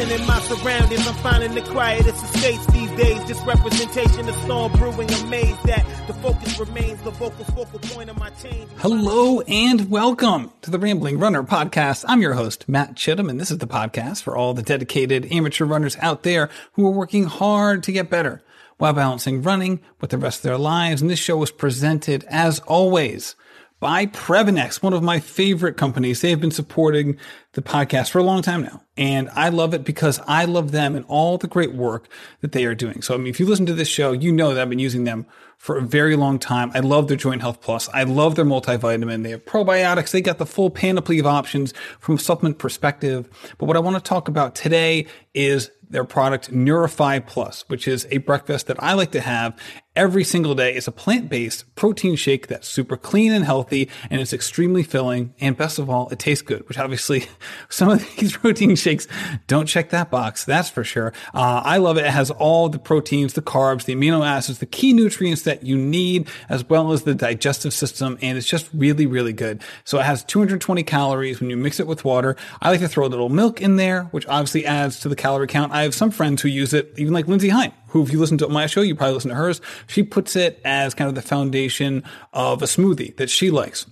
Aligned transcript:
Enterprising 0.00 0.20
in 0.20 0.26
my 0.26 0.40
surroundings, 0.40 1.06
I'm 1.06 1.14
finding 1.16 1.54
the 1.54 1.60
quietest 1.60 2.24
estates 2.24 2.64
these 2.66 2.90
days. 2.92 3.22
Just 3.28 3.44
representation 3.44 4.28
of 4.28 4.34
storm 4.36 4.72
brewing, 4.72 5.10
amazed 5.10 5.62
that 5.64 5.84
the 6.06 6.14
focus 6.14 6.58
remains 6.58 7.02
the 7.02 7.10
vocal 7.10 7.44
focal 7.44 7.78
point 7.80 8.08
of 8.08 8.18
my 8.18 8.30
change. 8.30 8.70
Hello 8.78 9.40
and 9.42 9.90
welcome 9.90 10.52
to 10.62 10.70
the 10.70 10.78
Rambling 10.78 11.18
Runner 11.18 11.42
podcast. 11.42 12.06
I'm 12.08 12.22
your 12.22 12.32
host, 12.32 12.66
Matt 12.66 12.94
Chittum, 12.94 13.28
and 13.28 13.38
this 13.38 13.50
is 13.50 13.58
the 13.58 13.66
podcast 13.66 14.22
for 14.22 14.36
all 14.36 14.54
the 14.54 14.62
dedicated 14.62 15.30
amateur 15.30 15.66
runners 15.66 15.96
out 16.00 16.22
there 16.22 16.48
who 16.72 16.86
are 16.86 16.92
working 16.92 17.24
hard 17.24 17.82
to 17.82 17.92
get 17.92 18.08
better 18.08 18.42
while 18.78 18.94
balancing 18.94 19.42
running 19.42 19.80
with 20.00 20.10
the 20.10 20.18
rest 20.18 20.38
of 20.38 20.44
their 20.44 20.58
lives. 20.58 21.02
And 21.02 21.10
this 21.10 21.18
show 21.18 21.42
is 21.42 21.50
presented, 21.50 22.24
as 22.28 22.60
always, 22.60 23.36
by 23.80 24.04
Previnex, 24.04 24.82
one 24.82 24.92
of 24.92 25.02
my 25.02 25.18
favorite 25.18 25.78
companies. 25.78 26.20
They 26.20 26.30
have 26.30 26.40
been 26.40 26.50
supporting 26.50 27.16
the 27.52 27.62
podcast 27.62 28.10
for 28.10 28.18
a 28.18 28.22
long 28.22 28.42
time 28.42 28.62
now. 28.62 28.82
And 28.96 29.30
I 29.30 29.48
love 29.48 29.72
it 29.72 29.84
because 29.84 30.20
I 30.28 30.44
love 30.44 30.70
them 30.70 30.94
and 30.94 31.06
all 31.08 31.38
the 31.38 31.48
great 31.48 31.74
work 31.74 32.06
that 32.42 32.52
they 32.52 32.66
are 32.66 32.74
doing. 32.74 33.00
So, 33.00 33.14
I 33.14 33.16
mean, 33.16 33.28
if 33.28 33.40
you 33.40 33.46
listen 33.46 33.64
to 33.66 33.72
this 33.72 33.88
show, 33.88 34.12
you 34.12 34.30
know 34.30 34.52
that 34.52 34.60
I've 34.60 34.68
been 34.68 34.78
using 34.78 35.04
them 35.04 35.24
for 35.56 35.78
a 35.78 35.82
very 35.82 36.14
long 36.14 36.38
time. 36.38 36.70
I 36.74 36.80
love 36.80 37.08
their 37.08 37.16
Joint 37.16 37.40
Health 37.40 37.62
Plus. 37.62 37.88
I 37.88 38.02
love 38.02 38.34
their 38.34 38.44
multivitamin. 38.44 39.22
They 39.22 39.30
have 39.30 39.46
probiotics. 39.46 40.10
They 40.10 40.20
got 40.20 40.38
the 40.38 40.46
full 40.46 40.70
panoply 40.70 41.18
of 41.18 41.26
options 41.26 41.72
from 41.98 42.16
a 42.16 42.18
supplement 42.18 42.58
perspective. 42.58 43.28
But 43.56 43.66
what 43.66 43.76
I 43.76 43.80
want 43.80 43.96
to 43.96 44.02
talk 44.02 44.28
about 44.28 44.54
today 44.54 45.06
is 45.34 45.70
their 45.90 46.04
product 46.04 46.52
Nourify 46.52 47.26
Plus, 47.26 47.64
which 47.68 47.88
is 47.88 48.06
a 48.10 48.18
breakfast 48.18 48.68
that 48.68 48.82
I 48.82 48.92
like 48.94 49.10
to 49.12 49.20
have 49.20 49.58
every 49.96 50.22
single 50.22 50.54
day. 50.54 50.74
It's 50.74 50.86
a 50.86 50.92
plant-based 50.92 51.74
protein 51.74 52.14
shake 52.14 52.46
that's 52.46 52.68
super 52.68 52.96
clean 52.96 53.32
and 53.32 53.44
healthy 53.44 53.88
and 54.08 54.20
it's 54.20 54.32
extremely 54.32 54.84
filling. 54.84 55.34
And 55.40 55.56
best 55.56 55.78
of 55.78 55.90
all, 55.90 56.08
it 56.10 56.18
tastes 56.18 56.42
good, 56.42 56.66
which 56.68 56.78
obviously 56.78 57.26
some 57.68 57.88
of 57.90 58.06
these 58.16 58.36
protein 58.36 58.76
shakes 58.76 59.08
don't 59.48 59.66
check 59.66 59.90
that 59.90 60.10
box. 60.10 60.44
That's 60.44 60.70
for 60.70 60.84
sure. 60.84 61.12
Uh, 61.34 61.62
I 61.64 61.78
love 61.78 61.96
it. 61.96 62.04
It 62.04 62.10
has 62.10 62.30
all 62.30 62.68
the 62.68 62.78
proteins, 62.78 63.32
the 63.32 63.42
carbs, 63.42 63.84
the 63.84 63.94
amino 63.94 64.24
acids, 64.24 64.58
the 64.60 64.66
key 64.66 64.92
nutrients 64.92 65.42
that 65.42 65.64
you 65.64 65.76
need, 65.76 66.28
as 66.48 66.68
well 66.68 66.92
as 66.92 67.02
the 67.02 67.14
digestive 67.14 67.72
system. 67.72 68.16
And 68.22 68.38
it's 68.38 68.46
just 68.46 68.70
really, 68.72 69.06
really 69.06 69.32
good. 69.32 69.62
So 69.84 69.98
it 69.98 70.04
has 70.04 70.22
220 70.24 70.84
calories 70.84 71.40
when 71.40 71.50
you 71.50 71.56
mix 71.56 71.80
it 71.80 71.88
with 71.88 72.04
water. 72.04 72.36
I 72.62 72.70
like 72.70 72.80
to 72.80 72.88
throw 72.88 73.06
a 73.06 73.08
little 73.08 73.28
milk 73.28 73.60
in 73.60 73.76
there, 73.76 74.04
which 74.04 74.26
obviously 74.28 74.64
adds 74.66 75.00
to 75.00 75.08
the 75.08 75.16
calorie 75.16 75.48
count. 75.48 75.72
I 75.72 75.82
have 75.82 75.94
some 75.94 76.12
friends 76.12 76.42
who 76.42 76.48
use 76.48 76.72
it, 76.72 76.92
even 76.96 77.12
like 77.12 77.26
Lindsey 77.26 77.48
Hein, 77.48 77.72
who, 77.90 78.02
if 78.02 78.12
you 78.12 78.18
listen 78.18 78.38
to 78.38 78.48
my 78.48 78.66
show, 78.66 78.80
you 78.80 78.94
probably 78.94 79.14
listen 79.14 79.30
to 79.30 79.36
hers. 79.36 79.60
She 79.86 80.02
puts 80.02 80.36
it 80.36 80.60
as 80.64 80.94
kind 80.94 81.08
of 81.08 81.14
the 81.14 81.22
foundation 81.22 82.02
of 82.32 82.62
a 82.62 82.66
smoothie 82.66 83.16
that 83.16 83.30
she 83.30 83.50
likes. 83.50 83.86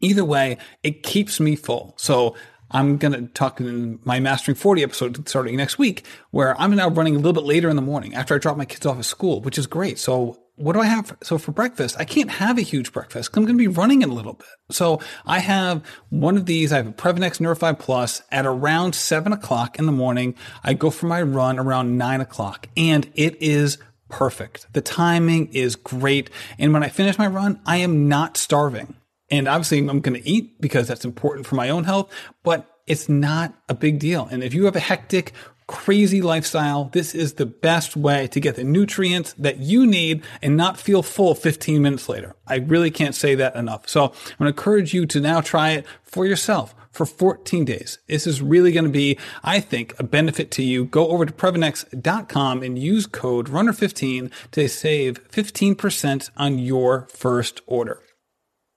Either 0.00 0.24
way, 0.24 0.56
it 0.82 1.02
keeps 1.02 1.40
me 1.40 1.56
full. 1.56 1.94
So 1.96 2.34
I'm 2.70 2.96
going 2.96 3.12
to 3.12 3.32
talk 3.32 3.60
in 3.60 3.98
my 4.04 4.20
Mastering 4.20 4.54
40 4.54 4.82
episode 4.82 5.28
starting 5.28 5.56
next 5.56 5.78
week, 5.78 6.06
where 6.30 6.58
I'm 6.60 6.74
now 6.74 6.88
running 6.88 7.14
a 7.14 7.18
little 7.18 7.32
bit 7.32 7.44
later 7.44 7.68
in 7.68 7.76
the 7.76 7.82
morning 7.82 8.14
after 8.14 8.34
I 8.34 8.38
drop 8.38 8.56
my 8.56 8.64
kids 8.64 8.86
off 8.86 8.98
at 8.98 9.04
school, 9.04 9.40
which 9.40 9.58
is 9.58 9.66
great. 9.66 9.98
So 9.98 10.38
what 10.60 10.74
do 10.74 10.80
I 10.80 10.86
have? 10.86 11.16
So 11.22 11.38
for 11.38 11.52
breakfast, 11.52 11.96
I 11.98 12.04
can't 12.04 12.30
have 12.30 12.58
a 12.58 12.62
huge 12.62 12.92
breakfast 12.92 13.30
because 13.30 13.38
I'm 13.38 13.46
going 13.46 13.56
to 13.56 13.62
be 13.62 13.68
running 13.68 14.02
in 14.02 14.10
a 14.10 14.14
little 14.14 14.34
bit. 14.34 14.46
So 14.70 15.00
I 15.24 15.38
have 15.38 15.82
one 16.10 16.36
of 16.36 16.44
these. 16.44 16.70
I 16.70 16.76
have 16.76 16.86
a 16.86 16.92
Previnex 16.92 17.40
Nourify 17.40 17.78
Plus 17.78 18.22
at 18.30 18.44
around 18.44 18.94
seven 18.94 19.32
o'clock 19.32 19.78
in 19.78 19.86
the 19.86 19.92
morning. 19.92 20.34
I 20.62 20.74
go 20.74 20.90
for 20.90 21.06
my 21.06 21.22
run 21.22 21.58
around 21.58 21.96
nine 21.96 22.20
o'clock 22.20 22.68
and 22.76 23.10
it 23.14 23.40
is 23.40 23.78
perfect. 24.10 24.66
The 24.74 24.82
timing 24.82 25.48
is 25.54 25.76
great. 25.76 26.28
And 26.58 26.74
when 26.74 26.82
I 26.82 26.88
finish 26.88 27.16
my 27.16 27.26
run, 27.26 27.60
I 27.64 27.78
am 27.78 28.08
not 28.08 28.36
starving. 28.36 28.96
And 29.30 29.48
obviously 29.48 29.78
I'm 29.78 30.00
going 30.00 30.20
to 30.20 30.28
eat 30.28 30.60
because 30.60 30.88
that's 30.88 31.04
important 31.04 31.46
for 31.46 31.54
my 31.54 31.70
own 31.70 31.84
health, 31.84 32.12
but 32.42 32.66
it's 32.86 33.08
not 33.08 33.54
a 33.68 33.74
big 33.74 34.00
deal. 34.00 34.28
And 34.30 34.42
if 34.42 34.52
you 34.52 34.64
have 34.64 34.74
a 34.74 34.80
hectic, 34.80 35.32
crazy 35.70 36.20
lifestyle, 36.20 36.86
this 36.92 37.14
is 37.14 37.34
the 37.34 37.46
best 37.46 37.96
way 37.96 38.26
to 38.26 38.40
get 38.40 38.56
the 38.56 38.64
nutrients 38.64 39.34
that 39.34 39.58
you 39.58 39.86
need 39.86 40.20
and 40.42 40.56
not 40.56 40.80
feel 40.80 41.00
full 41.00 41.32
15 41.32 41.80
minutes 41.80 42.08
later. 42.08 42.34
I 42.44 42.56
really 42.56 42.90
can't 42.90 43.14
say 43.14 43.36
that 43.36 43.54
enough. 43.54 43.88
So 43.88 44.06
I'm 44.06 44.10
going 44.10 44.24
to 44.40 44.46
encourage 44.48 44.92
you 44.92 45.06
to 45.06 45.20
now 45.20 45.40
try 45.40 45.70
it 45.70 45.86
for 46.02 46.26
yourself 46.26 46.74
for 46.90 47.06
14 47.06 47.64
days. 47.64 48.00
This 48.08 48.26
is 48.26 48.42
really 48.42 48.72
going 48.72 48.84
to 48.84 48.90
be, 48.90 49.16
I 49.44 49.60
think, 49.60 49.94
a 50.00 50.02
benefit 50.02 50.50
to 50.52 50.64
you. 50.64 50.86
Go 50.86 51.06
over 51.06 51.24
to 51.24 51.32
Previnex.com 51.32 52.64
and 52.64 52.76
use 52.76 53.06
code 53.06 53.48
RUNNER15 53.48 54.32
to 54.50 54.68
save 54.68 55.30
15% 55.30 56.30
on 56.36 56.58
your 56.58 57.06
first 57.12 57.60
order. 57.68 58.02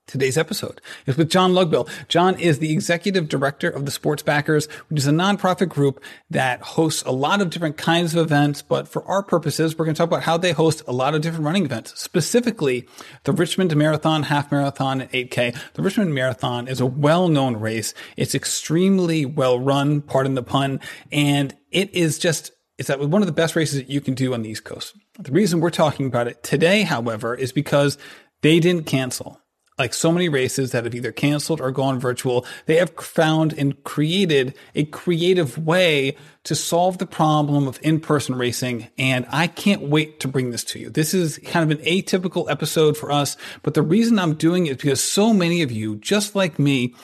Today's 0.06 0.36
episode 0.36 0.82
is 1.06 1.16
with 1.16 1.30
Jon 1.30 1.52
Lugbill. 1.52 1.88
Jon 2.08 2.38
is 2.38 2.58
the 2.58 2.72
executive 2.72 3.26
director 3.26 3.70
of 3.70 3.86
the 3.86 3.90
Sports 3.90 4.22
Backers, 4.22 4.66
which 4.88 4.98
is 4.98 5.06
a 5.06 5.12
nonprofit 5.12 5.70
group 5.70 6.02
that 6.28 6.60
hosts 6.60 7.02
a 7.04 7.10
lot 7.10 7.40
of 7.40 7.48
different 7.48 7.78
kinds 7.78 8.14
of 8.14 8.20
events. 8.20 8.60
But 8.60 8.86
for 8.86 9.02
our 9.06 9.22
purposes, 9.22 9.78
we're 9.78 9.86
going 9.86 9.94
to 9.94 9.98
talk 9.98 10.08
about 10.08 10.24
how 10.24 10.36
they 10.36 10.52
host 10.52 10.82
a 10.86 10.92
lot 10.92 11.14
of 11.14 11.22
different 11.22 11.46
running 11.46 11.64
events, 11.64 11.98
specifically 11.98 12.86
the 13.24 13.32
Richmond 13.32 13.74
Marathon, 13.74 14.24
Half 14.24 14.52
Marathon, 14.52 15.00
and 15.00 15.10
8K. 15.10 15.56
The 15.72 15.82
Richmond 15.82 16.14
Marathon 16.14 16.68
is 16.68 16.80
a 16.80 16.86
well-known 16.86 17.56
race. 17.56 17.94
It's 18.18 18.34
extremely 18.34 19.24
well 19.24 19.58
run, 19.58 20.02
pardon 20.02 20.34
the 20.34 20.42
pun, 20.42 20.80
and 21.10 21.56
it 21.70 21.92
is 21.94 22.18
just 22.18 22.52
it's 22.76 22.90
one 22.90 23.22
of 23.22 23.26
the 23.26 23.32
best 23.32 23.56
races 23.56 23.78
that 23.78 23.88
you 23.88 24.02
can 24.02 24.14
do 24.14 24.34
on 24.34 24.42
the 24.42 24.50
East 24.50 24.64
Coast. 24.64 24.96
The 25.18 25.32
reason 25.32 25.60
we're 25.60 25.70
talking 25.70 26.06
about 26.06 26.28
it 26.28 26.42
today, 26.42 26.82
however, 26.82 27.34
is 27.34 27.52
because 27.52 27.96
they 28.42 28.60
didn't 28.60 28.84
cancel 28.84 29.40
like 29.76 29.92
so 29.92 30.12
many 30.12 30.28
races 30.28 30.70
that 30.70 30.84
have 30.84 30.94
either 30.94 31.10
canceled 31.10 31.60
or 31.60 31.72
gone 31.72 31.98
virtual, 31.98 32.46
they 32.66 32.76
have 32.76 32.90
found 32.90 33.52
and 33.52 33.82
created 33.82 34.54
a 34.74 34.84
creative 34.84 35.58
way 35.58 36.16
to 36.44 36.54
solve 36.54 36.98
the 36.98 37.06
problem 37.06 37.66
of 37.66 37.80
in-person 37.82 38.36
racing. 38.36 38.88
And 38.98 39.26
I 39.30 39.48
can't 39.48 39.82
wait 39.82 40.20
to 40.20 40.28
bring 40.28 40.50
this 40.50 40.62
to 40.64 40.78
you. 40.78 40.90
This 40.90 41.12
is 41.12 41.38
kind 41.38 41.70
of 41.70 41.78
an 41.78 41.84
atypical 41.84 42.48
episode 42.48 42.96
for 42.96 43.10
us, 43.10 43.36
but 43.62 43.74
the 43.74 43.82
reason 43.82 44.18
I'm 44.18 44.34
doing 44.34 44.66
it 44.66 44.72
is 44.72 44.76
because 44.76 45.02
so 45.02 45.32
many 45.32 45.62
of 45.62 45.72
you, 45.72 45.96
just 45.96 46.36
like 46.36 46.58
me, 46.58 46.94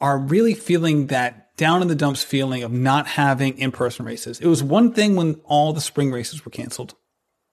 are 0.00 0.18
really 0.18 0.54
feeling 0.54 1.06
that 1.06 1.56
down 1.56 1.80
in 1.80 1.86
the 1.86 1.94
dumps 1.94 2.24
feeling 2.24 2.64
of 2.64 2.72
not 2.72 3.06
having 3.06 3.56
in-person 3.56 4.04
races. 4.04 4.40
It 4.40 4.48
was 4.48 4.64
one 4.64 4.92
thing 4.92 5.14
when 5.14 5.40
all 5.44 5.72
the 5.72 5.80
spring 5.80 6.10
races 6.10 6.44
were 6.44 6.50
canceled. 6.50 6.96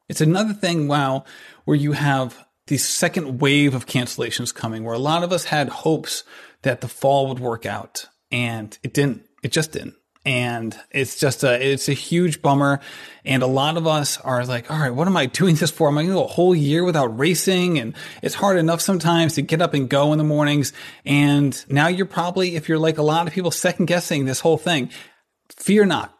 It's 0.09 0.21
another 0.21 0.53
thing, 0.53 0.87
wow, 0.87 1.25
where 1.65 1.77
you 1.77 1.91
have 1.91 2.43
the 2.71 2.77
second 2.77 3.41
wave 3.41 3.75
of 3.75 3.85
cancellations 3.85 4.55
coming 4.55 4.85
where 4.85 4.95
a 4.95 4.97
lot 4.97 5.25
of 5.25 5.33
us 5.33 5.43
had 5.43 5.67
hopes 5.67 6.23
that 6.61 6.79
the 6.79 6.87
fall 6.87 7.27
would 7.27 7.37
work 7.37 7.65
out 7.65 8.07
and 8.31 8.77
it 8.81 8.93
didn't. 8.93 9.25
It 9.43 9.51
just 9.51 9.73
didn't. 9.73 9.95
And 10.23 10.79
it's 10.89 11.19
just 11.19 11.43
a, 11.43 11.61
it's 11.61 11.89
a 11.89 11.93
huge 11.93 12.41
bummer. 12.41 12.79
And 13.25 13.43
a 13.43 13.47
lot 13.47 13.75
of 13.75 13.87
us 13.87 14.17
are 14.21 14.45
like, 14.45 14.71
all 14.71 14.79
right, 14.79 14.95
what 14.95 15.05
am 15.05 15.17
I 15.17 15.25
doing 15.25 15.55
this 15.55 15.69
for? 15.69 15.89
Am 15.89 15.97
I 15.97 16.03
going 16.03 16.15
to 16.15 16.21
go 16.21 16.23
a 16.23 16.27
whole 16.27 16.55
year 16.55 16.85
without 16.85 17.19
racing? 17.19 17.77
And 17.77 17.93
it's 18.21 18.35
hard 18.35 18.57
enough 18.57 18.79
sometimes 18.79 19.35
to 19.35 19.41
get 19.41 19.61
up 19.61 19.73
and 19.73 19.89
go 19.89 20.13
in 20.13 20.17
the 20.17 20.23
mornings. 20.23 20.71
And 21.03 21.61
now 21.67 21.89
you're 21.89 22.05
probably, 22.05 22.55
if 22.55 22.69
you're 22.69 22.79
like 22.79 22.99
a 22.99 23.03
lot 23.03 23.27
of 23.27 23.33
people 23.33 23.51
second 23.51 23.87
guessing 23.87 24.23
this 24.23 24.39
whole 24.39 24.57
thing, 24.57 24.91
fear 25.57 25.85
not. 25.85 26.17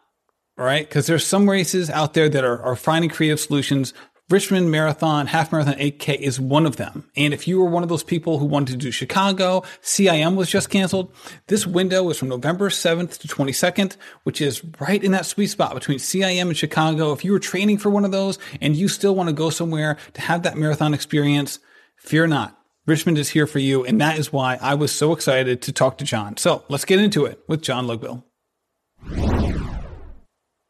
All 0.58 0.66
right. 0.66 0.88
Cause 0.90 1.06
there's 1.06 1.24
some 1.24 1.48
races 1.48 1.88
out 1.88 2.12
there 2.12 2.28
that 2.28 2.44
are, 2.44 2.60
are 2.62 2.76
finding 2.76 3.08
creative 3.08 3.40
solutions 3.40 3.94
Richmond 4.30 4.70
Marathon, 4.70 5.26
Half 5.26 5.52
Marathon 5.52 5.74
8K 5.74 6.18
is 6.18 6.40
one 6.40 6.64
of 6.64 6.76
them. 6.76 7.04
And 7.16 7.34
if 7.34 7.46
you 7.46 7.60
were 7.60 7.68
one 7.68 7.82
of 7.82 7.88
those 7.88 8.04
people 8.04 8.38
who 8.38 8.46
wanted 8.46 8.72
to 8.72 8.78
do 8.78 8.90
Chicago, 8.90 9.62
CIM 9.82 10.36
was 10.36 10.48
just 10.48 10.70
canceled. 10.70 11.12
This 11.48 11.66
window 11.66 12.08
is 12.08 12.18
from 12.18 12.28
November 12.28 12.70
7th 12.70 13.18
to 13.18 13.28
22nd, 13.28 13.96
which 14.22 14.40
is 14.40 14.64
right 14.80 15.02
in 15.02 15.12
that 15.12 15.26
sweet 15.26 15.48
spot 15.48 15.74
between 15.74 15.98
CIM 15.98 16.48
and 16.48 16.56
Chicago. 16.56 17.12
If 17.12 17.24
you 17.24 17.32
were 17.32 17.38
training 17.38 17.78
for 17.78 17.90
one 17.90 18.06
of 18.06 18.12
those 18.12 18.38
and 18.60 18.74
you 18.74 18.88
still 18.88 19.14
want 19.14 19.28
to 19.28 19.34
go 19.34 19.50
somewhere 19.50 19.98
to 20.14 20.20
have 20.22 20.44
that 20.44 20.56
marathon 20.56 20.94
experience, 20.94 21.58
fear 21.98 22.26
not. 22.26 22.58
Richmond 22.86 23.18
is 23.18 23.28
here 23.28 23.46
for 23.46 23.58
you. 23.58 23.84
And 23.84 24.00
that 24.00 24.18
is 24.18 24.32
why 24.32 24.56
I 24.62 24.74
was 24.74 24.92
so 24.92 25.12
excited 25.12 25.60
to 25.62 25.72
talk 25.72 25.98
to 25.98 26.04
Jon. 26.04 26.38
So 26.38 26.64
let's 26.68 26.86
get 26.86 27.00
into 27.00 27.26
it 27.26 27.40
with 27.48 27.60
Jon 27.60 27.86
Lugbill. 27.86 28.24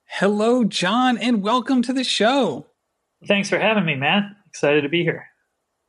Hello, 0.07 0.65
Jon, 0.65 1.17
and 1.17 1.43
welcome 1.43 1.81
to 1.83 1.93
the 1.93 2.05
show. 2.05 2.67
Thanks 3.27 3.49
for 3.49 3.59
having 3.59 3.85
me, 3.85 3.95
man. 3.95 4.37
Excited 4.49 4.83
to 4.83 4.89
be 4.89 5.03
here. 5.03 5.27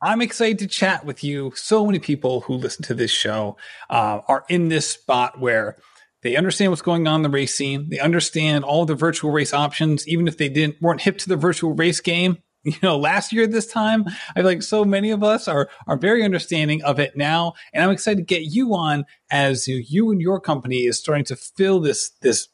I'm 0.02 0.22
excited 0.22 0.60
to 0.60 0.68
chat 0.68 1.06
with 1.06 1.24
you. 1.24 1.54
So 1.56 1.86
many 1.86 2.00
people 2.00 2.42
who 2.42 2.56
listen 2.56 2.84
to 2.86 2.94
this 2.94 3.12
show 3.12 3.58
uh, 3.90 4.20
are 4.28 4.44
in 4.50 4.68
this 4.68 4.90
spot 4.90 5.40
where 5.40 5.78
they 6.24 6.36
understand 6.36 6.72
what's 6.72 6.82
going 6.82 7.08
on 7.08 7.18
in 7.18 7.22
the 7.24 7.30
race 7.30 7.56
scene. 7.56 7.90
They 7.90 8.00
understand 8.00 8.66
all 8.66 8.86
the 8.86 8.96
virtual 8.96 9.32
race 9.32 9.54
options, 9.54 10.08
even 10.08 10.28
if 10.28 10.38
they 10.38 10.50
didn't 10.50 10.82
weren't 10.82 11.02
hip 11.02 11.18
to 11.20 11.30
the 11.30 11.38
virtual 11.38 11.74
race 11.74 12.00
game. 12.00 12.38
You 12.66 12.76
know, 12.82 12.98
last 12.98 13.34
year 13.34 13.46
this 13.46 13.68
time, 13.68 14.06
I 14.08 14.36
feel 14.36 14.46
like 14.46 14.64
so 14.64 14.86
many 14.86 15.12
of 15.12 15.22
us 15.22 15.50
are 15.50 15.70
are 15.86 15.98
very 15.98 16.24
understanding 16.24 16.82
of 16.84 16.98
it 16.98 17.18
now, 17.18 17.56
and 17.74 17.84
I'm 17.84 17.90
excited 17.90 18.20
to 18.20 18.24
get 18.24 18.44
you 18.44 18.74
on 18.74 19.04
as 19.30 19.68
you 19.68 20.12
and 20.12 20.22
your 20.22 20.40
company 20.40 20.86
is 20.86 20.98
starting 20.98 21.26
to 21.26 21.36
fill 21.36 21.82
this 21.82 22.12
this 22.22 22.48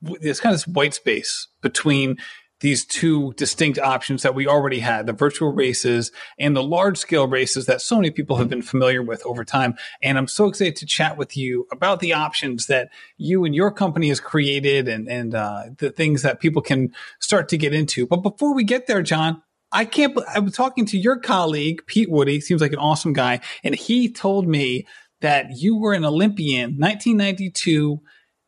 this 0.00 0.40
kind 0.40 0.54
of 0.54 0.62
white 0.62 0.94
space 0.94 1.48
between 1.60 2.16
these 2.60 2.84
two 2.84 3.32
distinct 3.34 3.78
options 3.78 4.22
that 4.22 4.34
we 4.34 4.46
already 4.46 4.80
had 4.80 5.06
the 5.06 5.12
virtual 5.12 5.52
races 5.52 6.12
and 6.38 6.54
the 6.54 6.62
large 6.62 6.98
scale 6.98 7.26
races 7.26 7.66
that 7.66 7.80
so 7.80 7.96
many 7.96 8.10
people 8.10 8.36
have 8.36 8.48
been 8.48 8.62
familiar 8.62 9.02
with 9.02 9.24
over 9.26 9.44
time. 9.44 9.74
And 10.02 10.18
I'm 10.18 10.28
so 10.28 10.46
excited 10.46 10.76
to 10.76 10.86
chat 10.86 11.16
with 11.16 11.36
you 11.36 11.66
about 11.72 12.00
the 12.00 12.12
options 12.12 12.66
that 12.66 12.90
you 13.16 13.44
and 13.44 13.54
your 13.54 13.70
company 13.70 14.08
has 14.08 14.20
created 14.20 14.88
and, 14.88 15.08
and 15.08 15.34
uh, 15.34 15.64
the 15.78 15.90
things 15.90 16.22
that 16.22 16.40
people 16.40 16.62
can 16.62 16.92
start 17.18 17.48
to 17.48 17.58
get 17.58 17.74
into. 17.74 18.06
But 18.06 18.18
before 18.18 18.54
we 18.54 18.64
get 18.64 18.86
there, 18.86 19.02
Jon, 19.02 19.42
I 19.72 19.84
can't, 19.84 20.18
I 20.28 20.40
was 20.40 20.54
talking 20.54 20.84
to 20.86 20.98
your 20.98 21.18
colleague, 21.18 21.82
Pete 21.86 22.10
Woody, 22.10 22.40
seems 22.40 22.60
like 22.60 22.72
an 22.72 22.78
awesome 22.78 23.12
guy. 23.12 23.40
And 23.64 23.74
he 23.74 24.12
told 24.12 24.46
me 24.48 24.86
that 25.20 25.56
you 25.56 25.76
were 25.78 25.92
an 25.92 26.04
Olympian 26.04 26.76
1992 26.78 28.00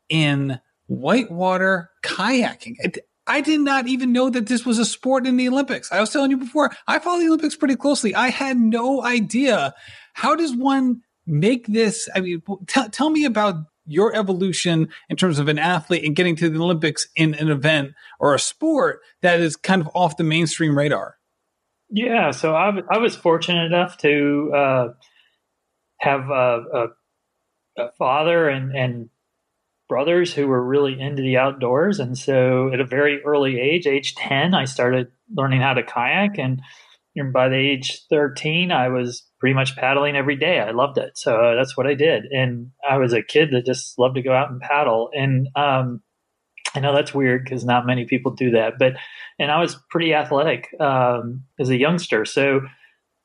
in 0.09 0.59
whitewater 0.87 1.89
kayaking. 2.03 2.75
I 3.25 3.41
did 3.41 3.61
not 3.61 3.87
even 3.87 4.11
know 4.11 4.29
that 4.29 4.47
this 4.47 4.65
was 4.65 4.79
a 4.79 4.85
sport 4.85 5.25
in 5.25 5.37
the 5.37 5.47
Olympics. 5.47 5.91
I 5.91 5.99
was 5.99 6.09
telling 6.09 6.31
you 6.31 6.37
before, 6.37 6.71
I 6.87 6.99
follow 6.99 7.19
the 7.19 7.27
Olympics 7.27 7.55
pretty 7.55 7.75
closely. 7.75 8.13
I 8.13 8.29
had 8.29 8.57
no 8.57 9.03
idea. 9.03 9.73
How 10.13 10.35
does 10.35 10.55
one 10.55 11.01
make 11.25 11.67
this? 11.67 12.09
I 12.13 12.19
mean, 12.19 12.41
t- 12.67 12.89
tell 12.89 13.09
me 13.09 13.23
about 13.25 13.55
your 13.85 14.15
evolution 14.15 14.89
in 15.09 15.17
terms 15.17 15.39
of 15.39 15.47
an 15.47 15.59
athlete 15.59 16.03
and 16.03 16.15
getting 16.15 16.35
to 16.37 16.49
the 16.49 16.59
Olympics 16.59 17.07
in 17.15 17.33
an 17.35 17.49
event 17.49 17.93
or 18.19 18.33
a 18.33 18.39
sport 18.39 19.01
that 19.21 19.39
is 19.39 19.55
kind 19.55 19.81
of 19.81 19.89
off 19.93 20.17
the 20.17 20.23
mainstream 20.23 20.77
radar. 20.77 21.17
Yeah, 21.89 22.31
so 22.31 22.55
I, 22.55 22.71
I 22.89 22.97
was 22.97 23.15
fortunate 23.15 23.65
enough 23.65 23.97
to 23.99 24.51
uh, 24.55 24.87
have 25.99 26.29
a, 26.29 26.63
a, 26.73 26.87
a 27.77 27.91
father 27.97 28.49
and, 28.49 28.75
and 28.75 29.09
brothers 29.87 30.33
who 30.33 30.47
were 30.47 30.63
really 30.63 30.99
into 30.99 31.21
the 31.21 31.37
outdoors. 31.37 31.99
And 31.99 32.17
so 32.17 32.71
at 32.73 32.79
a 32.79 32.85
very 32.85 33.21
early 33.23 33.59
age, 33.59 33.87
age 33.87 34.15
10, 34.15 34.53
I 34.53 34.65
started 34.65 35.07
learning 35.35 35.61
how 35.61 35.73
to 35.73 35.83
kayak. 35.83 36.37
And, 36.37 36.61
by 37.31 37.47
the 37.47 37.55
age 37.55 38.01
13, 38.09 38.71
I 38.71 38.89
was 38.89 39.23
pretty 39.39 39.53
much 39.53 39.75
paddling 39.75 40.15
every 40.15 40.35
day. 40.35 40.59
I 40.59 40.71
loved 40.71 40.97
it. 40.97 41.15
So 41.15 41.35
uh, 41.35 41.55
that's 41.55 41.77
what 41.77 41.85
I 41.85 41.93
did. 41.93 42.23
And 42.31 42.71
I 42.89 42.97
was 42.97 43.13
a 43.13 43.21
kid 43.21 43.49
that 43.51 43.67
just 43.67 43.99
loved 43.99 44.15
to 44.15 44.23
go 44.23 44.33
out 44.33 44.49
and 44.49 44.59
paddle. 44.59 45.11
And 45.13 45.47
um, 45.55 46.01
I 46.73 46.79
know 46.79 46.95
that's 46.95 47.13
weird 47.13 47.43
because 47.43 47.63
not 47.63 47.85
many 47.85 48.05
people 48.05 48.31
do 48.31 48.49
that. 48.51 48.79
But, 48.79 48.93
and 49.37 49.51
I 49.51 49.61
was 49.61 49.77
pretty 49.91 50.15
athletic 50.15 50.69
um, 50.79 51.43
as 51.59 51.69
a 51.69 51.77
youngster. 51.77 52.25
So 52.25 52.61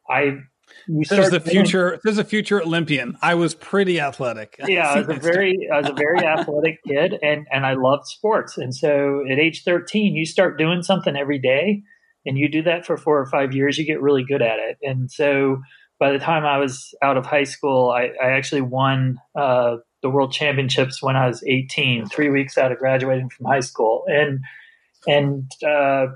I 0.06 0.40
there's 0.88 1.30
the 1.30 1.40
future. 1.40 2.00
There's 2.02 2.18
a 2.18 2.24
future 2.24 2.62
Olympian. 2.62 3.16
I 3.22 3.34
was 3.34 3.54
pretty 3.54 4.00
athletic. 4.00 4.56
Yeah, 4.68 4.88
I 4.88 4.98
was 4.98 5.08
a 5.08 5.20
very, 5.20 5.68
I 5.72 5.80
was 5.80 5.88
a 5.88 5.94
very 5.94 6.20
athletic 6.24 6.82
kid, 6.86 7.14
and 7.22 7.46
and 7.50 7.64
I 7.64 7.74
loved 7.74 8.06
sports. 8.06 8.58
And 8.58 8.74
so 8.74 9.24
at 9.30 9.38
age 9.38 9.64
13, 9.64 10.14
you 10.14 10.26
start 10.26 10.58
doing 10.58 10.82
something 10.82 11.16
every 11.16 11.38
day, 11.38 11.82
and 12.26 12.36
you 12.36 12.48
do 12.48 12.62
that 12.62 12.86
for 12.86 12.96
four 12.96 13.18
or 13.18 13.26
five 13.26 13.54
years, 13.54 13.78
you 13.78 13.86
get 13.86 14.02
really 14.02 14.24
good 14.24 14.42
at 14.42 14.58
it. 14.58 14.78
And 14.82 15.10
so 15.10 15.60
by 15.98 16.12
the 16.12 16.18
time 16.18 16.44
I 16.44 16.58
was 16.58 16.94
out 17.02 17.16
of 17.16 17.26
high 17.26 17.44
school, 17.44 17.90
I, 17.90 18.10
I 18.22 18.30
actually 18.32 18.60
won 18.60 19.18
uh, 19.34 19.76
the 20.02 20.10
world 20.10 20.32
championships 20.32 21.02
when 21.02 21.16
I 21.16 21.26
was 21.26 21.42
18, 21.46 22.08
three 22.08 22.30
weeks 22.30 22.56
out 22.56 22.70
of 22.70 22.78
graduating 22.78 23.30
from 23.30 23.46
high 23.46 23.60
school, 23.60 24.04
and 24.06 24.40
and 25.06 25.50
uh, 25.66 26.06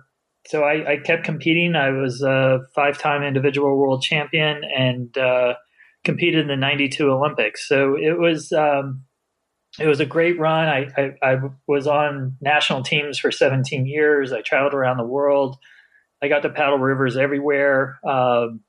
so 0.47 0.62
I, 0.65 0.93
I, 0.93 0.97
kept 0.97 1.25
competing. 1.25 1.77
I 1.77 1.91
was 1.91 2.23
a 2.23 2.61
five-time 2.75 3.23
individual 3.23 3.77
world 3.77 4.03
champion 4.03 4.62
and 4.65 5.17
uh, 5.17 5.55
competed 6.05 6.41
in 6.41 6.49
the 6.49 6.56
'92 6.56 7.11
Olympics. 7.11 7.69
So 7.69 7.97
it 7.97 8.19
was 8.19 8.53
um, 8.53 9.05
it 9.79 9.87
was 9.87 10.00
a 10.00 10.06
great 10.06 10.39
run. 10.39 10.69
I, 10.69 10.89
I, 10.97 11.12
I, 11.23 11.37
was 11.67 11.87
on 11.87 12.37
national 12.41 12.83
teams 12.83 13.19
for 13.19 13.31
17 13.31 13.87
years. 13.87 14.33
I 14.33 14.43
traveled 14.43 14.75
around 14.75 14.99
the 14.99 15.06
world. 15.06 15.56
I 16.23 16.29
got 16.29 16.43
to 16.43 16.50
paddle 16.50 16.79
rivers 16.79 17.17
everywhere, 17.17 17.99
um, 18.05 18.61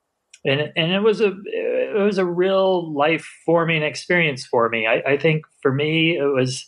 and 0.46 0.72
and 0.76 0.92
it 0.92 1.02
was 1.02 1.22
a 1.22 1.34
it 1.46 2.02
was 2.02 2.18
a 2.18 2.26
real 2.26 2.94
life 2.94 3.30
forming 3.46 3.84
experience 3.84 4.46
for 4.46 4.70
me. 4.70 4.88
I, 4.88 5.14
I 5.14 5.18
think 5.18 5.46
for 5.62 5.72
me 5.72 6.18
it 6.18 6.34
was 6.34 6.68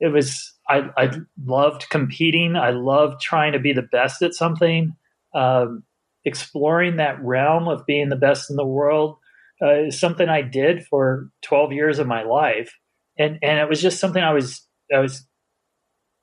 it 0.00 0.08
was 0.08 0.54
I, 0.68 0.90
I 0.96 1.10
loved 1.44 1.88
competing. 1.88 2.56
I 2.56 2.70
loved 2.70 3.20
trying 3.20 3.52
to 3.52 3.58
be 3.58 3.72
the 3.72 3.82
best 3.82 4.22
at 4.22 4.34
something. 4.34 4.94
Um, 5.34 5.84
exploring 6.24 6.96
that 6.96 7.22
realm 7.22 7.68
of 7.68 7.86
being 7.86 8.08
the 8.08 8.16
best 8.16 8.50
in 8.50 8.56
the 8.56 8.66
world 8.66 9.16
uh, 9.62 9.84
is 9.84 9.98
something 9.98 10.28
I 10.28 10.42
did 10.42 10.86
for 10.86 11.30
12 11.42 11.72
years 11.72 11.98
of 11.98 12.06
my 12.06 12.22
life, 12.22 12.76
and 13.18 13.38
and 13.42 13.58
it 13.58 13.68
was 13.68 13.82
just 13.82 13.98
something 13.98 14.22
I 14.22 14.32
was 14.32 14.66
I 14.94 14.98
was 14.98 15.26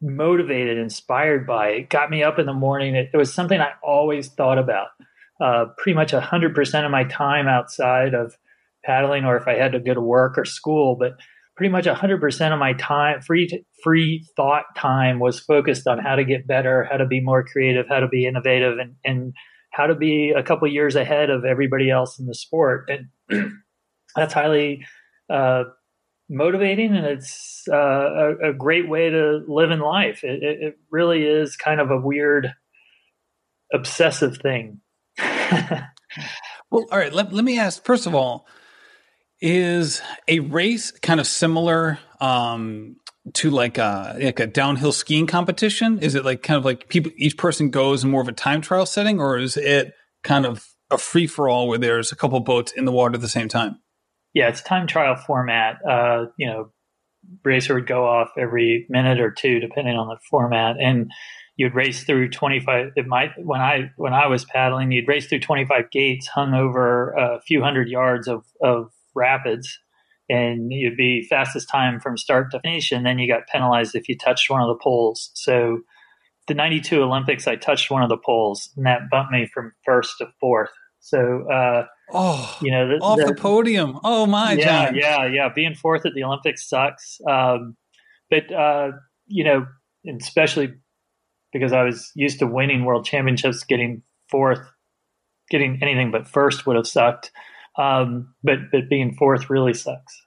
motivated, 0.01 0.77
inspired 0.77 1.47
by. 1.47 1.69
It 1.69 1.89
got 1.89 2.09
me 2.09 2.23
up 2.23 2.39
in 2.39 2.45
the 2.45 2.53
morning. 2.53 2.95
It, 2.95 3.09
it 3.13 3.17
was 3.17 3.33
something 3.33 3.59
I 3.59 3.71
always 3.83 4.29
thought 4.29 4.57
about. 4.57 4.87
Uh, 5.41 5.65
pretty 5.77 5.95
much 5.95 6.13
100% 6.13 6.85
of 6.85 6.91
my 6.91 7.03
time 7.05 7.47
outside 7.47 8.13
of 8.13 8.37
paddling, 8.85 9.25
or 9.25 9.35
if 9.35 9.47
I 9.47 9.55
had 9.55 9.73
to 9.73 9.79
go 9.79 9.93
to 9.93 10.01
work 10.01 10.37
or 10.37 10.45
school, 10.45 10.95
but 10.95 11.17
pretty 11.55 11.71
much 11.71 11.85
100% 11.85 12.53
of 12.53 12.59
my 12.59 12.73
time 12.73 13.21
free 13.21 13.63
free 13.83 14.25
thought 14.35 14.65
time 14.75 15.19
was 15.19 15.39
focused 15.39 15.87
on 15.87 15.99
how 15.99 16.15
to 16.15 16.25
get 16.25 16.45
better 16.47 16.87
how 16.89 16.97
to 16.97 17.05
be 17.05 17.21
more 17.21 17.45
creative 17.45 17.85
how 17.87 17.99
to 17.99 18.07
be 18.07 18.25
innovative 18.25 18.77
and, 18.77 18.95
and 19.05 19.33
how 19.75 19.87
to 19.87 19.95
be 19.95 20.33
a 20.35 20.41
couple 20.41 20.67
years 20.69 20.95
ahead 20.95 21.29
of 21.29 21.43
everybody 21.43 21.91
else 21.91 22.17
in 22.17 22.25
the 22.27 22.33
sport. 22.33 22.89
And 23.29 23.51
that's 24.15 24.33
highly 24.33 24.85
uh, 25.29 25.65
motivating 26.29 26.95
and 26.95 27.05
it's 27.05 27.63
uh, 27.69 27.75
a, 27.75 28.49
a, 28.51 28.53
great 28.53 28.87
way 28.87 29.09
to 29.09 29.41
live 29.47 29.71
in 29.71 29.79
life. 29.79 30.23
It, 30.23 30.41
it, 30.41 30.61
it 30.61 30.79
really 30.89 31.23
is 31.23 31.57
kind 31.57 31.81
of 31.81 31.91
a 31.91 31.99
weird 31.99 32.53
obsessive 33.73 34.37
thing. 34.37 34.79
Well 36.71 36.85
all 36.91 36.97
right 36.97 37.13
let, 37.13 37.31
let 37.31 37.45
me 37.45 37.59
ask 37.59 37.85
first 37.85 38.07
of 38.07 38.15
all 38.15 38.47
is 39.41 40.01
a 40.27 40.39
race 40.39 40.91
kind 40.91 41.19
of 41.19 41.27
similar 41.27 41.99
um, 42.19 42.97
to 43.33 43.49
like 43.49 43.77
a 43.77 44.17
like 44.19 44.39
a 44.39 44.47
downhill 44.47 44.91
skiing 44.91 45.27
competition? 45.27 45.99
Is 45.99 46.15
it 46.15 46.25
like 46.25 46.43
kind 46.43 46.57
of 46.57 46.65
like 46.65 46.89
people 46.89 47.11
each 47.17 47.37
person 47.37 47.69
goes 47.69 48.03
in 48.03 48.11
more 48.11 48.21
of 48.21 48.27
a 48.27 48.33
time 48.33 48.61
trial 48.61 48.85
setting, 48.85 49.19
or 49.19 49.37
is 49.37 49.57
it 49.57 49.93
kind 50.23 50.45
of 50.45 50.65
a 50.91 50.97
free 50.97 51.27
for 51.27 51.49
all 51.49 51.67
where 51.67 51.77
there's 51.77 52.11
a 52.11 52.15
couple 52.15 52.39
boats 52.39 52.71
in 52.71 52.85
the 52.85 52.91
water 52.91 53.15
at 53.15 53.21
the 53.21 53.29
same 53.29 53.47
time? 53.47 53.79
Yeah, 54.33 54.49
it's 54.49 54.61
time 54.61 54.87
trial 54.87 55.15
format. 55.15 55.77
Uh, 55.87 56.25
you 56.37 56.47
know, 56.47 56.71
racer 57.43 57.73
would 57.73 57.87
go 57.87 58.05
off 58.05 58.29
every 58.37 58.85
minute 58.89 59.19
or 59.19 59.31
two, 59.31 59.59
depending 59.59 59.95
on 59.95 60.07
the 60.07 60.17
format, 60.29 60.75
and 60.79 61.11
you'd 61.57 61.73
race 61.73 62.03
through 62.03 62.29
25 62.29 62.91
it 62.95 63.07
might 63.07 63.31
when 63.37 63.61
i 63.61 63.89
when 63.95 64.13
i 64.13 64.27
was 64.27 64.45
paddling 64.45 64.91
you'd 64.91 65.07
race 65.07 65.27
through 65.27 65.39
25 65.39 65.89
gates 65.89 66.27
hung 66.27 66.53
over 66.53 67.13
a 67.13 67.39
few 67.41 67.61
hundred 67.61 67.87
yards 67.87 68.27
of 68.27 68.43
of 68.61 68.91
rapids 69.15 69.79
and 70.29 70.71
you'd 70.71 70.97
be 70.97 71.25
fastest 71.29 71.69
time 71.69 71.99
from 71.99 72.17
start 72.17 72.51
to 72.51 72.59
finish 72.59 72.91
and 72.91 73.05
then 73.05 73.19
you 73.19 73.31
got 73.31 73.47
penalized 73.47 73.95
if 73.95 74.09
you 74.09 74.17
touched 74.17 74.49
one 74.49 74.61
of 74.61 74.67
the 74.67 74.81
poles 74.81 75.31
so 75.33 75.79
the 76.47 76.53
92 76.53 77.01
olympics 77.01 77.47
i 77.47 77.55
touched 77.55 77.91
one 77.91 78.03
of 78.03 78.09
the 78.09 78.17
poles 78.17 78.69
and 78.75 78.85
that 78.85 79.01
bumped 79.11 79.31
me 79.31 79.47
from 79.53 79.71
first 79.85 80.17
to 80.17 80.27
fourth 80.39 80.71
so 80.99 81.47
uh, 81.51 81.85
oh 82.13 82.57
you 82.61 82.71
know 82.71 82.87
the, 82.87 82.95
off 82.95 83.19
the, 83.19 83.25
the, 83.27 83.35
podium 83.35 83.99
oh 84.03 84.25
my 84.25 84.55
god. 84.55 84.59
yeah 84.59 84.85
Jon. 84.85 84.95
yeah 84.95 85.25
yeah 85.25 85.49
being 85.53 85.75
fourth 85.75 86.05
at 86.05 86.13
the 86.13 86.23
olympics 86.23 86.67
sucks 86.67 87.19
um, 87.29 87.75
but 88.29 88.51
uh, 88.51 88.91
you 89.27 89.43
know 89.43 89.65
especially 90.19 90.73
because 91.53 91.73
i 91.73 91.83
was 91.83 92.11
used 92.15 92.39
to 92.39 92.47
winning 92.47 92.85
world 92.85 93.05
championships 93.05 93.63
getting 93.63 94.01
fourth 94.29 94.59
getting 95.49 95.77
anything 95.81 96.11
but 96.11 96.27
first 96.27 96.65
would 96.65 96.75
have 96.75 96.87
sucked 96.87 97.31
um, 97.77 98.33
but 98.43 98.59
but 98.71 98.89
being 98.89 99.15
fourth 99.15 99.49
really 99.49 99.73
sucks. 99.73 100.21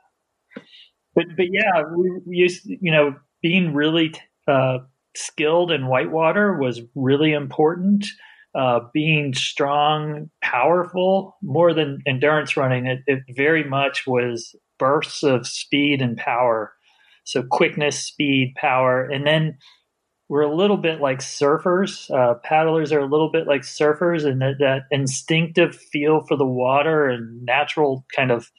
But 1.15 1.27
but 1.37 1.47
yeah, 1.51 1.83
we, 1.97 2.11
we 2.27 2.37
used 2.37 2.67
you 2.67 2.93
know 2.93 3.17
being 3.43 3.75
really 3.75 4.15
uh, 4.47 4.79
skilled 5.17 5.71
in 5.71 5.87
whitewater 5.87 6.57
was 6.57 6.81
really 6.95 7.33
important. 7.33 8.07
Uh, 8.55 8.81
being 8.95 9.35
strong, 9.35 10.31
powerful, 10.43 11.37
more 11.43 11.75
than 11.75 12.03
endurance 12.07 12.57
running, 12.57 12.87
it, 12.87 13.01
it 13.07 13.21
very 13.37 13.63
much 13.63 14.07
was 14.07 14.57
bursts 14.79 15.23
of 15.23 15.47
speed 15.47 16.01
and 16.01 16.17
power. 16.17 16.73
So 17.25 17.43
quickness, 17.43 17.99
speed, 17.99 18.55
power, 18.57 19.05
and 19.05 19.27
then 19.27 19.59
we're 20.29 20.43
a 20.43 20.55
little 20.55 20.77
bit 20.77 21.01
like 21.01 21.21
surfers. 21.21 22.11
Uh, 22.11 22.35
paddlers 22.35 22.93
are 22.93 23.01
a 23.01 23.07
little 23.07 23.31
bit 23.31 23.47
like 23.47 23.63
surfers, 23.63 24.27
and 24.27 24.41
that, 24.43 24.57
that 24.59 24.83
instinctive 24.91 25.75
feel 25.75 26.23
for 26.27 26.37
the 26.37 26.47
water 26.47 27.07
and 27.07 27.45
natural 27.45 28.05
kind 28.15 28.31
of 28.31 28.51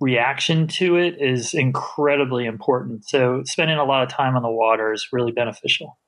reaction 0.00 0.68
to 0.68 0.96
it 0.96 1.16
is 1.18 1.52
incredibly 1.52 2.46
important. 2.46 3.08
So, 3.08 3.42
spending 3.44 3.76
a 3.76 3.84
lot 3.84 4.04
of 4.04 4.08
time 4.08 4.36
on 4.36 4.42
the 4.42 4.50
water 4.50 4.92
is 4.92 5.08
really 5.12 5.32
beneficial. 5.32 5.98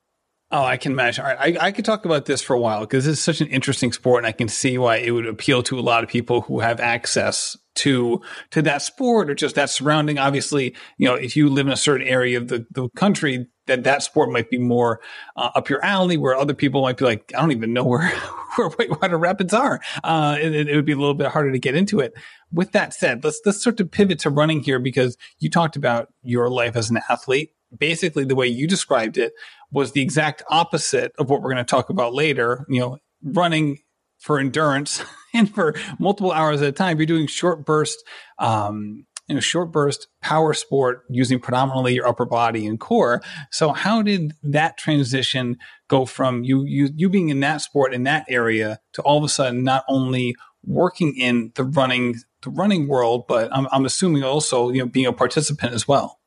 Oh, 0.52 0.64
I 0.64 0.78
can 0.78 0.90
imagine. 0.92 1.24
All 1.24 1.30
right, 1.30 1.56
I, 1.56 1.66
I 1.66 1.72
could 1.72 1.84
talk 1.84 2.04
about 2.04 2.24
this 2.24 2.42
for 2.42 2.54
a 2.54 2.60
while 2.60 2.80
because 2.80 3.04
this 3.04 3.18
is 3.18 3.22
such 3.22 3.40
an 3.40 3.46
interesting 3.48 3.92
sport, 3.92 4.24
and 4.24 4.26
I 4.26 4.32
can 4.32 4.48
see 4.48 4.78
why 4.78 4.96
it 4.96 5.12
would 5.12 5.26
appeal 5.26 5.62
to 5.64 5.78
a 5.78 5.80
lot 5.80 6.02
of 6.02 6.10
people 6.10 6.40
who 6.40 6.58
have 6.58 6.80
access 6.80 7.56
to 7.76 8.20
to 8.50 8.60
that 8.62 8.82
sport 8.82 9.30
or 9.30 9.34
just 9.34 9.54
that 9.54 9.70
surrounding. 9.70 10.18
Obviously, 10.18 10.74
you 10.98 11.06
know, 11.06 11.14
if 11.14 11.36
you 11.36 11.48
live 11.48 11.68
in 11.68 11.72
a 11.72 11.76
certain 11.76 12.06
area 12.06 12.36
of 12.36 12.48
the, 12.48 12.66
the 12.72 12.88
country, 12.96 13.46
that 13.66 13.84
that 13.84 14.02
sport 14.02 14.32
might 14.32 14.50
be 14.50 14.58
more 14.58 15.00
uh, 15.36 15.50
up 15.54 15.68
your 15.68 15.84
alley, 15.84 16.16
where 16.16 16.34
other 16.34 16.54
people 16.54 16.82
might 16.82 16.96
be 16.96 17.04
like, 17.04 17.32
I 17.36 17.40
don't 17.40 17.52
even 17.52 17.72
know 17.72 17.84
where 17.84 18.08
where 18.56 18.70
Whitewater 18.70 19.18
Rapids 19.18 19.54
are. 19.54 19.80
Uh, 20.02 20.36
it, 20.40 20.68
it, 20.68 20.74
would 20.74 20.84
be 20.84 20.92
a 20.92 20.98
little 20.98 21.14
bit 21.14 21.28
harder 21.28 21.52
to 21.52 21.60
get 21.60 21.76
into 21.76 22.00
it. 22.00 22.12
With 22.50 22.72
that 22.72 22.92
said, 22.92 23.22
let's 23.22 23.40
let's 23.46 23.62
sort 23.62 23.78
of 23.78 23.92
pivot 23.92 24.18
to 24.20 24.30
running 24.30 24.64
here 24.64 24.80
because 24.80 25.16
you 25.38 25.48
talked 25.48 25.76
about 25.76 26.08
your 26.24 26.50
life 26.50 26.74
as 26.74 26.90
an 26.90 26.98
athlete. 27.08 27.52
Basically, 27.76 28.24
the 28.24 28.34
way 28.34 28.46
you 28.46 28.66
described 28.66 29.16
it 29.16 29.32
was 29.70 29.92
the 29.92 30.02
exact 30.02 30.42
opposite 30.50 31.12
of 31.18 31.30
what 31.30 31.42
we're 31.42 31.52
going 31.52 31.64
to 31.64 31.70
talk 31.70 31.90
about 31.90 32.14
later. 32.14 32.66
You 32.68 32.80
know, 32.80 32.98
running 33.22 33.78
for 34.18 34.38
endurance 34.38 35.02
and 35.34 35.52
for 35.52 35.74
multiple 35.98 36.32
hours 36.32 36.62
at 36.62 36.68
a 36.68 36.72
time. 36.72 36.98
You're 36.98 37.06
doing 37.06 37.26
short 37.26 37.64
burst 37.64 38.02
um, 38.38 39.06
you 39.30 39.34
know, 39.34 39.40
short 39.40 39.70
burst 39.70 40.08
power 40.20 40.52
sport 40.52 41.04
using 41.08 41.38
predominantly 41.38 41.94
your 41.94 42.08
upper 42.08 42.26
body 42.26 42.66
and 42.66 42.80
core. 42.80 43.22
So 43.52 43.72
how 43.72 44.02
did 44.02 44.32
that 44.42 44.76
transition 44.76 45.56
go 45.86 46.04
from 46.04 46.42
you, 46.42 46.64
you, 46.64 46.88
you 46.96 47.08
being 47.08 47.28
in 47.28 47.38
that 47.40 47.60
sport 47.60 47.94
in 47.94 48.02
that 48.02 48.26
area 48.28 48.80
to 48.94 49.02
all 49.02 49.18
of 49.18 49.22
a 49.22 49.28
sudden 49.28 49.62
not 49.62 49.84
only 49.88 50.34
working 50.64 51.14
in 51.16 51.52
the 51.54 51.62
running, 51.62 52.16
the 52.42 52.50
running 52.50 52.88
world, 52.88 53.26
but 53.28 53.48
I'm, 53.56 53.68
I'm 53.70 53.84
assuming 53.84 54.24
also, 54.24 54.70
you 54.70 54.80
know, 54.80 54.86
being 54.86 55.06
a 55.06 55.12
participant 55.12 55.74
as 55.74 55.86
well? 55.86 56.19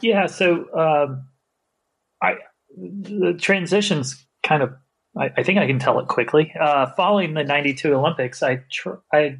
Yeah. 0.00 0.26
So, 0.26 0.66
um, 0.76 1.28
I, 2.22 2.34
the 2.76 3.34
transitions 3.40 4.26
kind 4.42 4.62
of, 4.62 4.74
I, 5.16 5.30
I, 5.36 5.42
think 5.42 5.58
I 5.58 5.66
can 5.66 5.78
tell 5.78 6.00
it 6.00 6.08
quickly. 6.08 6.52
Uh, 6.58 6.86
following 6.96 7.34
the 7.34 7.44
92 7.44 7.94
Olympics, 7.94 8.42
I, 8.42 8.62
tr- 8.70 9.00
I 9.12 9.38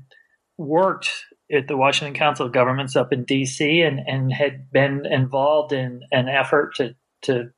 worked 0.56 1.10
at 1.52 1.68
the 1.68 1.76
Washington 1.76 2.14
Council 2.14 2.46
of 2.46 2.52
Governments 2.52 2.96
up 2.96 3.12
in 3.12 3.24
D.C. 3.24 3.82
and, 3.82 4.00
and 4.06 4.32
had 4.32 4.70
been 4.70 5.06
involved 5.06 5.72
in 5.72 6.02
an 6.12 6.28
effort 6.28 6.74
to 6.76 6.94
to 7.22 7.50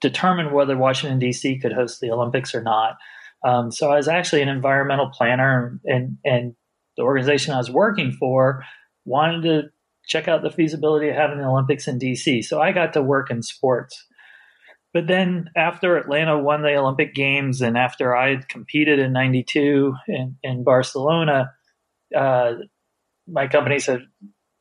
determine 0.00 0.52
whether 0.52 0.76
Washington 0.76 1.18
D.C. 1.18 1.58
could 1.58 1.72
host 1.72 2.00
the 2.00 2.10
Olympics 2.10 2.54
or 2.54 2.62
not. 2.62 2.96
Um, 3.44 3.70
so 3.70 3.90
I 3.90 3.96
was 3.96 4.08
actually 4.08 4.42
an 4.42 4.48
environmental 4.48 5.10
planner, 5.10 5.78
and 5.84 6.18
and 6.24 6.54
the 6.96 7.02
organization 7.02 7.54
I 7.54 7.58
was 7.58 7.70
working 7.70 8.12
for 8.12 8.64
wanted 9.04 9.42
to 9.42 9.62
check 10.08 10.26
out 10.26 10.42
the 10.42 10.50
feasibility 10.50 11.08
of 11.08 11.14
having 11.14 11.38
the 11.38 11.44
Olympics 11.44 11.86
in 11.86 11.98
D.C. 11.98 12.42
So 12.42 12.60
I 12.60 12.72
got 12.72 12.94
to 12.94 13.02
work 13.02 13.30
in 13.30 13.42
sports. 13.42 14.04
But 14.92 15.06
then 15.06 15.50
after 15.54 15.96
Atlanta 15.96 16.38
won 16.38 16.62
the 16.62 16.74
Olympic 16.74 17.14
Games, 17.14 17.60
and 17.60 17.78
after 17.78 18.16
I 18.16 18.30
had 18.30 18.48
competed 18.48 18.98
in 18.98 19.12
'92 19.12 19.94
in, 20.08 20.36
in 20.42 20.64
Barcelona. 20.64 21.52
Uh, 22.16 22.54
my 23.30 23.46
company 23.46 23.78
said, 23.78 24.00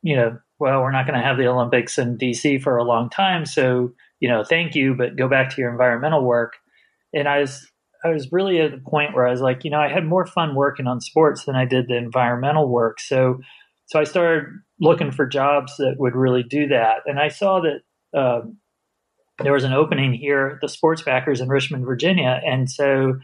you 0.01 0.17
know, 0.17 0.37
well, 0.59 0.81
we're 0.81 0.91
not 0.91 1.07
going 1.07 1.17
to 1.17 1.25
have 1.25 1.37
the 1.37 1.47
Olympics 1.47 1.97
in 1.97 2.17
DC 2.17 2.61
for 2.61 2.75
a 2.75 2.83
long 2.83 3.09
time, 3.09 3.45
so 3.45 3.93
you 4.19 4.29
know, 4.29 4.43
thank 4.43 4.75
you, 4.75 4.95
but 4.95 5.15
go 5.15 5.27
back 5.27 5.51
to 5.51 5.61
your 5.61 5.71
environmental 5.71 6.23
work. 6.23 6.53
And 7.13 7.27
I 7.27 7.39
was 7.39 7.69
I 8.03 8.09
was 8.09 8.31
really 8.31 8.59
at 8.59 8.71
the 8.71 8.77
point 8.77 9.13
where 9.13 9.27
I 9.27 9.31
was 9.31 9.41
like, 9.41 9.63
you 9.63 9.71
know, 9.71 9.79
I 9.79 9.89
had 9.89 10.05
more 10.05 10.25
fun 10.25 10.55
working 10.55 10.87
on 10.87 11.01
sports 11.01 11.45
than 11.45 11.55
I 11.55 11.65
did 11.65 11.87
the 11.87 11.97
environmental 11.97 12.67
work. 12.67 12.99
So 12.99 13.39
so 13.87 13.99
I 13.99 14.03
started 14.03 14.45
looking 14.79 15.11
for 15.11 15.25
jobs 15.25 15.75
that 15.77 15.95
would 15.97 16.15
really 16.15 16.43
do 16.43 16.67
that, 16.67 16.97
and 17.05 17.19
I 17.19 17.29
saw 17.29 17.61
that 17.61 18.17
um, 18.17 18.57
there 19.39 19.53
was 19.53 19.63
an 19.63 19.73
opening 19.73 20.13
here 20.13 20.53
at 20.55 20.61
the 20.61 20.69
Sports 20.69 21.01
Backers 21.01 21.41
in 21.41 21.49
Richmond, 21.49 21.85
Virginia, 21.85 22.41
and 22.45 22.69
so 22.69 23.19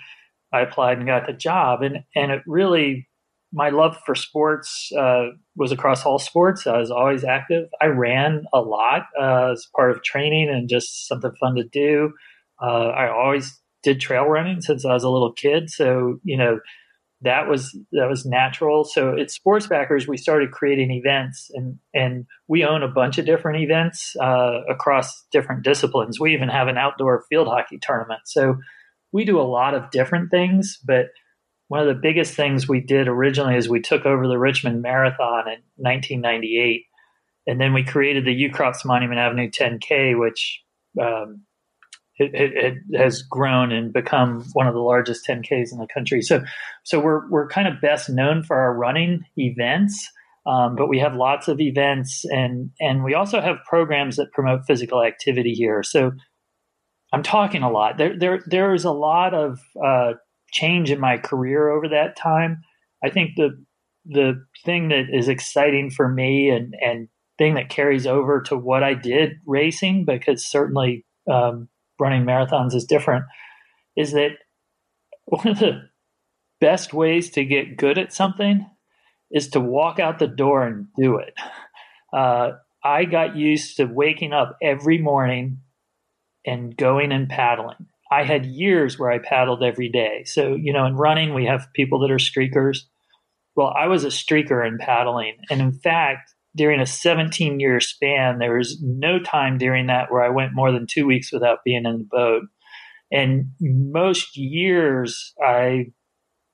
I 0.51 0.61
applied 0.61 0.97
and 0.97 1.07
got 1.07 1.27
the 1.27 1.33
job, 1.33 1.81
and 1.81 2.03
and 2.15 2.31
it 2.31 2.41
really 2.45 3.07
my 3.53 3.69
love 3.69 3.95
for 4.05 4.15
sports 4.15 4.91
uh, 4.97 5.27
was 5.55 5.71
across 5.71 6.05
all 6.05 6.17
sports. 6.17 6.65
I 6.65 6.79
was 6.79 6.89
always 6.89 7.23
active. 7.23 7.69
I 7.79 7.85
ran 7.85 8.45
a 8.51 8.59
lot 8.59 9.03
uh, 9.19 9.51
as 9.51 9.67
part 9.75 9.91
of 9.91 10.01
training 10.01 10.49
and 10.49 10.67
just 10.67 11.07
something 11.07 11.31
fun 11.39 11.55
to 11.55 11.63
do. 11.63 12.13
Uh, 12.59 12.87
I 12.87 13.09
always 13.11 13.59
did 13.83 13.99
trail 13.99 14.25
running 14.25 14.61
since 14.61 14.85
I 14.85 14.93
was 14.93 15.03
a 15.03 15.09
little 15.09 15.33
kid, 15.33 15.69
so 15.69 16.19
you 16.23 16.37
know 16.37 16.59
that 17.23 17.47
was 17.47 17.77
that 17.91 18.07
was 18.09 18.25
natural. 18.25 18.83
So 18.83 19.17
at 19.17 19.31
Sports 19.31 19.67
Backers, 19.67 20.07
we 20.07 20.17
started 20.17 20.51
creating 20.51 20.91
events, 20.91 21.49
and 21.53 21.79
and 21.93 22.25
we 22.47 22.63
own 22.65 22.83
a 22.83 22.87
bunch 22.87 23.17
of 23.17 23.25
different 23.25 23.63
events 23.63 24.15
uh, 24.21 24.61
across 24.69 25.25
different 25.31 25.63
disciplines. 25.63 26.19
We 26.19 26.33
even 26.33 26.49
have 26.49 26.67
an 26.67 26.77
outdoor 26.77 27.23
field 27.29 27.47
hockey 27.47 27.79
tournament. 27.81 28.21
So 28.25 28.57
we 29.11 29.25
do 29.25 29.39
a 29.39 29.43
lot 29.43 29.73
of 29.73 29.91
different 29.91 30.31
things, 30.31 30.79
but 30.83 31.07
one 31.67 31.79
of 31.79 31.87
the 31.87 32.01
biggest 32.01 32.33
things 32.33 32.67
we 32.67 32.81
did 32.81 33.07
originally 33.07 33.55
is 33.55 33.69
we 33.69 33.81
took 33.81 34.05
over 34.05 34.27
the 34.27 34.37
Richmond 34.37 34.81
Marathon 34.81 35.47
in 35.47 35.61
1998, 35.77 36.85
and 37.47 37.59
then 37.59 37.73
we 37.73 37.83
created 37.83 38.25
the 38.25 38.49
Ukrop's 38.49 38.83
Monument 38.85 39.19
Avenue 39.19 39.49
10K, 39.49 40.19
which 40.19 40.61
um, 41.01 41.43
it, 42.23 42.33
it, 42.33 42.77
it, 42.89 42.97
has 42.97 43.21
grown 43.21 43.71
and 43.71 43.91
become 43.91 44.43
one 44.53 44.67
of 44.67 44.73
the 44.73 44.79
largest 44.79 45.25
10Ks 45.27 45.71
in 45.71 45.79
the 45.79 45.87
country. 45.93 46.21
So, 46.21 46.43
so 46.83 46.99
we're 46.99 47.29
we're 47.29 47.47
kind 47.47 47.67
of 47.67 47.81
best 47.81 48.09
known 48.09 48.43
for 48.43 48.57
our 48.57 48.73
running 48.73 49.25
events. 49.37 50.09
Um, 50.45 50.75
but 50.75 50.89
we 50.89 50.99
have 50.99 51.15
lots 51.15 51.47
of 51.47 51.61
events 51.61 52.25
and 52.25 52.71
and 52.79 53.03
we 53.03 53.13
also 53.13 53.39
have 53.39 53.57
programs 53.67 54.17
that 54.17 54.33
promote 54.33 54.65
physical 54.67 55.01
activity 55.01 55.53
here. 55.53 55.83
So 55.83 56.11
I'm 57.13 57.23
talking 57.23 57.63
a 57.63 57.71
lot. 57.71 57.97
There 57.97 58.17
there 58.17 58.43
there 58.45 58.73
is 58.73 58.85
a 58.85 58.91
lot 58.91 59.33
of 59.33 59.59
uh, 59.83 60.13
change 60.51 60.91
in 60.91 60.99
my 60.99 61.17
career 61.17 61.69
over 61.69 61.89
that 61.89 62.17
time. 62.17 62.61
I 63.03 63.09
think 63.09 63.31
the 63.37 63.63
the 64.05 64.43
thing 64.65 64.89
that 64.89 65.05
is 65.13 65.27
exciting 65.27 65.91
for 65.91 66.09
me 66.09 66.49
and 66.49 66.73
and 66.81 67.07
thing 67.37 67.55
that 67.55 67.69
carries 67.69 68.05
over 68.07 68.41
to 68.43 68.57
what 68.57 68.83
I 68.83 68.93
did 68.93 69.33
racing, 69.45 70.05
because 70.05 70.45
certainly 70.45 71.05
um, 71.31 71.69
running 71.99 72.23
marathons 72.23 72.73
is 72.73 72.85
different, 72.85 73.25
is 73.95 74.13
that 74.13 74.31
one 75.25 75.47
of 75.47 75.59
the 75.59 75.89
best 76.59 76.93
ways 76.93 77.29
to 77.31 77.45
get 77.45 77.77
good 77.77 77.97
at 77.97 78.13
something 78.13 78.65
is 79.31 79.49
to 79.49 79.59
walk 79.59 79.99
out 79.99 80.19
the 80.19 80.27
door 80.27 80.65
and 80.65 80.87
do 80.97 81.17
it. 81.17 81.33
Uh, 82.13 82.51
I 82.83 83.05
got 83.05 83.35
used 83.35 83.77
to 83.77 83.85
waking 83.85 84.33
up 84.33 84.57
every 84.61 84.97
morning 84.97 85.59
and 86.45 86.75
going 86.75 87.11
and 87.11 87.27
paddling. 87.27 87.87
I 88.11 88.23
had 88.23 88.45
years 88.45 88.99
where 88.99 89.09
I 89.09 89.17
paddled 89.17 89.63
every 89.63 89.89
day. 89.89 90.23
So, 90.25 90.53
you 90.53 90.71
know, 90.73 90.85
in 90.85 90.95
running, 90.95 91.33
we 91.33 91.45
have 91.45 91.73
people 91.73 91.99
that 92.01 92.11
are 92.11 92.17
streakers. 92.17 92.81
Well, 93.55 93.73
I 93.75 93.87
was 93.87 94.03
a 94.03 94.09
streaker 94.09 94.67
in 94.67 94.77
paddling. 94.77 95.37
And 95.49 95.61
in 95.61 95.71
fact, 95.71 96.33
during 96.55 96.79
a 96.79 96.85
17 96.85 97.59
year 97.59 97.79
span, 97.79 98.39
there 98.39 98.57
was 98.57 98.79
no 98.81 99.19
time 99.19 99.57
during 99.57 99.87
that 99.87 100.11
where 100.11 100.23
I 100.23 100.29
went 100.29 100.53
more 100.53 100.71
than 100.71 100.87
two 100.87 101.05
weeks 101.05 101.31
without 101.31 101.63
being 101.65 101.85
in 101.85 101.97
the 101.99 102.07
boat. 102.09 102.43
And 103.11 103.51
most 103.59 104.37
years, 104.37 105.33
I 105.43 105.87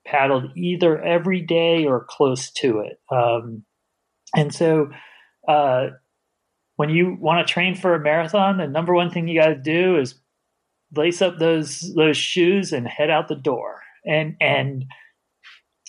paddled 0.05 0.51
either 0.57 1.01
every 1.01 1.41
day 1.41 1.85
or 1.85 2.05
close 2.09 2.51
to 2.51 2.79
it. 2.79 2.99
Um, 3.11 3.63
and 4.35 4.53
so, 4.53 4.89
uh, 5.47 5.87
when 6.75 6.89
you 6.89 7.17
want 7.19 7.45
to 7.45 7.53
train 7.53 7.75
for 7.75 7.93
a 7.93 7.99
marathon, 7.99 8.57
the 8.57 8.67
number 8.67 8.93
one 8.93 9.09
thing 9.09 9.27
you 9.27 9.39
got 9.39 9.47
to 9.47 9.55
do 9.55 9.97
is 9.97 10.15
lace 10.95 11.21
up 11.21 11.37
those 11.37 11.93
those 11.95 12.17
shoes 12.17 12.71
and 12.71 12.87
head 12.87 13.09
out 13.09 13.27
the 13.27 13.35
door. 13.35 13.81
And 14.05 14.35
and 14.39 14.85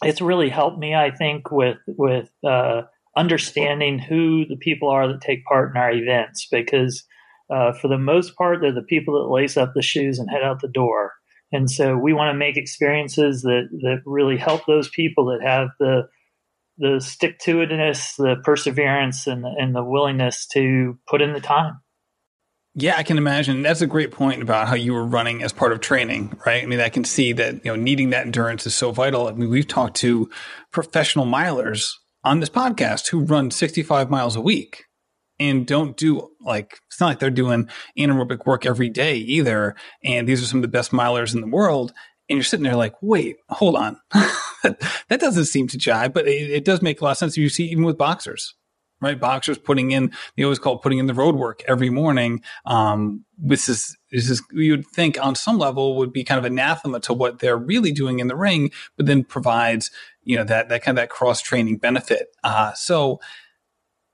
it's 0.03 0.21
really 0.21 0.49
helped 0.49 0.79
me, 0.79 0.95
I 0.95 1.11
think, 1.11 1.51
with 1.51 1.79
with 1.87 2.31
uh, 2.45 2.83
understanding 3.17 3.99
who 3.99 4.45
the 4.47 4.57
people 4.57 4.89
are 4.89 5.09
that 5.09 5.21
take 5.21 5.45
part 5.45 5.71
in 5.71 5.77
our 5.77 5.93
events 5.93 6.47
because 6.51 7.05
uh, 7.53 7.73
for 7.73 7.89
the 7.89 7.99
most 7.99 8.37
part 8.37 8.61
they're 8.61 8.73
the 8.73 8.83
people 8.83 9.15
that 9.15 9.33
lace 9.33 9.57
up 9.57 9.73
the 9.75 9.83
shoes 9.83 10.19
and 10.19 10.31
head 10.31 10.43
out 10.43 10.61
the 10.61 10.69
door. 10.69 11.13
And 11.53 11.69
so 11.69 11.97
we 11.97 12.13
want 12.13 12.33
to 12.33 12.39
make 12.39 12.57
experiences 12.57 13.43
that 13.43 13.69
that 13.83 14.03
really 14.07 14.37
help 14.37 14.67
those 14.67 14.89
people 14.89 15.27
that 15.27 15.43
have 15.47 15.69
the 15.81 16.09
the 16.79 17.01
stick 17.01 17.39
to 17.41 17.57
itness, 17.57 18.17
the 18.17 18.37
perseverance, 18.43 19.27
and 19.27 19.45
the, 19.45 19.55
and 19.59 19.75
the 19.75 19.85
willingness 19.85 20.47
to 20.47 20.99
put 21.09 21.21
in 21.21 21.35
the 21.35 21.41
time. 21.41 21.81
Yeah, 22.75 22.97
I 22.97 23.03
can 23.03 23.19
imagine. 23.19 23.63
That's 23.63 23.83
a 23.83 23.87
great 23.87 24.13
point 24.13 24.43
about 24.43 24.69
how 24.69 24.77
you 24.77 24.95
were 24.95 25.05
running 25.05 25.43
as 25.43 25.53
part 25.53 25.73
of 25.73 25.81
training, 25.81 26.39
right? 26.47 26.63
I 26.63 26.67
mean, 26.67 26.81
I 26.81 26.89
can 26.89 27.05
see 27.05 27.33
that, 27.33 27.65
you 27.65 27.73
know, 27.73 27.77
needing 27.77 28.11
that 28.11 28.25
endurance 28.25 28.65
is 28.65 28.75
so 28.75 28.93
vital. 28.93 29.27
I 29.27 29.33
mean, 29.33 29.51
we've 29.51 29.67
talked 29.67 29.97
to 29.97 30.31
professional 30.71 31.27
milers 31.27 31.93
on 32.25 32.41
this 32.41 32.51
podcast 32.51 33.09
who 33.09 33.21
run 33.21 33.51
65 33.51 34.11
miles 34.11 34.37
a 34.37 34.41
week 34.41 34.85
and 35.39 35.67
don't 35.67 35.97
do 35.97 36.31
like, 36.41 36.79
it's 36.89 37.01
not 37.01 37.09
like 37.09 37.19
they're 37.19 37.31
doing 37.31 37.69
anaerobic 37.99 38.47
work 38.47 38.67
every 38.67 38.91
day 38.91 39.17
either. 39.17 39.75
And 40.05 40.29
these 40.29 40.43
are 40.43 40.47
some 40.47 40.59
of 40.59 40.63
the 40.63 40.69
best 40.69 40.93
milers 40.93 41.35
in 41.35 41.41
the 41.41 41.47
world. 41.47 41.93
And 42.29 42.37
you're 42.37 42.45
sitting 42.45 42.65
there 42.65 42.77
like, 42.77 42.95
wait, 43.03 43.37
hold 43.49 43.77
on. 43.77 43.99
that 44.63 45.19
doesn't 45.19 45.47
seem 45.47 45.67
to 45.69 45.79
jive, 45.79 46.13
but 46.13 46.29
it, 46.29 46.51
it 46.51 46.65
does 46.65 46.83
make 46.83 47.01
a 47.01 47.05
lot 47.05 47.13
of 47.13 47.17
sense. 47.17 47.37
You 47.37 47.49
see, 47.49 47.65
even 47.65 47.85
with 47.85 47.99
boxers, 47.99 48.55
right? 49.01 49.19
Boxers 49.19 49.59
putting 49.59 49.91
in, 49.91 50.13
they 50.37 50.43
always 50.43 50.59
call 50.59 50.77
it 50.77 50.83
putting 50.83 50.99
in 50.99 51.07
the 51.07 51.15
road 51.15 51.37
work 51.37 51.63
every 51.67 51.91
morning. 51.91 52.43
Um, 52.67 53.25
this 53.39 53.69
is, 53.69 53.97
this 54.13 54.29
is, 54.29 54.43
you 54.53 54.73
would 54.73 54.87
think 54.87 55.19
on 55.25 55.35
some 55.35 55.59
level 55.59 55.97
would 55.97 56.13
be 56.13 56.25
kind 56.25 56.39
of 56.39 56.45
anathema 56.45 57.01
to 57.01 57.15
what 57.15 57.39
they're 57.39 57.57
really 57.57 57.93
doing 57.93 58.21
in 58.21 58.29
the 58.29 58.37
ring, 58.37 58.71
but 58.97 59.07
then 59.07 59.25
provides, 59.25 59.91
you 60.23 60.37
know, 60.37 60.45
that, 60.45 60.69
that 60.69 60.83
kind 60.83 60.99
of 60.99 61.03
that 61.03 61.11
cross 61.11 61.41
training 61.41 61.79
benefit. 61.79 62.29
Uh, 62.45 62.73
so 62.75 63.21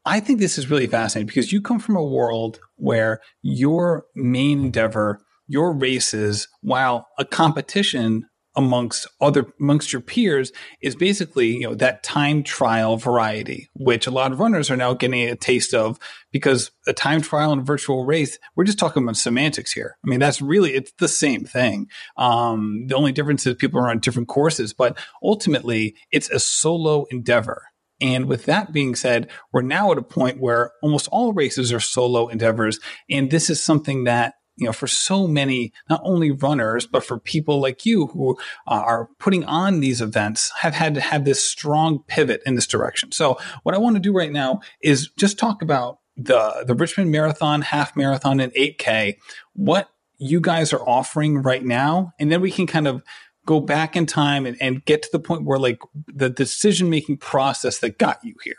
I 0.05 0.21
think 0.21 0.39
this 0.39 0.57
is 0.57 0.71
really 0.71 0.87
fascinating 0.87 1.27
because 1.27 1.53
you 1.53 1.61
come 1.61 1.81
from 1.81 1.97
a 1.97 2.05
world 2.05 2.61
where 2.77 3.21
your 3.43 4.07
main 4.15 4.67
endeavor, 4.67 5.21
your 5.49 5.73
races, 5.73 6.47
while 6.61 7.09
a 7.19 7.25
competition 7.25 8.29
amongst 8.57 9.07
other 9.21 9.47
amongst 9.61 9.93
your 9.93 10.01
peers 10.01 10.51
is 10.81 10.97
basically 10.97 11.49
you 11.49 11.63
know 11.63 11.75
that 11.75 12.03
time 12.03 12.43
trial 12.43 12.97
variety 12.97 13.69
which 13.75 14.07
a 14.07 14.11
lot 14.11 14.33
of 14.33 14.41
runners 14.41 14.71
are 14.71 14.77
now 14.77 14.95
getting 14.95 15.29
a 15.29 15.37
taste 15.37 15.75
of 15.75 15.99
because 16.33 16.71
a 16.87 16.93
time 16.93 17.21
trial 17.21 17.53
and 17.53 17.61
a 17.61 17.65
virtual 17.65 18.05
race 18.05 18.39
we're 18.57 18.65
just 18.65 18.79
talking 18.79 19.03
about 19.03 19.17
semantics 19.17 19.73
here. 19.73 19.97
I 20.05 20.09
mean 20.09 20.21
that's 20.21 20.41
really 20.41 20.75
it's 20.75 20.93
the 20.99 21.09
same 21.09 21.45
thing. 21.45 21.89
Um, 22.17 22.87
the 22.89 22.97
only 22.97 23.13
difference 23.13 23.47
is 23.47 23.55
people 23.55 23.81
are 23.81 23.91
on 23.91 24.01
different 24.01 24.29
courses 24.29 24.73
but 24.73 24.99
ultimately 25.23 25.95
it's 26.11 26.31
a 26.31 26.41
solo 26.41 27.05
endeavor. 27.11 27.65
And 28.01 28.27
with 28.27 28.45
that 28.45 28.73
being 28.73 28.95
said, 28.95 29.31
we're 29.53 29.63
now 29.63 29.91
at 29.91 29.97
a 29.97 30.03
point 30.03 30.39
where 30.39 30.73
almost 30.83 31.09
all 31.11 31.33
races 31.33 31.73
are 31.73 31.81
solo 31.81 32.29
endeavors. 32.29 32.79
And 33.09 33.31
this 33.31 33.49
is 33.49 33.63
something 33.63 34.05
that 34.05 34.35
you 34.57 34.67
know, 34.67 34.73
for 34.73 34.87
so 34.87 35.27
many, 35.27 35.73
not 35.91 36.01
only 36.03 36.31
runners, 36.31 36.87
but 36.87 37.05
for 37.05 37.19
people 37.19 37.61
like 37.61 37.85
you 37.85 38.07
who 38.09 38.37
uh, 38.67 38.83
are 38.85 39.09
putting 39.19 39.45
on 39.45 39.81
these 39.81 40.01
events 40.01 40.51
have 40.61 40.75
had 40.75 40.95
to 40.95 41.01
have 41.01 41.25
this 41.25 41.47
strong 41.47 42.03
pivot 42.07 42.43
in 42.47 42.55
this 42.55 42.67
direction. 42.67 43.13
So 43.13 43.39
what 43.63 43.75
I 43.75 43.79
want 43.79 43.97
to 43.97 44.01
do 44.01 44.13
right 44.13 44.33
now 44.33 44.61
is 44.83 45.11
just 45.17 45.39
talk 45.39 45.63
about 45.63 45.99
the, 46.17 46.65
the 46.67 46.75
Richmond 46.75 47.11
Marathon, 47.11 47.61
half 47.61 47.95
marathon 47.97 48.41
and 48.41 48.53
8K, 48.55 49.17
what 49.53 49.91
you 50.19 50.41
guys 50.41 50.73
are 50.73 50.89
offering 50.89 51.43
right 51.43 51.65
now. 51.65 52.13
And 52.19 52.33
then 52.33 52.41
we 52.41 52.51
can 52.51 52.67
kind 52.67 52.89
of 52.89 53.03
go 53.45 53.61
back 53.61 53.95
in 53.97 54.07
time 54.07 54.47
and, 54.47 54.57
and 54.61 54.85
get 54.85 55.03
to 55.03 55.09
the 55.13 55.21
point 55.21 55.45
where 55.45 55.59
like 55.59 55.79
the 56.07 56.31
decision 56.31 56.91
making 56.91 57.19
process 57.19 57.79
that 57.79 57.99
got 57.99 58.25
you 58.25 58.35
here. 58.43 58.57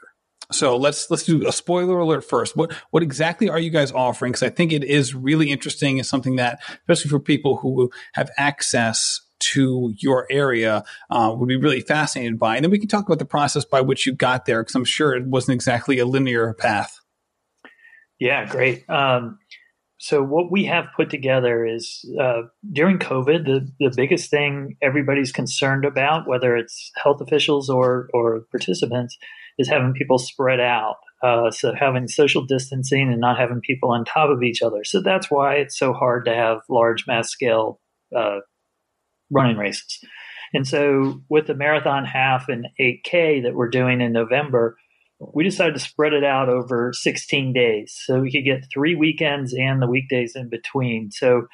So 0.51 0.77
let's 0.77 1.11
let's 1.11 1.23
do 1.23 1.45
a 1.47 1.51
spoiler 1.51 1.99
alert 1.99 2.23
first. 2.23 2.55
What 2.55 2.73
what 2.91 3.03
exactly 3.03 3.49
are 3.49 3.59
you 3.59 3.69
guys 3.69 3.91
offering? 3.91 4.31
Because 4.31 4.43
I 4.43 4.49
think 4.49 4.71
it 4.71 4.83
is 4.83 5.13
really 5.13 5.51
interesting. 5.51 5.99
and 5.99 6.05
something 6.05 6.37
that, 6.37 6.59
especially 6.81 7.09
for 7.09 7.19
people 7.19 7.57
who 7.57 7.91
have 8.13 8.29
access 8.37 9.21
to 9.39 9.93
your 9.97 10.25
area, 10.31 10.83
uh, 11.09 11.33
would 11.35 11.47
be 11.47 11.57
really 11.57 11.81
fascinated 11.81 12.39
by. 12.39 12.55
And 12.55 12.63
then 12.63 12.71
we 12.71 12.79
can 12.79 12.87
talk 12.87 13.05
about 13.05 13.19
the 13.19 13.25
process 13.25 13.65
by 13.65 13.81
which 13.81 14.05
you 14.05 14.13
got 14.13 14.45
there, 14.45 14.63
because 14.63 14.75
I'm 14.75 14.85
sure 14.85 15.13
it 15.13 15.27
wasn't 15.27 15.55
exactly 15.55 15.99
a 15.99 16.05
linear 16.05 16.53
path. 16.53 16.99
Yeah, 18.19 18.45
great. 18.45 18.89
Um, 18.89 19.37
so 19.99 20.21
what 20.21 20.51
we 20.51 20.63
have 20.65 20.85
put 20.95 21.09
together 21.09 21.65
is 21.65 22.05
uh, 22.21 22.43
during 22.71 22.99
COVID, 22.99 23.45
the, 23.45 23.67
the 23.79 23.93
biggest 23.95 24.29
thing 24.29 24.77
everybody's 24.81 25.31
concerned 25.31 25.85
about, 25.85 26.27
whether 26.27 26.55
it's 26.55 26.91
health 27.01 27.19
officials 27.19 27.69
or 27.69 28.09
or 28.13 28.41
participants, 28.51 29.17
is 29.57 29.67
having 29.67 29.93
people 29.93 30.19
spread 30.19 30.59
out. 30.59 30.97
Uh, 31.23 31.49
so 31.49 31.73
having 31.73 32.07
social 32.07 32.45
distancing 32.45 33.11
and 33.11 33.19
not 33.19 33.39
having 33.39 33.59
people 33.59 33.89
on 33.89 34.05
top 34.05 34.29
of 34.29 34.43
each 34.43 34.61
other. 34.61 34.83
So 34.83 35.01
that's 35.01 35.31
why 35.31 35.55
it's 35.55 35.77
so 35.77 35.93
hard 35.93 36.25
to 36.25 36.35
have 36.35 36.59
large 36.69 37.05
mass 37.07 37.29
scale 37.29 37.79
uh, 38.15 38.41
running 39.31 39.57
races. 39.57 39.99
And 40.53 40.67
so 40.67 41.21
with 41.27 41.47
the 41.47 41.55
marathon 41.55 42.05
half 42.05 42.49
and 42.49 42.67
8K 42.79 43.43
that 43.43 43.55
we're 43.55 43.69
doing 43.69 43.99
in 43.99 44.13
November, 44.13 44.77
we 45.19 45.43
decided 45.43 45.73
to 45.73 45.79
spread 45.79 46.13
it 46.13 46.23
out 46.23 46.49
over 46.49 46.93
16 46.93 47.53
days 47.53 47.99
so 48.05 48.19
we 48.19 48.31
could 48.31 48.45
get 48.45 48.67
three 48.71 48.95
weekends 48.95 49.53
and 49.53 49.81
the 49.81 49.87
weekdays 49.87 50.35
in 50.35 50.49
between. 50.49 51.11
So 51.11 51.47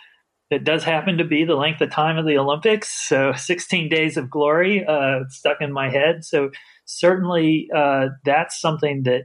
it 0.50 0.64
does 0.64 0.84
happen 0.84 1.18
to 1.18 1.24
be 1.24 1.46
the 1.46 1.56
length 1.56 1.82
of 1.82 1.90
time 1.90 2.18
of 2.18 2.26
the 2.26 2.38
Olympics. 2.38 3.08
So 3.08 3.34
16 3.36 3.90
days 3.90 4.18
of 4.18 4.30
glory 4.30 4.86
uh, 4.86 5.22
stuck 5.30 5.58
in 5.62 5.72
my 5.72 5.90
head. 5.90 6.26
So 6.26 6.52
certainly 6.86 7.70
uh, 7.76 8.10
that's 8.26 8.60
something 8.60 9.04
that 9.04 9.24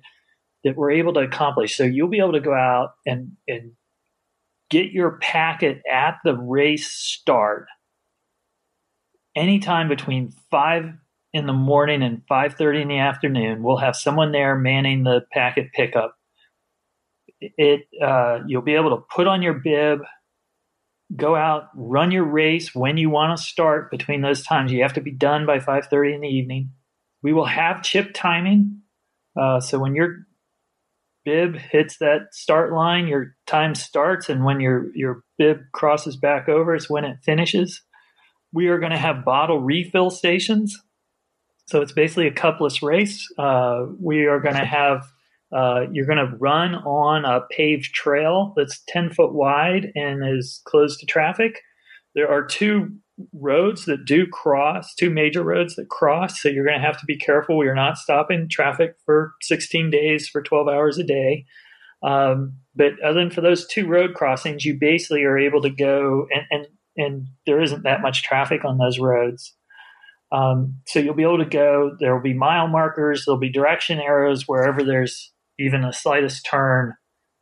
that 0.65 0.77
we're 0.77 0.91
able 0.91 1.13
to 1.15 1.21
accomplish. 1.21 1.77
So 1.77 1.85
you'll 1.85 2.09
be 2.09 2.19
able 2.19 2.33
to 2.33 2.41
go 2.41 2.55
out 2.55 2.91
and 3.07 3.33
and 3.47 3.73
get 4.71 4.91
your 4.91 5.19
packet 5.19 5.81
at 5.91 6.19
the 6.25 6.35
race 6.35 6.91
start 6.91 7.67
anytime 9.35 9.89
between 9.89 10.31
five 10.51 10.93
in 11.33 11.47
the 11.47 11.53
morning 11.53 12.03
and 12.03 12.23
five 12.29 12.55
thirty 12.55 12.83
in 12.83 12.89
the 12.89 12.99
afternoon. 12.99 13.63
We'll 13.63 13.79
have 13.79 13.97
someone 13.97 14.33
there 14.33 14.57
manning 14.57 15.05
the 15.05 15.23
packet 15.33 15.73
pickup. 15.73 16.17
It 17.41 17.83
uh, 18.03 18.41
you'll 18.47 18.63
be 18.63 18.75
able 18.75 18.97
to 18.97 19.05
put 19.15 19.27
on 19.27 19.43
your 19.43 19.55
bib, 19.55 20.01
go 21.15 21.37
out, 21.37 21.69
run 21.75 22.11
your 22.11 22.25
race 22.25 22.75
when 22.75 22.97
you 22.97 23.11
want 23.11 23.39
to 23.39 23.45
start 23.45 23.91
between 23.91 24.23
those 24.23 24.43
times. 24.43 24.73
You 24.73 24.83
have 24.83 24.95
to 24.95 25.01
be 25.01 25.13
done 25.13 25.47
by 25.47 25.61
five 25.61 25.87
thirty 25.87 26.15
in 26.15 26.21
the 26.21 26.29
evening 26.29 26.73
we 27.23 27.33
will 27.33 27.47
have 27.47 27.83
chip 27.83 28.13
timing. 28.15 28.83
Uh, 29.39 29.61
so 29.61 29.79
when 29.79 29.95
your 29.95 30.19
bib 31.25 31.57
hits 31.57 31.99
that 31.99 32.33
start 32.33 32.73
line, 32.73 33.07
your 33.07 33.37
time 33.47 33.75
starts, 33.75 34.29
and 34.29 34.45
when 34.45 34.61
your 34.61 34.95
your 34.95 35.23
bib 35.37 35.59
crosses 35.73 36.17
back 36.17 36.49
over, 36.49 36.75
it's 36.75 36.91
when 36.91 37.05
it 37.05 37.19
finishes. 37.25 37.83
We 38.53 38.69
are 38.69 38.79
going 38.79 38.93
to 38.93 38.99
have 38.99 39.25
bottle 39.25 39.61
refill 39.61 40.11
stations. 40.11 40.81
So 41.69 41.83
it's 41.83 41.93
basically 41.93 42.27
a 42.27 42.33
cupless 42.33 42.83
race. 42.83 43.31
Uh, 43.39 43.85
we 44.01 44.25
are 44.25 44.41
going 44.41 44.57
to 44.57 44.65
have 44.65 45.07
uh, 45.55 45.83
you're 45.93 46.07
going 46.07 46.19
to 46.19 46.37
run 46.39 46.75
on 46.75 47.25
a 47.25 47.41
paved 47.51 47.95
trail 47.95 48.53
that's 48.57 48.83
10 48.89 49.11
foot 49.11 49.33
wide 49.33 49.93
and 49.95 50.23
is 50.27 50.61
closed 50.67 51.01
to 51.01 51.07
traffic. 51.07 51.61
There 52.15 52.31
are 52.31 52.45
two 52.45 52.91
roads 53.33 53.85
that 53.87 54.05
do 54.05 54.27
cross, 54.27 54.95
two 54.95 55.11
major 55.11 55.43
roads 55.43 55.77
that 55.77 55.89
cross. 55.89 56.41
So 56.41 56.49
you're 56.49 56.67
going 56.67 56.79
to 56.79 56.87
have 56.87 57.01
to 57.01 57.07
be 57.07 57.17
careful. 57.17 57.61
Are 57.61 57.75
not 57.75 57.99
stopping 57.99 58.49
traffic 58.51 58.97
for 59.05 59.35
16 59.43 59.91
days 59.91 60.29
for 60.29 60.43
12 60.43 60.69
hours 60.69 60.99
a 60.99 61.05
day. 61.05 61.45
Um, 62.03 62.55
but 62.75 62.93
other 63.03 63.21
than 63.21 63.31
for 63.31 63.41
those 63.41 63.67
two 63.67 63.87
road 63.87 64.15
crossings, 64.15 64.65
you 64.65 64.79
basically 64.79 65.25
are 65.25 65.39
able 65.39 65.63
to 65.63 65.71
go 65.71 66.27
and, 66.31 66.45
and, 66.51 66.67
and 66.97 67.27
there 67.47 67.61
isn't 67.61 67.83
that 67.83 68.03
much 68.03 68.23
traffic 68.23 68.65
on 68.65 68.79
those 68.79 68.99
roads. 68.99 69.55
Um, 70.31 70.81
so 70.87 70.99
you'll 70.99 71.15
be 71.15 71.23
able 71.23 71.39
to 71.39 71.47
go, 71.47 71.97
there 72.01 72.15
will 72.15 72.23
be 72.23 72.35
mile 72.35 72.69
markers, 72.69 73.25
there'll 73.25 73.41
be 73.41 73.51
direction 73.51 73.99
arrows 73.99 74.47
wherever 74.47 74.85
there's 74.85 75.33
even 75.59 75.83
the 75.83 75.93
slightest 75.93 76.47
turn. 76.49 76.95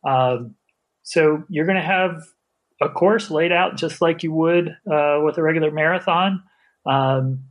Um, 0.07 0.55
so 1.03 1.43
you're 1.49 1.65
going 1.65 1.77
to 1.77 1.83
have 1.83 2.21
a 2.81 2.89
course 2.89 3.29
laid 3.29 3.51
out 3.51 3.75
just 3.75 4.01
like 4.01 4.23
you 4.23 4.31
would 4.31 4.69
uh, 4.69 5.19
with 5.23 5.37
a 5.37 5.43
regular 5.43 5.71
marathon. 5.71 6.43
Um, 6.85 7.43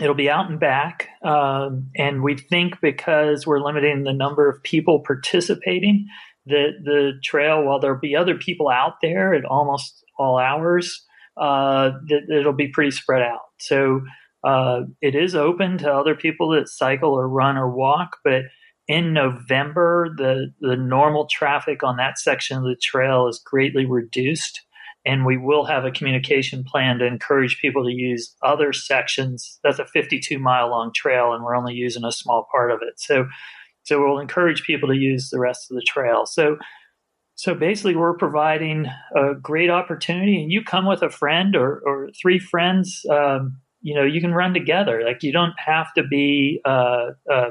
it'll 0.00 0.14
be 0.14 0.28
out 0.28 0.50
and 0.50 0.60
back. 0.60 1.08
Um, 1.24 1.90
and 1.96 2.22
we 2.22 2.36
think 2.36 2.80
because 2.82 3.46
we're 3.46 3.64
limiting 3.64 4.04
the 4.04 4.12
number 4.12 4.48
of 4.48 4.62
people 4.62 5.00
participating, 5.00 6.06
that 6.46 6.72
the 6.84 7.12
trail, 7.24 7.64
while 7.64 7.80
there'll 7.80 7.98
be 7.98 8.14
other 8.14 8.36
people 8.36 8.68
out 8.68 8.94
there 9.02 9.34
at 9.34 9.44
almost 9.44 10.04
all 10.18 10.38
hours, 10.38 11.04
uh, 11.36 11.90
that 12.08 12.22
it'll 12.30 12.52
be 12.52 12.68
pretty 12.68 12.90
spread 12.90 13.22
out. 13.22 13.40
So 13.58 14.02
uh, 14.46 14.82
it 15.02 15.16
is 15.16 15.34
open 15.34 15.76
to 15.78 15.92
other 15.92 16.14
people 16.14 16.50
that 16.50 16.68
cycle 16.68 17.10
or 17.10 17.28
run 17.28 17.56
or 17.56 17.68
walk, 17.68 18.18
but 18.22 18.42
in 18.86 19.12
November, 19.12 20.14
the, 20.16 20.52
the 20.60 20.76
normal 20.76 21.26
traffic 21.26 21.82
on 21.82 21.96
that 21.96 22.16
section 22.16 22.56
of 22.56 22.62
the 22.62 22.76
trail 22.80 23.26
is 23.26 23.42
greatly 23.44 23.84
reduced. 23.84 24.62
And 25.04 25.26
we 25.26 25.36
will 25.36 25.64
have 25.64 25.84
a 25.84 25.90
communication 25.90 26.62
plan 26.62 26.98
to 26.98 27.06
encourage 27.06 27.58
people 27.60 27.84
to 27.84 27.92
use 27.92 28.34
other 28.44 28.72
sections. 28.72 29.58
That's 29.64 29.80
a 29.80 29.86
52 29.86 30.38
mile 30.38 30.70
long 30.70 30.92
trail, 30.94 31.32
and 31.32 31.42
we're 31.44 31.56
only 31.56 31.74
using 31.74 32.04
a 32.04 32.12
small 32.12 32.46
part 32.52 32.70
of 32.70 32.78
it. 32.82 33.00
So, 33.00 33.26
so 33.82 34.00
we'll 34.00 34.20
encourage 34.20 34.62
people 34.62 34.88
to 34.88 34.96
use 34.96 35.30
the 35.30 35.40
rest 35.40 35.70
of 35.70 35.76
the 35.76 35.84
trail. 35.86 36.24
So, 36.24 36.56
so 37.34 37.54
basically, 37.54 37.96
we're 37.96 38.16
providing 38.16 38.86
a 39.14 39.34
great 39.34 39.70
opportunity, 39.70 40.42
and 40.42 40.50
you 40.52 40.62
come 40.62 40.86
with 40.86 41.02
a 41.02 41.10
friend 41.10 41.54
or, 41.54 41.82
or 41.84 42.10
three 42.20 42.38
friends. 42.38 43.04
Um, 43.10 43.60
you 43.86 43.94
know, 43.94 44.04
you 44.04 44.20
can 44.20 44.34
run 44.34 44.52
together. 44.52 45.02
Like 45.04 45.22
you 45.22 45.32
don't 45.32 45.54
have 45.64 45.86
to 45.94 46.02
be 46.02 46.60
uh, 46.64 47.10
uh, 47.30 47.50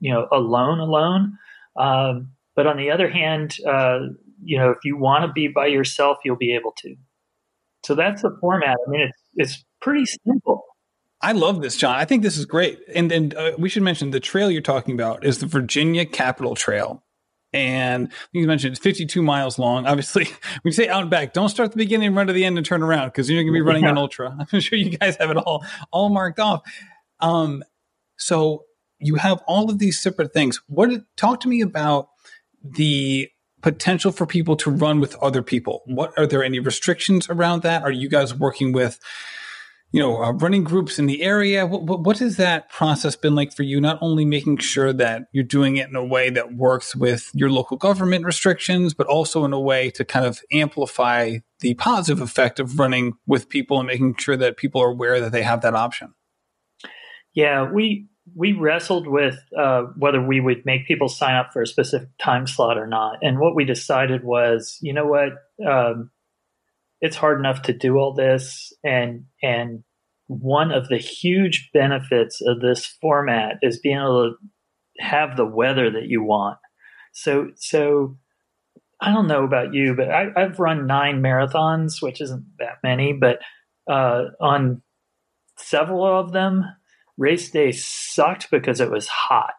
you 0.00 0.12
know 0.12 0.26
alone 0.32 0.78
alone 0.78 1.38
um, 1.76 2.30
but 2.54 2.66
on 2.66 2.76
the 2.76 2.90
other 2.90 3.08
hand 3.08 3.56
uh, 3.66 4.00
you 4.42 4.58
know 4.58 4.70
if 4.70 4.78
you 4.84 4.96
want 4.96 5.24
to 5.24 5.32
be 5.32 5.48
by 5.48 5.66
yourself 5.66 6.18
you'll 6.24 6.36
be 6.36 6.54
able 6.54 6.72
to 6.78 6.94
so 7.84 7.94
that's 7.94 8.22
the 8.22 8.36
format 8.40 8.76
i 8.86 8.90
mean 8.90 9.00
it's 9.00 9.22
it's 9.34 9.64
pretty 9.80 10.04
simple 10.06 10.62
I 11.22 11.32
love 11.32 11.62
this, 11.62 11.78
Jon. 11.78 11.96
I 11.96 12.04
think 12.04 12.22
this 12.22 12.36
is 12.36 12.44
great. 12.44 12.78
And 12.94 13.10
and 13.10 13.34
uh, 13.34 13.52
we 13.56 13.70
should 13.70 13.82
mention 13.82 14.10
the 14.10 14.20
trail 14.20 14.50
you're 14.50 14.60
talking 14.60 14.92
about 14.92 15.24
is 15.24 15.38
the 15.38 15.46
Virginia 15.46 16.04
Capital 16.04 16.54
Trail. 16.54 17.02
And 17.56 18.12
you 18.32 18.46
mentioned 18.46 18.72
it's 18.72 18.82
52 18.82 19.22
miles 19.22 19.58
long. 19.58 19.86
Obviously, 19.86 20.24
when 20.62 20.62
you 20.64 20.72
say 20.72 20.88
out 20.88 21.02
and 21.02 21.10
back, 21.10 21.32
don't 21.32 21.48
start 21.48 21.72
the 21.72 21.76
beginning 21.76 22.14
run 22.14 22.26
to 22.26 22.32
the 22.32 22.44
end 22.44 22.58
and 22.58 22.66
turn 22.66 22.82
around 22.82 23.08
because 23.08 23.30
you're 23.30 23.42
going 23.42 23.52
to 23.52 23.52
be 23.52 23.62
running 23.62 23.84
yeah. 23.84 23.90
an 23.90 23.98
ultra. 23.98 24.36
I'm 24.52 24.60
sure 24.60 24.78
you 24.78 24.90
guys 24.90 25.16
have 25.16 25.30
it 25.30 25.36
all 25.36 25.64
all 25.90 26.08
marked 26.08 26.38
off. 26.38 26.62
Um, 27.20 27.64
so 28.16 28.64
you 28.98 29.16
have 29.16 29.42
all 29.46 29.70
of 29.70 29.78
these 29.78 30.00
separate 30.00 30.32
things. 30.32 30.60
What 30.66 30.90
talk 31.16 31.40
to 31.40 31.48
me 31.48 31.60
about 31.60 32.08
the 32.62 33.28
potential 33.62 34.12
for 34.12 34.26
people 34.26 34.56
to 34.56 34.70
run 34.70 35.00
with 35.00 35.16
other 35.16 35.42
people? 35.42 35.82
What 35.86 36.12
are 36.18 36.26
there 36.26 36.44
any 36.44 36.58
restrictions 36.58 37.28
around 37.28 37.62
that? 37.62 37.82
Are 37.82 37.90
you 37.90 38.08
guys 38.08 38.34
working 38.34 38.72
with 38.72 38.98
you 39.92 40.00
know, 40.00 40.22
uh, 40.22 40.32
running 40.32 40.64
groups 40.64 40.98
in 40.98 41.06
the 41.06 41.22
area. 41.22 41.66
What, 41.66 42.00
what, 42.00 42.18
has 42.18 42.36
that 42.36 42.68
process 42.68 43.16
been 43.16 43.34
like 43.34 43.54
for 43.54 43.62
you? 43.62 43.80
Not 43.80 43.98
only 44.00 44.24
making 44.24 44.58
sure 44.58 44.92
that 44.92 45.28
you're 45.32 45.44
doing 45.44 45.76
it 45.76 45.88
in 45.88 45.96
a 45.96 46.04
way 46.04 46.28
that 46.30 46.54
works 46.54 46.96
with 46.96 47.30
your 47.34 47.50
local 47.50 47.76
government 47.76 48.24
restrictions, 48.24 48.94
but 48.94 49.06
also 49.06 49.44
in 49.44 49.52
a 49.52 49.60
way 49.60 49.90
to 49.90 50.04
kind 50.04 50.26
of 50.26 50.40
amplify 50.52 51.38
the 51.60 51.74
positive 51.74 52.20
effect 52.20 52.60
of 52.60 52.78
running 52.78 53.14
with 53.26 53.48
people 53.48 53.78
and 53.78 53.86
making 53.86 54.16
sure 54.16 54.36
that 54.36 54.56
people 54.56 54.82
are 54.82 54.90
aware 54.90 55.20
that 55.20 55.32
they 55.32 55.42
have 55.42 55.62
that 55.62 55.74
option. 55.74 56.14
Yeah, 57.34 57.70
we 57.70 58.08
we 58.34 58.52
wrestled 58.52 59.06
with 59.06 59.38
uh, 59.56 59.82
whether 59.96 60.20
we 60.20 60.40
would 60.40 60.66
make 60.66 60.86
people 60.88 61.08
sign 61.08 61.36
up 61.36 61.52
for 61.52 61.62
a 61.62 61.66
specific 61.66 62.08
time 62.18 62.46
slot 62.46 62.76
or 62.76 62.86
not, 62.86 63.18
and 63.22 63.38
what 63.38 63.54
we 63.54 63.64
decided 63.64 64.24
was, 64.24 64.78
you 64.80 64.92
know 64.92 65.06
what, 65.06 65.32
um, 65.64 66.10
it's 67.06 67.16
hard 67.16 67.38
enough 67.38 67.62
to 67.62 67.72
do 67.72 67.96
all 67.96 68.12
this, 68.12 68.72
and 68.84 69.24
and 69.42 69.82
one 70.26 70.72
of 70.72 70.88
the 70.88 70.98
huge 70.98 71.70
benefits 71.72 72.40
of 72.44 72.60
this 72.60 72.84
format 73.00 73.56
is 73.62 73.78
being 73.78 73.96
able 73.96 74.34
to 74.34 75.02
have 75.02 75.36
the 75.36 75.46
weather 75.46 75.90
that 75.90 76.06
you 76.06 76.22
want. 76.22 76.58
So, 77.12 77.50
so 77.54 78.16
I 79.00 79.12
don't 79.12 79.28
know 79.28 79.44
about 79.44 79.72
you, 79.72 79.94
but 79.94 80.10
I, 80.10 80.30
have 80.36 80.58
run 80.58 80.86
nine 80.86 81.22
marathons, 81.22 82.02
which 82.02 82.20
isn't 82.20 82.44
that 82.58 82.78
many, 82.82 83.12
but 83.12 83.38
uh, 83.88 84.24
on 84.40 84.82
several 85.56 86.04
of 86.04 86.32
them, 86.32 86.64
race 87.16 87.50
day 87.50 87.72
sucked 87.72 88.50
because 88.50 88.80
it 88.80 88.90
was 88.90 89.06
hot 89.06 89.54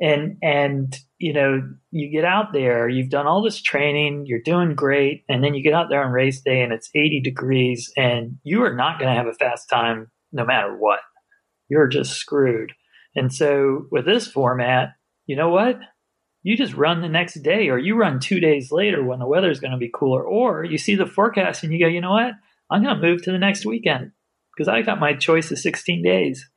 and 0.00 0.36
and 0.42 0.98
you 1.18 1.32
know 1.32 1.62
you 1.90 2.10
get 2.10 2.24
out 2.24 2.52
there 2.52 2.88
you've 2.88 3.10
done 3.10 3.26
all 3.26 3.42
this 3.42 3.60
training 3.62 4.24
you're 4.26 4.42
doing 4.42 4.74
great 4.74 5.24
and 5.28 5.42
then 5.42 5.54
you 5.54 5.62
get 5.62 5.72
out 5.72 5.88
there 5.88 6.04
on 6.04 6.12
race 6.12 6.40
day 6.42 6.62
and 6.62 6.72
it's 6.72 6.90
80 6.94 7.20
degrees 7.20 7.90
and 7.96 8.36
you 8.44 8.62
are 8.62 8.74
not 8.74 8.98
going 8.98 9.10
to 9.10 9.16
have 9.16 9.26
a 9.26 9.32
fast 9.32 9.68
time 9.68 10.10
no 10.32 10.44
matter 10.44 10.76
what. 10.76 11.00
You're 11.68 11.88
just 11.88 12.12
screwed. 12.12 12.72
And 13.14 13.32
so 13.32 13.86
with 13.90 14.04
this 14.04 14.26
format 14.26 14.90
you 15.26 15.34
know 15.34 15.48
what? 15.48 15.80
You 16.44 16.56
just 16.56 16.74
run 16.74 17.00
the 17.00 17.08
next 17.08 17.42
day 17.42 17.68
or 17.68 17.78
you 17.78 17.96
run 17.96 18.20
two 18.20 18.38
days 18.38 18.70
later 18.70 19.02
when 19.02 19.18
the 19.18 19.26
weather 19.26 19.50
is 19.50 19.58
going 19.58 19.72
to 19.72 19.78
be 19.78 19.90
cooler 19.92 20.22
or 20.22 20.62
you 20.62 20.78
see 20.78 20.94
the 20.94 21.06
forecast 21.06 21.64
and 21.64 21.72
you 21.72 21.80
go 21.80 21.88
you 21.88 22.00
know 22.00 22.12
what? 22.12 22.34
I'm 22.70 22.84
going 22.84 22.94
to 22.94 23.02
move 23.02 23.22
to 23.22 23.32
the 23.32 23.38
next 23.38 23.64
weekend 23.64 24.12
because 24.54 24.68
i 24.68 24.82
got 24.82 25.00
my 25.00 25.14
choice 25.14 25.50
of 25.50 25.58
16 25.58 26.02
days. 26.02 26.48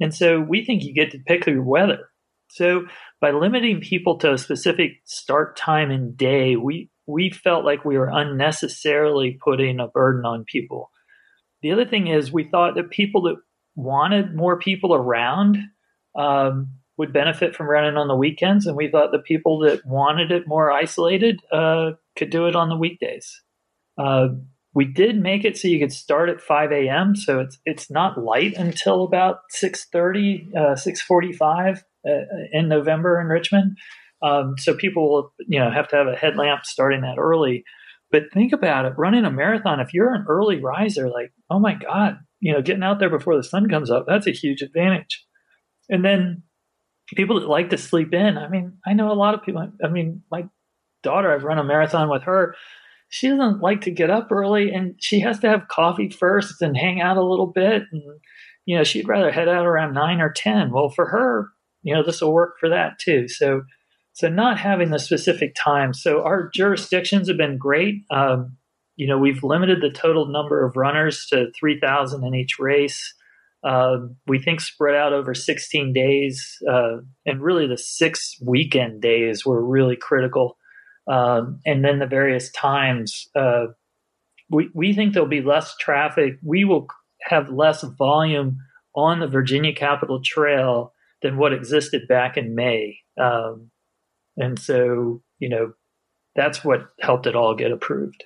And 0.00 0.14
so 0.14 0.40
we 0.40 0.64
think 0.64 0.82
you 0.82 0.94
get 0.94 1.10
to 1.12 1.18
pick 1.26 1.46
your 1.46 1.62
weather 1.62 2.09
so 2.50 2.86
by 3.20 3.30
limiting 3.30 3.80
people 3.80 4.18
to 4.18 4.32
a 4.32 4.38
specific 4.38 5.00
start 5.04 5.56
time 5.56 5.90
and 5.90 6.16
day, 6.16 6.56
we 6.56 6.90
we 7.06 7.30
felt 7.30 7.64
like 7.64 7.84
we 7.84 7.98
were 7.98 8.10
unnecessarily 8.12 9.38
putting 9.42 9.80
a 9.80 9.88
burden 9.88 10.24
on 10.24 10.44
people. 10.44 10.90
The 11.62 11.72
other 11.72 11.84
thing 11.84 12.06
is 12.06 12.32
we 12.32 12.48
thought 12.48 12.74
that 12.76 12.90
people 12.90 13.22
that 13.22 13.36
wanted 13.74 14.34
more 14.34 14.58
people 14.58 14.94
around 14.94 15.58
um, 16.16 16.68
would 16.96 17.12
benefit 17.12 17.54
from 17.54 17.68
running 17.68 17.96
on 17.96 18.08
the 18.08 18.16
weekends, 18.16 18.66
and 18.66 18.76
we 18.76 18.90
thought 18.90 19.12
the 19.12 19.18
people 19.18 19.60
that 19.60 19.84
wanted 19.86 20.30
it 20.30 20.46
more 20.46 20.70
isolated 20.70 21.40
uh, 21.52 21.92
could 22.16 22.30
do 22.30 22.46
it 22.46 22.56
on 22.56 22.68
the 22.68 22.76
weekdays. 22.76 23.42
Uh, 23.98 24.28
we 24.74 24.84
did 24.84 25.20
make 25.20 25.44
it 25.44 25.56
so 25.56 25.68
you 25.68 25.80
could 25.80 25.92
start 25.92 26.28
at 26.28 26.40
5 26.40 26.72
a.m. 26.72 27.16
So 27.16 27.40
it's 27.40 27.58
it's 27.64 27.90
not 27.90 28.22
light 28.22 28.54
until 28.56 29.04
about 29.04 29.40
6:30, 29.54 30.54
uh, 30.54 30.74
6:45 30.74 31.78
uh, 31.78 31.80
in 32.04 32.68
November 32.68 33.20
in 33.20 33.26
Richmond. 33.26 33.76
Um, 34.22 34.54
so 34.58 34.74
people 34.74 35.10
will, 35.10 35.34
you 35.46 35.58
know, 35.58 35.70
have 35.70 35.88
to 35.88 35.96
have 35.96 36.06
a 36.06 36.16
headlamp 36.16 36.64
starting 36.64 37.02
that 37.02 37.18
early. 37.18 37.64
But 38.10 38.24
think 38.34 38.52
about 38.52 38.86
it, 38.86 38.94
running 38.98 39.24
a 39.24 39.30
marathon, 39.30 39.80
if 39.80 39.94
you're 39.94 40.12
an 40.12 40.26
early 40.28 40.60
riser, 40.60 41.08
like, 41.08 41.32
oh 41.48 41.60
my 41.60 41.74
God, 41.74 42.18
you 42.40 42.52
know, 42.52 42.60
getting 42.60 42.82
out 42.82 42.98
there 42.98 43.10
before 43.10 43.36
the 43.36 43.44
sun 43.44 43.68
comes 43.68 43.90
up, 43.90 44.04
that's 44.06 44.26
a 44.26 44.32
huge 44.32 44.62
advantage. 44.62 45.24
And 45.88 46.04
then 46.04 46.42
people 47.14 47.38
that 47.38 47.48
like 47.48 47.70
to 47.70 47.78
sleep 47.78 48.12
in, 48.12 48.36
I 48.36 48.48
mean, 48.48 48.78
I 48.86 48.94
know 48.94 49.12
a 49.12 49.14
lot 49.14 49.34
of 49.34 49.42
people, 49.42 49.70
I 49.82 49.88
mean, 49.88 50.22
my 50.30 50.44
daughter, 51.02 51.32
I've 51.32 51.44
run 51.44 51.58
a 51.58 51.64
marathon 51.64 52.10
with 52.10 52.22
her. 52.24 52.54
She 53.08 53.28
doesn't 53.28 53.60
like 53.60 53.82
to 53.82 53.90
get 53.90 54.10
up 54.10 54.30
early 54.30 54.70
and 54.72 54.94
she 54.98 55.20
has 55.20 55.38
to 55.40 55.48
have 55.48 55.68
coffee 55.68 56.10
first 56.10 56.62
and 56.62 56.76
hang 56.76 57.00
out 57.00 57.16
a 57.16 57.24
little 57.24 57.48
bit. 57.48 57.82
And, 57.92 58.02
you 58.66 58.76
know, 58.76 58.84
she'd 58.84 59.08
rather 59.08 59.30
head 59.30 59.48
out 59.48 59.66
around 59.66 59.94
nine 59.94 60.20
or 60.20 60.32
10. 60.32 60.72
Well, 60.72 60.90
for 60.90 61.06
her, 61.06 61.48
you 61.82 61.94
know, 61.94 62.02
this 62.02 62.20
will 62.20 62.32
work 62.32 62.56
for 62.58 62.68
that 62.68 62.98
too. 62.98 63.28
So, 63.28 63.62
so 64.12 64.28
not 64.28 64.58
having 64.58 64.90
the 64.90 64.98
specific 64.98 65.54
time. 65.54 65.94
So 65.94 66.22
our 66.22 66.50
jurisdictions 66.54 67.28
have 67.28 67.36
been 67.36 67.58
great. 67.58 68.02
Um, 68.10 68.56
you 68.96 69.06
know, 69.06 69.18
we've 69.18 69.42
limited 69.42 69.80
the 69.80 69.90
total 69.90 70.26
number 70.26 70.64
of 70.64 70.76
runners 70.76 71.26
to 71.30 71.50
3,000 71.58 72.24
in 72.24 72.34
each 72.34 72.58
race. 72.58 73.14
Uh, 73.62 73.96
we 74.26 74.38
think 74.38 74.60
spread 74.60 74.94
out 74.94 75.12
over 75.12 75.34
16 75.34 75.92
days, 75.92 76.58
uh, 76.70 76.98
and 77.26 77.42
really 77.42 77.66
the 77.66 77.76
six 77.76 78.36
weekend 78.44 79.02
days 79.02 79.44
were 79.44 79.64
really 79.64 79.96
critical. 79.96 80.56
Um, 81.10 81.60
and 81.66 81.84
then 81.84 81.98
the 81.98 82.06
various 82.06 82.50
times, 82.52 83.28
uh, 83.34 83.66
we, 84.50 84.70
we 84.74 84.92
think 84.92 85.12
there'll 85.12 85.28
be 85.28 85.42
less 85.42 85.76
traffic. 85.78 86.34
We 86.42 86.64
will 86.64 86.86
have 87.22 87.50
less 87.50 87.82
volume 87.82 88.58
on 88.94 89.20
the 89.20 89.26
Virginia 89.26 89.74
Capital 89.74 90.20
Trail 90.22 90.92
than 91.22 91.36
what 91.36 91.52
existed 91.52 92.08
back 92.08 92.36
in 92.36 92.54
May. 92.54 92.98
Um, 93.20 93.70
and 94.36 94.58
so, 94.58 95.22
you 95.38 95.48
know, 95.48 95.72
that's 96.34 96.64
what 96.64 96.88
helped 97.00 97.26
it 97.26 97.36
all 97.36 97.54
get 97.54 97.72
approved. 97.72 98.24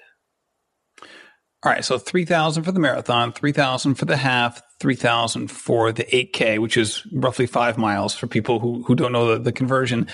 All 1.64 1.72
right, 1.72 1.84
so 1.84 1.96
3,000 1.96 2.62
for 2.62 2.72
the 2.72 2.78
marathon, 2.78 3.32
3,000 3.32 3.94
for 3.94 4.04
the 4.04 4.18
half, 4.18 4.60
3,000 4.80 5.50
for 5.50 5.92
the 5.92 6.04
8K, 6.04 6.58
which 6.58 6.76
is 6.76 7.06
roughly 7.10 7.46
five 7.46 7.78
miles 7.78 8.14
for 8.14 8.26
people 8.26 8.60
who, 8.60 8.82
who 8.82 8.94
don't 8.94 9.12
know 9.12 9.32
the, 9.32 9.38
the 9.38 9.52
conversion. 9.52 10.06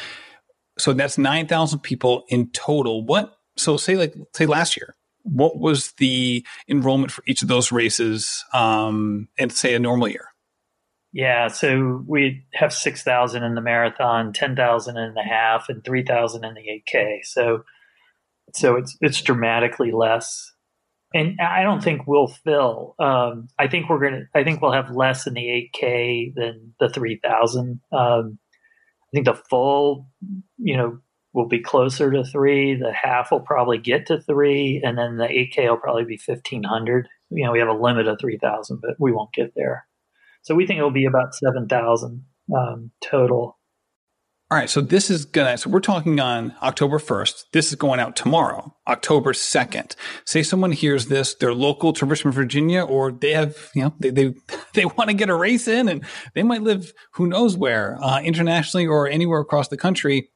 So 0.79 0.93
that's 0.93 1.19
9,000 1.19 1.81
people 1.81 2.25
in 2.29 2.51
total. 2.51 3.05
What, 3.05 3.37
so 3.57 3.77
say 3.77 3.97
like, 3.97 4.15
say 4.33 4.47
last 4.47 4.77
year, 4.77 4.95
what 5.25 5.59
was 5.59 5.93
the 5.99 6.47
enrollment 6.69 7.11
for 7.11 7.25
each 7.27 7.43
of 7.43 7.49
those 7.49 7.73
races 7.73 8.45
um, 8.55 9.27
and 9.37 9.53
say 9.53 9.75
a 9.75 9.81
normal 9.81 10.09
year? 10.09 10.30
Yeah, 11.13 11.49
so 11.49 12.05
we 12.07 12.45
have 12.55 12.73
6,000 12.73 13.43
in 13.43 13.55
the 13.55 13.61
marathon, 13.61 14.33
10,000 14.33 14.97
in 14.97 15.15
the 15.15 15.23
half, 15.23 15.69
and 15.69 15.85
3,000 15.85 16.45
in 16.45 16.55
the 16.55 16.83
8K. 16.93 17.21
So 17.25 17.65
so 18.55 18.77
it's 18.77 18.97
it's 19.01 19.23
dramatically 19.23 19.93
less. 19.93 20.53
And 21.13 21.41
I 21.41 21.65
don't 21.65 21.83
think 21.83 22.07
we'll 22.07 22.29
fill. 22.29 22.95
Um, 23.01 23.49
I 23.59 23.67
think 23.67 23.89
we're 23.89 24.01
gonna. 24.01 24.23
I 24.35 24.45
think 24.45 24.63
we'll 24.63 24.73
have 24.73 24.91
less 24.91 25.27
in 25.27 25.35
the 25.35 25.71
8K 25.75 26.35
than 26.35 26.75
the 26.79 26.89
3,000. 26.89 27.81
Um, 27.93 28.39
I 29.03 29.11
think 29.13 29.27
the 29.27 29.35
full, 29.35 30.09
you 30.59 30.77
know, 30.77 30.99
will 31.33 31.49
be 31.49 31.61
closer 31.61 32.13
to 32.13 32.25
three. 32.25 32.77
The 32.77 32.93
half 32.93 33.33
will 33.33 33.41
probably 33.41 33.79
get 33.79 34.07
to 34.07 34.21
three, 34.21 34.81
and 34.85 34.97
then 34.97 35.17
the 35.17 35.27
8K 35.27 35.69
will 35.69 35.79
probably 35.79 36.05
be 36.05 36.21
1,500. 36.25 37.09
You 37.31 37.45
know, 37.45 37.53
we 37.53 37.59
have 37.59 37.69
a 37.69 37.73
limit 37.73 38.07
of 38.07 38.19
3,000, 38.21 38.81
but 38.81 38.95
we 39.01 39.11
won't 39.11 39.33
get 39.33 39.53
there. 39.57 39.87
So 40.43 40.55
we 40.55 40.67
think 40.67 40.79
it'll 40.79 40.91
be 40.91 41.07
about 41.07 41.35
7,000 41.35 42.25
um, 42.57 42.91
total. 43.03 43.59
All 44.53 44.59
right. 44.59 44.69
So 44.69 44.81
this 44.81 45.11
is 45.11 45.27
going 45.27 45.47
to, 45.47 45.59
so 45.59 45.71
we're 45.71 45.79
talking 45.79 46.19
on 46.19 46.57
October 46.61 46.99
1st. 46.99 47.45
This 47.53 47.69
is 47.69 47.77
going 47.77 48.01
out 48.01 48.17
tomorrow, 48.17 48.75
October 48.89 49.33
2nd. 49.33 49.95
Say 50.25 50.43
someone 50.43 50.73
hears 50.73 51.07
this, 51.07 51.35
they're 51.35 51.55
local 51.55 51.93
to 51.93 52.05
Richmond, 52.05 52.35
Virginia, 52.35 52.83
or 52.83 53.13
they 53.13 53.33
have, 53.33 53.71
you 53.77 53.85
know, 53.85 53.95
they, 54.01 54.11
they, 54.11 54.35
they 54.75 54.87
want 54.87 55.09
to 55.09 55.15
get 55.15 55.31
a 55.31 55.37
race 55.37 55.69
in 55.69 55.89
and 55.89 56.05
they 56.35 56.43
might 56.43 56.63
live 56.63 56.93
who 57.13 57.29
knows 57.29 57.57
where, 57.57 57.97
uh, 58.03 58.21
internationally 58.23 58.89
or 58.89 59.07
anywhere 59.07 59.41
across 59.41 59.69
the 59.69 59.77
country. 59.77 60.31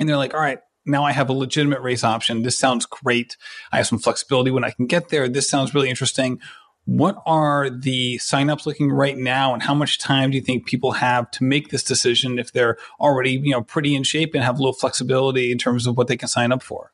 And 0.00 0.08
they're 0.08 0.16
like, 0.16 0.34
all 0.34 0.40
right, 0.40 0.58
now 0.84 1.04
I 1.04 1.12
have 1.12 1.28
a 1.28 1.32
legitimate 1.32 1.80
race 1.82 2.02
option. 2.02 2.42
This 2.42 2.58
sounds 2.58 2.86
great. 2.86 3.36
I 3.70 3.76
have 3.76 3.86
some 3.86 4.00
flexibility 4.00 4.50
when 4.50 4.64
I 4.64 4.70
can 4.70 4.86
get 4.86 5.10
there. 5.10 5.28
This 5.28 5.48
sounds 5.48 5.72
really 5.72 5.88
interesting. 5.88 6.40
What 6.84 7.22
are 7.26 7.70
the 7.70 8.18
signups 8.18 8.66
looking 8.66 8.90
right 8.90 9.16
now, 9.16 9.54
and 9.54 9.62
how 9.62 9.74
much 9.74 9.98
time 9.98 10.30
do 10.30 10.36
you 10.36 10.42
think 10.42 10.66
people 10.66 10.92
have 10.92 11.30
to 11.32 11.44
make 11.44 11.68
this 11.68 11.84
decision 11.84 12.38
if 12.38 12.52
they're 12.52 12.76
already, 13.00 13.32
you 13.32 13.52
know, 13.52 13.62
pretty 13.62 13.94
in 13.94 14.02
shape 14.02 14.34
and 14.34 14.42
have 14.42 14.56
a 14.56 14.58
little 14.58 14.72
flexibility 14.72 15.52
in 15.52 15.58
terms 15.58 15.86
of 15.86 15.96
what 15.96 16.08
they 16.08 16.16
can 16.16 16.28
sign 16.28 16.50
up 16.50 16.62
for? 16.62 16.92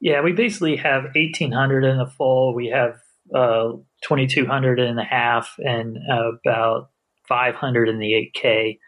Yeah, 0.00 0.22
we 0.22 0.32
basically 0.32 0.76
have 0.76 1.04
1,800 1.14 1.84
in 1.84 1.98
the 1.98 2.06
full. 2.06 2.54
We 2.54 2.68
have 2.68 3.00
uh, 3.34 3.72
2,200 4.02 4.78
in 4.78 4.94
the 4.94 5.04
half, 5.04 5.56
and 5.58 5.98
uh, 6.10 6.32
about 6.34 6.90
500 7.28 7.88
in 7.88 7.98
the 7.98 8.30
8K. 8.36 8.78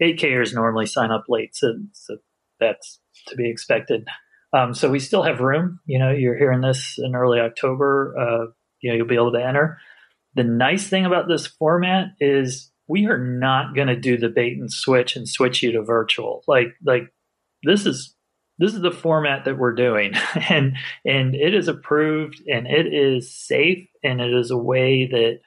8Kers 0.00 0.54
normally 0.54 0.86
sign 0.86 1.10
up 1.10 1.24
late, 1.28 1.56
so, 1.56 1.74
so 1.92 2.18
that's 2.60 3.00
to 3.26 3.36
be 3.36 3.50
expected. 3.50 4.06
Um, 4.52 4.74
so 4.74 4.90
we 4.90 4.98
still 4.98 5.22
have 5.22 5.40
room. 5.40 5.80
You 5.86 5.98
know, 5.98 6.10
you're 6.10 6.38
hearing 6.38 6.60
this 6.60 6.96
in 6.98 7.14
early 7.14 7.40
October. 7.40 8.14
Uh, 8.18 8.52
you 8.80 8.90
know 8.90 8.96
you'll 8.96 9.06
be 9.06 9.14
able 9.14 9.32
to 9.32 9.44
enter. 9.44 9.78
The 10.34 10.44
nice 10.44 10.88
thing 10.88 11.06
about 11.06 11.28
this 11.28 11.46
format 11.46 12.08
is 12.20 12.70
we 12.86 13.06
are 13.06 13.18
not 13.18 13.74
going 13.74 13.88
to 13.88 13.96
do 13.96 14.16
the 14.16 14.28
bait 14.28 14.58
and 14.58 14.72
switch 14.72 15.16
and 15.16 15.28
switch 15.28 15.62
you 15.62 15.72
to 15.72 15.82
virtual. 15.82 16.42
Like 16.46 16.68
like 16.84 17.12
this 17.62 17.86
is 17.86 18.14
this 18.58 18.74
is 18.74 18.80
the 18.80 18.92
format 18.92 19.44
that 19.44 19.58
we're 19.58 19.74
doing 19.74 20.12
and 20.50 20.76
and 21.04 21.34
it 21.34 21.54
is 21.54 21.68
approved 21.68 22.42
and 22.46 22.66
it 22.66 22.86
is 22.92 23.34
safe 23.34 23.88
and 24.04 24.20
it 24.20 24.32
is 24.32 24.50
a 24.50 24.56
way 24.56 25.06
that 25.06 25.40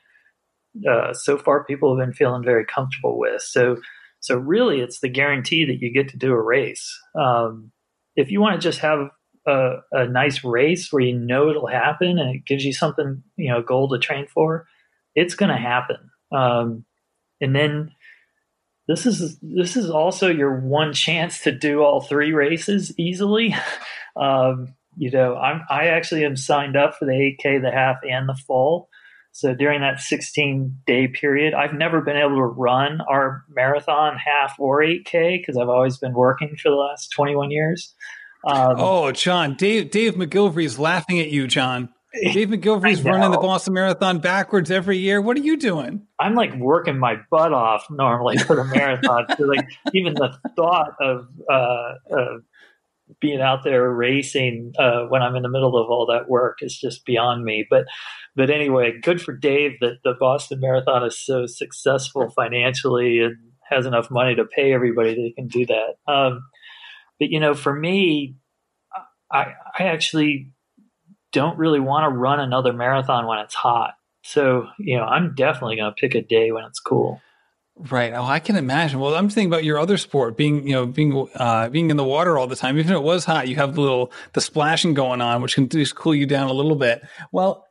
uh, 0.90 1.14
so 1.14 1.38
far 1.38 1.64
people 1.64 1.96
have 1.96 2.06
been 2.06 2.14
feeling 2.14 2.44
very 2.44 2.66
comfortable 2.66 3.20
with. 3.20 3.42
So, 3.42 3.78
so 4.20 4.36
really, 4.38 4.80
it's 4.80 5.00
the 5.00 5.10
guarantee 5.10 5.66
that 5.66 5.80
you 5.80 5.94
get 5.94 6.10
to 6.10 6.18
do 6.18 6.32
a 6.32 6.42
race. 6.42 7.00
Um, 7.16 7.72
if 8.16 8.32
you 8.32 8.42
want 8.42 8.60
to 8.60 8.68
just 8.68 8.80
have 8.80 9.10
a, 9.46 9.76
a, 9.92 10.08
nice 10.08 10.44
race 10.44 10.92
where 10.92 11.04
you 11.04 11.18
know 11.18 11.50
it'll 11.50 11.68
happen 11.68 12.18
and 12.20 12.36
it 12.36 12.46
gives 12.46 12.64
you 12.64 12.74
something, 12.74 13.24
you 13.36 13.50
know, 13.50 13.62
goal 13.62 13.90
to 13.90 14.00
train 14.00 14.28
for, 14.28 14.68
it's 15.16 15.36
going 15.36 15.50
to 15.50 15.58
happen. 15.58 15.98
Um, 16.32 16.86
and 17.42 17.56
then 17.56 17.92
this 18.88 19.06
is 19.06 19.38
this 19.42 19.78
is 19.78 19.90
also 19.90 20.28
your 20.28 20.60
one 20.60 20.94
chance 20.94 21.42
to 21.42 21.52
do 21.52 21.82
all 21.82 22.02
three 22.02 22.34
races 22.34 22.94
easily. 22.98 23.56
Um, 24.16 24.76
you 24.96 25.10
know, 25.10 25.36
I'm 25.36 25.64
I 25.72 25.88
actually 25.88 26.24
am 26.24 26.36
signed 26.36 26.78
up 26.78 26.94
for 26.94 27.06
the 27.06 27.36
8K, 27.44 27.64
the 27.64 27.72
half, 27.72 27.96
and 28.08 28.30
the 28.30 28.36
full. 28.36 28.90
So 29.32 29.56
during 29.56 29.82
that 29.82 30.00
16 30.00 30.82
day 30.86 31.08
period, 31.08 31.56
I've 31.56 31.74
never 31.74 32.02
been 32.02 32.16
able 32.16 32.36
to 32.36 32.44
run 32.44 33.02
our 33.10 33.44
marathon 33.50 34.18
half 34.18 34.54
or 34.60 34.82
8K 34.82 35.40
because 35.40 35.58
I've 35.58 35.70
always 35.70 35.98
been 35.98 36.14
working 36.14 36.56
for 36.62 36.70
the 36.70 36.76
last 36.76 37.08
21 37.16 37.50
years. 37.50 37.96
Um, 38.46 38.76
oh, 38.78 39.12
Jon, 39.12 39.56
Dave 39.56 39.92
Dave 39.92 40.16
is 40.58 40.80
laughing 40.80 41.20
at 41.20 41.30
you, 41.30 41.48
Jon. 41.48 41.90
Dave 42.34 42.50
McGillivray's 42.50 43.02
running 43.02 43.32
the 43.32 43.40
Boston 43.40 43.74
Marathon 43.74 44.20
backwards 44.20 44.70
every 44.70 45.00
year. 45.00 45.20
What 45.20 45.36
are 45.36 45.42
you 45.42 45.58
doing? 45.58 46.06
I'm 46.20 46.36
like 46.36 46.54
working 46.56 47.00
my 47.00 47.16
butt 47.32 47.54
off 47.54 47.88
normally 47.90 48.38
for 48.38 48.56
the 48.56 48.66
marathon. 48.66 49.26
so 49.38 49.46
like 49.46 49.68
even 49.94 50.14
the 50.14 50.38
thought 50.56 50.94
of 51.02 51.28
uh, 51.50 51.94
uh, 52.16 52.38
being 53.20 53.42
out 53.42 53.64
there 53.64 53.90
racing 53.90 54.74
uh, 54.78 55.06
when 55.06 55.24
I'm 55.24 55.36
in 55.36 55.42
the 55.42 55.50
middle 55.50 55.76
of 55.76 55.90
all 55.90 56.06
that 56.08 56.30
work 56.30 56.60
is 56.62 56.78
just 56.78 57.04
beyond 57.04 57.44
me. 57.44 57.66
But 57.68 57.86
but 58.36 58.52
anyway, 58.52 58.94
good 59.02 59.20
for 59.20 59.36
Dave 59.36 59.80
that 59.82 59.98
the 60.04 60.14
Boston 60.20 60.60
Marathon 60.60 61.04
is 61.04 61.18
so 61.18 61.48
successful 61.48 62.30
financially 62.30 63.22
and 63.22 63.38
has 63.68 63.88
enough 63.88 64.12
money 64.12 64.36
to 64.36 64.46
pay 64.46 64.72
everybody 64.72 65.16
that 65.16 65.32
can 65.36 65.48
do 65.48 65.66
that. 65.66 65.96
Um, 66.12 66.44
but 67.20 67.30
you 67.30 67.40
know, 67.40 67.54
for 67.54 67.74
me, 67.74 68.36
I 69.32 69.54
I 69.78 69.84
actually 69.86 70.52
don't 71.32 71.58
really 71.58 71.80
want 71.80 72.06
to 72.12 72.18
run 72.18 72.40
another 72.40 72.74
marathon 72.74 73.28
when 73.28 73.40
it's 73.40 73.56
hot. 73.56 73.96
So 74.24 74.68
you 74.80 74.98
know, 74.98 75.04
I'm 75.04 75.36
definitely 75.36 75.76
going 75.76 75.92
to 75.92 76.00
pick 76.00 76.16
a 76.16 76.22
day 76.22 76.52
when 76.52 76.64
it's 76.66 76.80
cool. 76.80 77.22
Right. 77.76 78.14
Oh, 78.14 78.24
I 78.24 78.38
can 78.40 78.56
imagine. 78.56 79.00
Well, 79.00 79.16
I'm 79.16 79.30
thinking 79.30 79.52
about 79.52 79.64
your 79.64 79.80
other 79.80 79.98
sport, 79.98 80.38
being 80.38 80.68
you 80.68 80.74
know 80.74 80.86
being 80.86 81.28
uh, 81.36 81.70
being 81.70 81.90
in 81.90 81.98
the 81.98 82.04
water 82.04 82.38
all 82.38 82.46
the 82.46 82.56
time. 82.56 82.78
Even 82.78 82.92
if 82.92 82.98
it 82.98 83.04
was 83.04 83.26
hot, 83.26 83.48
you 83.48 83.56
have 83.56 83.74
the 83.74 83.82
little 83.82 84.12
the 84.34 84.42
splashing 84.42 84.94
going 84.94 85.22
on, 85.22 85.42
which 85.42 85.56
can 85.56 85.68
just 85.68 85.96
cool 85.96 86.14
you 86.14 86.28
down 86.28 86.50
a 86.50 86.54
little 86.54 86.76
bit. 86.76 87.02
Well, 87.32 87.66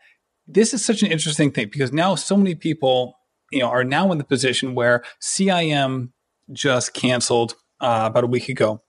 this 0.49 0.75
is 0.75 0.85
such 0.85 1.03
an 1.03 1.13
interesting 1.13 1.53
thing 1.53 1.69
because 1.73 1.93
now 1.93 2.17
so 2.17 2.37
many 2.37 2.57
people 2.57 3.17
you 3.53 3.61
know 3.61 3.69
are 3.69 3.85
now 3.85 4.11
in 4.11 4.19
the 4.19 4.25
position 4.25 4.75
where 4.75 5.05
CIM 5.21 6.11
just 6.53 6.95
canceled 6.95 7.55
uh, 7.81 8.03
about 8.07 8.25
a 8.25 8.27
week 8.27 8.49
ago, 8.49 8.83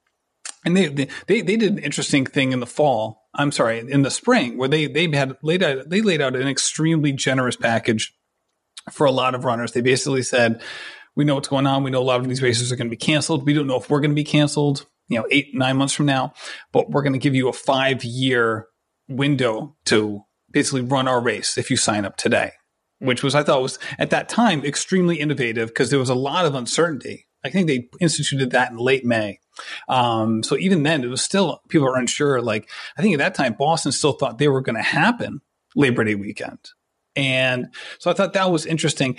and 0.66 0.78
they, 0.78 0.88
they 0.88 1.08
they 1.28 1.42
did 1.42 1.64
an 1.64 1.80
interesting 1.80 2.26
thing 2.26 2.52
in 2.52 2.60
the 2.60 2.66
fall. 2.66 3.24
I'm 3.34 3.52
sorry, 3.52 3.80
in 3.80 4.04
the 4.04 4.12
spring 4.12 4.58
where 4.58 4.70
they 4.70 4.88
they 4.88 5.10
had 5.12 5.38
laid 5.42 5.64
out 5.64 5.90
they 5.90 6.02
laid 6.02 6.22
out 6.22 6.36
an 6.36 6.48
extremely 6.48 7.12
generous 7.12 7.56
package 7.56 8.14
for 8.92 9.06
a 9.06 9.12
lot 9.12 9.36
of 9.36 9.46
runners. 9.46 9.72
They 9.72 9.82
basically 9.82 10.24
said 10.24 10.62
we 11.16 11.26
know 11.26 11.36
what's 11.36 11.48
going 11.48 11.68
on. 11.68 11.84
We 11.84 11.92
know 11.92 12.02
a 12.02 12.04
lot 12.04 12.20
of 12.20 12.28
these 12.28 12.42
races 12.42 12.72
are 12.72 12.76
going 12.76 12.88
to 12.88 12.92
be 12.92 12.98
canceled. 12.98 13.46
We 13.46 13.54
don't 13.54 13.68
know 13.68 13.78
if 13.78 13.90
we're 13.90 14.00
going 14.00 14.12
to 14.12 14.16
be 14.16 14.24
canceled, 14.24 14.86
you 15.08 15.20
know, 15.20 15.28
eight, 15.32 15.54
nine 15.54 15.78
months 15.78 15.94
from 15.94 16.06
now, 16.06 16.34
but 16.72 16.90
we're 16.90 17.04
going 17.04 17.14
to 17.14 17.20
give 17.20 17.36
you 17.36 17.50
a 17.50 17.54
five 17.54 18.04
year 18.04 18.68
window 19.08 19.76
to 19.86 20.24
basically 20.52 20.82
run 20.82 21.08
our 21.08 21.22
race 21.22 21.58
if 21.58 21.70
you 21.70 21.78
sign 21.78 22.06
up 22.06 22.18
today, 22.18 22.52
which 23.00 23.24
was, 23.24 23.36
I 23.36 23.44
thought 23.44 23.62
was 23.62 23.80
at 24.00 24.10
that 24.12 24.30
time 24.30 24.64
extremely 24.66 25.20
innovative 25.20 25.70
because 25.70 25.90
there 25.90 26.00
was 26.00 26.10
a 26.10 26.16
lot 26.16 26.46
of 26.46 26.56
uncertainty. 26.56 27.28
I 27.44 27.50
think 27.50 27.68
they 27.68 27.90
instituted 28.00 28.52
that 28.52 28.72
in 28.72 28.78
late 28.78 29.06
May. 29.06 29.40
Um, 29.88 30.44
so 30.44 30.58
even 30.58 30.84
then, 30.84 31.04
it 31.04 31.08
was 31.08 31.22
still 31.22 31.62
people 31.70 31.88
are 31.88 31.98
unsure. 31.98 32.42
Like 32.42 32.70
I 32.98 33.02
think 33.02 33.14
at 33.14 33.20
that 33.20 33.36
time, 33.36 33.56
Boston 33.58 33.92
still 33.92 34.14
thought 34.14 34.38
they 34.38 34.48
were 34.48 34.62
going 34.62 34.76
to 34.76 34.82
happen 34.82 35.42
Labor 35.76 36.04
Day 36.04 36.16
weekend, 36.16 36.60
and 37.16 37.68
so 38.00 38.12
I 38.12 38.14
thought 38.14 38.34
that 38.34 38.52
was 38.52 38.66
interesting 38.66 39.18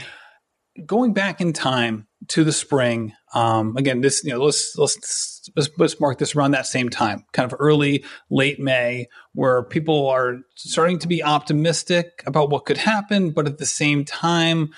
going 0.87 1.12
back 1.12 1.40
in 1.40 1.53
time 1.53 2.07
to 2.29 2.42
the 2.42 2.53
spring, 2.53 3.12
um, 3.35 3.77
again, 3.77 4.01
this 4.01 4.25
you 4.25 4.33
know 4.33 4.42
let's, 4.42 4.77
let's 4.77 5.51
let's 5.57 5.70
let's 5.79 6.01
mark 6.01 6.18
this 6.18 6.35
around 6.35 6.53
that 6.53 6.66
same 6.66 6.88
time, 6.88 7.25
kind 7.33 7.51
of 7.51 7.57
early 7.61 8.05
late 8.31 8.59
May, 8.59 9.07
where 9.33 9.62
people 9.62 10.09
are 10.09 10.38
starting 10.57 10.99
to 11.01 11.09
be 11.09 11.23
optimistic 11.23 12.23
about 12.27 12.51
what 12.51 12.64
could 12.64 12.79
happen, 12.79 13.31
but 13.31 13.47
at 13.47 13.59
the 13.59 13.66
same 13.66 14.05
time, 14.05 14.70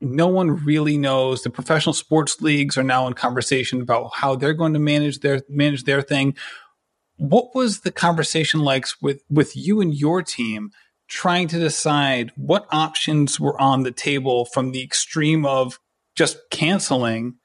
no 0.00 0.28
one 0.28 0.64
really 0.64 0.98
knows. 0.98 1.42
The 1.42 1.50
professional 1.50 1.92
sports 1.92 2.40
leagues 2.40 2.76
are 2.76 2.82
now 2.82 3.06
in 3.06 3.14
conversation 3.14 3.80
about 3.80 4.10
how 4.14 4.36
they're 4.36 4.54
going 4.54 4.74
to 4.74 4.78
manage 4.78 5.20
their 5.20 5.42
manage 5.48 5.84
their 5.84 6.02
thing. 6.02 6.36
What 7.16 7.54
was 7.54 7.80
the 7.80 7.92
conversation 7.92 8.60
like 8.60 8.86
with 9.00 9.22
with 9.30 9.56
you 9.56 9.80
and 9.80 9.94
your 9.94 10.22
team 10.22 10.70
trying 11.08 11.48
to 11.48 11.58
decide 11.58 12.32
what 12.36 12.66
options 12.70 13.38
were 13.38 13.60
on 13.60 13.82
the 13.82 13.92
table 13.92 14.44
from 14.44 14.72
the 14.72 14.82
extreme 14.82 15.46
of 15.46 15.78
just 16.14 16.38
canceling 16.50 17.36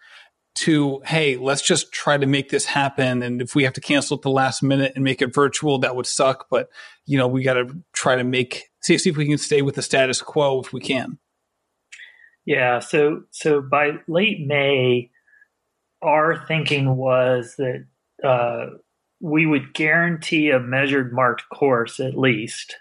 to 0.53 1.01
hey 1.05 1.37
let's 1.37 1.61
just 1.61 1.93
try 1.93 2.17
to 2.17 2.25
make 2.25 2.49
this 2.49 2.65
happen 2.65 3.23
and 3.23 3.41
if 3.41 3.55
we 3.55 3.63
have 3.63 3.71
to 3.71 3.79
cancel 3.79 4.17
at 4.17 4.21
the 4.21 4.29
last 4.29 4.61
minute 4.61 4.91
and 4.95 5.03
make 5.03 5.21
it 5.21 5.33
virtual 5.33 5.79
that 5.79 5.95
would 5.95 6.05
suck 6.05 6.47
but 6.49 6.67
you 7.05 7.17
know 7.17 7.27
we 7.27 7.41
got 7.41 7.53
to 7.53 7.73
try 7.93 8.15
to 8.15 8.23
make 8.23 8.69
see, 8.81 8.97
see 8.97 9.09
if 9.09 9.15
we 9.15 9.25
can 9.25 9.37
stay 9.37 9.61
with 9.61 9.75
the 9.75 9.81
status 9.81 10.21
quo 10.21 10.59
if 10.59 10.73
we 10.73 10.81
can 10.81 11.17
yeah 12.45 12.79
so 12.79 13.23
so 13.31 13.61
by 13.61 13.91
late 14.07 14.45
may 14.45 15.09
our 16.01 16.45
thinking 16.47 16.95
was 16.95 17.55
that 17.57 17.85
uh, 18.23 18.65
we 19.19 19.45
would 19.45 19.73
guarantee 19.73 20.49
a 20.49 20.59
measured 20.59 21.13
marked 21.13 21.43
course 21.53 21.99
at 21.99 22.17
least 22.17 22.75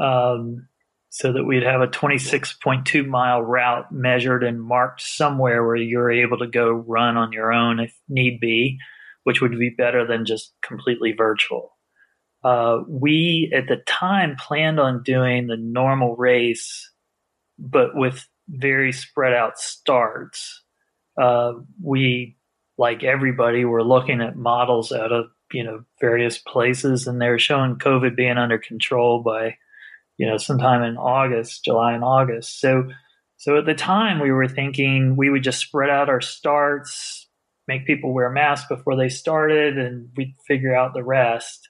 um, 0.00 0.66
so 1.10 1.32
that 1.32 1.44
we'd 1.44 1.62
have 1.62 1.82
a 1.82 1.86
26.2 1.86 3.06
mile 3.06 3.42
route 3.42 3.92
measured 3.92 4.42
and 4.42 4.62
marked 4.62 5.02
somewhere 5.02 5.64
where 5.64 5.76
you're 5.76 6.10
able 6.10 6.38
to 6.38 6.46
go 6.46 6.70
run 6.70 7.18
on 7.18 7.32
your 7.32 7.52
own 7.52 7.78
if 7.78 7.94
need 8.08 8.40
be, 8.40 8.78
which 9.24 9.42
would 9.42 9.58
be 9.58 9.68
better 9.68 10.06
than 10.06 10.24
just 10.24 10.54
completely 10.62 11.12
virtual. 11.12 11.76
Uh, 12.42 12.78
we 12.88 13.52
at 13.54 13.68
the 13.68 13.76
time 13.86 14.36
planned 14.36 14.80
on 14.80 15.02
doing 15.02 15.46
the 15.46 15.56
normal 15.56 16.16
race, 16.16 16.90
but 17.58 17.94
with 17.94 18.26
very 18.48 18.92
spread 18.92 19.32
out 19.32 19.58
starts. 19.58 20.62
Uh, 21.20 21.52
we, 21.82 22.36
like 22.78 23.04
everybody, 23.04 23.64
were 23.64 23.84
looking 23.84 24.20
at 24.20 24.36
models 24.36 24.92
out 24.92 25.12
of 25.12 25.26
you 25.52 25.64
know 25.64 25.84
various 26.00 26.38
places, 26.38 27.06
and 27.06 27.20
they're 27.20 27.38
showing 27.38 27.76
COVID 27.76 28.16
being 28.16 28.38
under 28.38 28.58
control 28.58 29.22
by 29.22 29.56
you 30.18 30.28
know, 30.28 30.36
sometime 30.36 30.82
in 30.82 30.96
August, 30.96 31.64
July 31.64 31.94
and 31.94 32.04
August. 32.04 32.60
So, 32.60 32.88
so 33.38 33.58
at 33.58 33.66
the 33.66 33.74
time 33.74 34.20
we 34.20 34.30
were 34.30 34.46
thinking 34.46 35.16
we 35.16 35.30
would 35.30 35.42
just 35.42 35.58
spread 35.58 35.90
out 35.90 36.08
our 36.08 36.20
starts, 36.20 37.28
make 37.66 37.86
people 37.86 38.12
wear 38.12 38.30
masks 38.30 38.68
before 38.68 38.96
they 38.96 39.08
started, 39.08 39.78
and 39.78 40.10
we'd 40.16 40.34
figure 40.46 40.76
out 40.76 40.94
the 40.94 41.02
rest. 41.02 41.68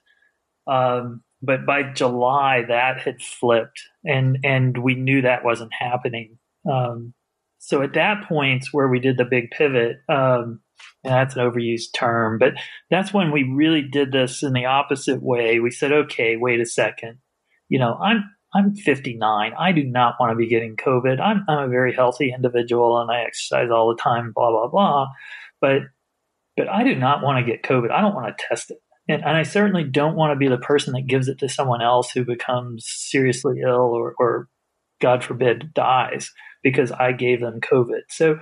Um, 0.67 1.23
but 1.41 1.65
by 1.65 1.81
July, 1.93 2.63
that 2.67 2.99
had 2.99 3.21
flipped, 3.21 3.81
and 4.05 4.37
and 4.43 4.77
we 4.77 4.93
knew 4.93 5.23
that 5.23 5.43
wasn't 5.43 5.73
happening. 5.73 6.37
Um, 6.69 7.13
so 7.59 7.81
at 7.81 7.93
that 7.93 8.25
point, 8.27 8.67
where 8.71 8.87
we 8.87 8.99
did 8.99 9.17
the 9.17 9.25
big 9.25 9.51
pivot, 9.51 9.97
um, 10.09 10.59
that's 11.03 11.35
an 11.35 11.41
overused 11.41 11.93
term, 11.93 12.37
but 12.37 12.53
that's 12.89 13.13
when 13.13 13.31
we 13.31 13.43
really 13.43 13.81
did 13.81 14.11
this 14.11 14.43
in 14.43 14.53
the 14.53 14.65
opposite 14.65 15.21
way. 15.21 15.59
We 15.59 15.71
said, 15.71 15.91
okay, 15.91 16.35
wait 16.35 16.59
a 16.59 16.65
second 16.65 17.19
you 17.73 17.79
know, 17.79 17.95
I'm 17.95 18.29
I'm 18.53 18.75
59. 18.75 19.51
I 19.57 19.71
do 19.71 19.83
not 19.83 20.13
want 20.19 20.31
to 20.31 20.35
be 20.35 20.47
getting 20.47 20.75
COVID. 20.75 21.19
I'm 21.19 21.43
I'm 21.49 21.65
a 21.65 21.67
very 21.67 21.91
healthy 21.91 22.31
individual 22.31 23.01
and 23.01 23.09
I 23.09 23.23
exercise 23.23 23.71
all 23.71 23.89
the 23.89 23.99
time. 23.99 24.31
Blah 24.31 24.51
blah 24.51 24.67
blah. 24.67 25.07
But 25.59 25.81
but 26.55 26.69
I 26.69 26.83
do 26.83 26.93
not 26.93 27.23
want 27.23 27.43
to 27.43 27.51
get 27.51 27.63
COVID. 27.63 27.89
I 27.89 28.01
don't 28.01 28.13
want 28.13 28.27
to 28.27 28.45
test 28.47 28.69
it. 28.69 28.77
And, 29.09 29.23
and 29.23 29.35
I 29.35 29.41
certainly 29.41 29.83
don't 29.83 30.15
want 30.15 30.33
to 30.33 30.37
be 30.37 30.47
the 30.47 30.59
person 30.59 30.93
that 30.93 31.07
gives 31.07 31.27
it 31.27 31.39
to 31.39 31.49
someone 31.49 31.81
else 31.81 32.11
who 32.11 32.23
becomes 32.23 32.85
seriously 32.87 33.61
ill 33.65 33.91
or, 33.91 34.13
or 34.19 34.47
God 35.03 35.21
forbid 35.21 35.73
dies 35.73 36.31
because 36.63 36.93
I 36.93 37.11
gave 37.11 37.41
them 37.41 37.59
COVID. 37.59 38.03
So 38.09 38.39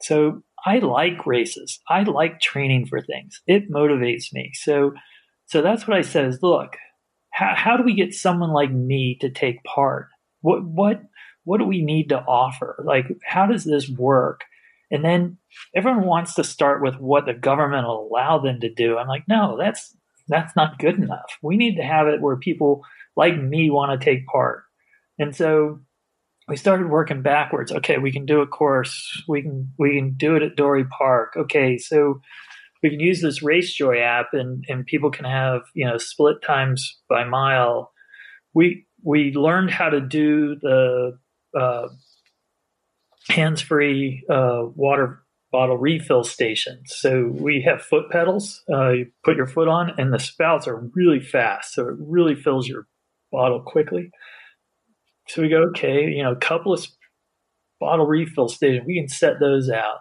so 0.00 0.42
I 0.64 0.78
like 0.78 1.26
races. 1.26 1.80
I 1.88 2.02
like 2.02 2.40
training 2.40 2.86
for 2.86 3.02
things. 3.02 3.42
It 3.46 3.70
motivates 3.70 4.32
me. 4.32 4.52
So 4.54 4.94
so 5.44 5.60
that's 5.60 5.86
what 5.86 5.98
I 5.98 6.00
said 6.00 6.24
is 6.24 6.42
look, 6.42 6.76
how, 7.30 7.52
how 7.54 7.76
do 7.76 7.82
we 7.82 7.94
get 7.94 8.14
someone 8.14 8.52
like 8.52 8.72
me 8.72 9.18
to 9.20 9.28
take 9.28 9.62
part? 9.64 10.08
What 10.40 10.64
what 10.64 11.02
what 11.44 11.58
do 11.58 11.66
we 11.66 11.82
need 11.82 12.08
to 12.08 12.20
offer? 12.20 12.82
Like 12.86 13.06
how 13.26 13.46
does 13.46 13.64
this 13.64 13.90
work? 13.90 14.40
And 14.90 15.04
then 15.04 15.36
everyone 15.76 16.06
wants 16.06 16.34
to 16.34 16.44
start 16.44 16.82
with 16.82 16.94
what 16.94 17.26
the 17.26 17.34
government 17.34 17.86
will 17.86 18.08
allow 18.10 18.38
them 18.38 18.60
to 18.60 18.72
do. 18.72 18.96
I'm 18.96 19.08
like, 19.08 19.24
no, 19.28 19.58
that's 19.58 19.94
that's 20.26 20.56
not 20.56 20.78
good 20.78 20.96
enough. 20.96 21.36
We 21.42 21.58
need 21.58 21.76
to 21.76 21.82
have 21.82 22.06
it 22.06 22.22
where 22.22 22.36
people 22.36 22.82
like 23.14 23.36
me 23.36 23.68
want 23.68 24.00
to 24.00 24.02
take 24.02 24.26
part. 24.26 24.64
And 25.18 25.36
so 25.36 25.80
we 26.48 26.56
started 26.56 26.88
working 26.88 27.22
backwards. 27.22 27.70
Okay, 27.70 27.98
we 27.98 28.10
can 28.10 28.24
do 28.24 28.40
a 28.40 28.46
course. 28.46 29.22
We 29.28 29.42
can 29.42 29.72
we 29.78 29.96
can 29.96 30.14
do 30.14 30.34
it 30.34 30.42
at 30.42 30.56
Dorey 30.56 30.88
Park. 30.88 31.34
Okay, 31.36 31.76
so 31.76 32.20
we 32.82 32.90
can 32.90 33.00
use 33.00 33.20
this 33.20 33.42
RaceJoy 33.42 34.00
app, 34.02 34.28
and 34.32 34.64
and 34.68 34.86
people 34.86 35.10
can 35.10 35.26
have 35.26 35.62
you 35.74 35.86
know 35.86 35.98
split 35.98 36.42
times 36.42 36.98
by 37.08 37.24
mile. 37.24 37.92
We 38.54 38.86
we 39.02 39.32
learned 39.32 39.70
how 39.70 39.90
to 39.90 40.00
do 40.00 40.56
the 40.60 41.18
uh, 41.58 41.88
hands 43.28 43.60
free 43.60 44.24
uh, 44.30 44.62
water 44.74 45.22
bottle 45.52 45.78
refill 45.78 46.24
stations. 46.24 46.94
So 46.96 47.26
we 47.26 47.62
have 47.66 47.82
foot 47.82 48.10
pedals. 48.10 48.62
Uh, 48.70 48.90
you 48.90 49.06
put 49.24 49.36
your 49.36 49.46
foot 49.46 49.68
on, 49.68 49.92
and 49.98 50.12
the 50.12 50.18
spouts 50.18 50.66
are 50.66 50.88
really 50.94 51.20
fast, 51.20 51.74
so 51.74 51.88
it 51.88 51.94
really 51.98 52.34
fills 52.34 52.68
your 52.68 52.86
bottle 53.30 53.60
quickly. 53.60 54.10
So 55.28 55.42
we 55.42 55.48
go, 55.48 55.62
okay, 55.70 56.06
you 56.06 56.22
know, 56.22 56.32
a 56.32 56.36
couple 56.36 56.72
of 56.72 56.86
bottle 57.80 58.06
refill 58.06 58.48
stations, 58.48 58.86
we 58.86 58.98
can 58.98 59.08
set 59.08 59.40
those 59.40 59.70
out. 59.70 59.98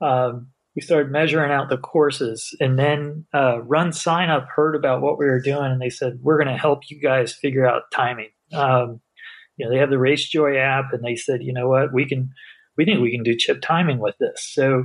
Um, 0.00 0.48
we 0.76 0.82
started 0.82 1.10
measuring 1.10 1.50
out 1.50 1.68
the 1.68 1.78
courses, 1.78 2.54
and 2.60 2.78
then 2.78 3.26
uh, 3.32 3.58
RunSignup 3.66 4.46
heard 4.54 4.76
about 4.76 5.00
what 5.02 5.18
we 5.18 5.26
were 5.26 5.40
doing, 5.40 5.72
and 5.72 5.80
they 5.80 5.90
said, 5.90 6.18
we're 6.22 6.38
going 6.38 6.54
to 6.54 6.60
help 6.60 6.82
you 6.88 7.00
guys 7.00 7.32
figure 7.32 7.66
out 7.66 7.90
timing. 7.92 8.28
Um, 8.52 9.00
you 9.56 9.66
know, 9.66 9.72
they 9.72 9.78
have 9.78 9.90
the 9.90 9.96
RaceJoy 9.96 10.56
app, 10.56 10.92
and 10.92 11.02
they 11.02 11.16
said, 11.16 11.42
you 11.42 11.52
know 11.52 11.68
what, 11.68 11.92
we 11.92 12.06
can, 12.06 12.30
we 12.76 12.84
think 12.84 13.00
we 13.00 13.10
can 13.10 13.24
do 13.24 13.34
chip 13.36 13.60
timing 13.60 13.98
with 13.98 14.14
this. 14.20 14.46
So, 14.52 14.84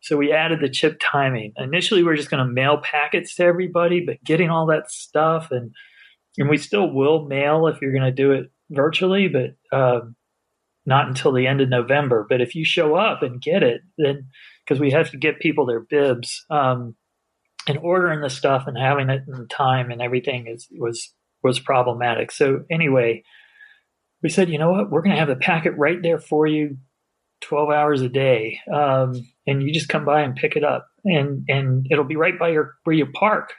so 0.00 0.16
we 0.16 0.32
added 0.32 0.60
the 0.60 0.68
chip 0.68 1.00
timing. 1.00 1.54
Initially, 1.56 2.04
we 2.04 2.12
are 2.12 2.16
just 2.16 2.30
going 2.30 2.46
to 2.46 2.52
mail 2.52 2.78
packets 2.78 3.34
to 3.36 3.44
everybody, 3.44 4.04
but 4.04 4.22
getting 4.22 4.50
all 4.50 4.66
that 4.66 4.90
stuff 4.90 5.50
and 5.50 5.72
and 6.38 6.48
we 6.48 6.56
still 6.56 6.90
will 6.90 7.26
mail 7.26 7.66
if 7.66 7.80
you're 7.82 7.92
going 7.92 8.02
to 8.02 8.10
do 8.10 8.32
it 8.32 8.50
virtually, 8.72 9.28
but 9.28 9.76
um, 9.76 10.16
not 10.84 11.08
until 11.08 11.32
the 11.32 11.46
end 11.46 11.60
of 11.60 11.68
November. 11.68 12.26
But 12.28 12.40
if 12.40 12.54
you 12.54 12.64
show 12.64 12.96
up 12.96 13.22
and 13.22 13.40
get 13.40 13.62
it, 13.62 13.82
then 13.98 14.28
because 14.64 14.80
we 14.80 14.90
have 14.90 15.10
to 15.10 15.16
get 15.16 15.40
people 15.40 15.66
their 15.66 15.80
bibs 15.80 16.44
um, 16.50 16.96
and 17.68 17.78
ordering 17.78 18.20
the 18.20 18.30
stuff 18.30 18.64
and 18.66 18.76
having 18.76 19.10
it 19.10 19.22
in 19.28 19.48
time 19.48 19.90
and 19.90 20.02
everything 20.02 20.46
is 20.46 20.68
was 20.72 21.12
was 21.42 21.60
problematic. 21.60 22.30
So 22.30 22.64
anyway, 22.70 23.24
we 24.22 24.28
said, 24.28 24.48
you 24.48 24.58
know 24.58 24.70
what, 24.70 24.90
we're 24.90 25.02
going 25.02 25.14
to 25.14 25.18
have 25.18 25.28
the 25.28 25.36
packet 25.36 25.72
right 25.76 26.00
there 26.00 26.18
for 26.18 26.46
you, 26.46 26.78
twelve 27.40 27.70
hours 27.70 28.00
a 28.02 28.08
day, 28.08 28.60
um, 28.72 29.14
and 29.46 29.62
you 29.62 29.72
just 29.72 29.88
come 29.88 30.04
by 30.04 30.22
and 30.22 30.36
pick 30.36 30.56
it 30.56 30.64
up, 30.64 30.88
and 31.04 31.44
and 31.48 31.86
it'll 31.90 32.04
be 32.04 32.16
right 32.16 32.38
by 32.38 32.50
your 32.50 32.74
where 32.84 32.96
you 32.96 33.06
park. 33.06 33.52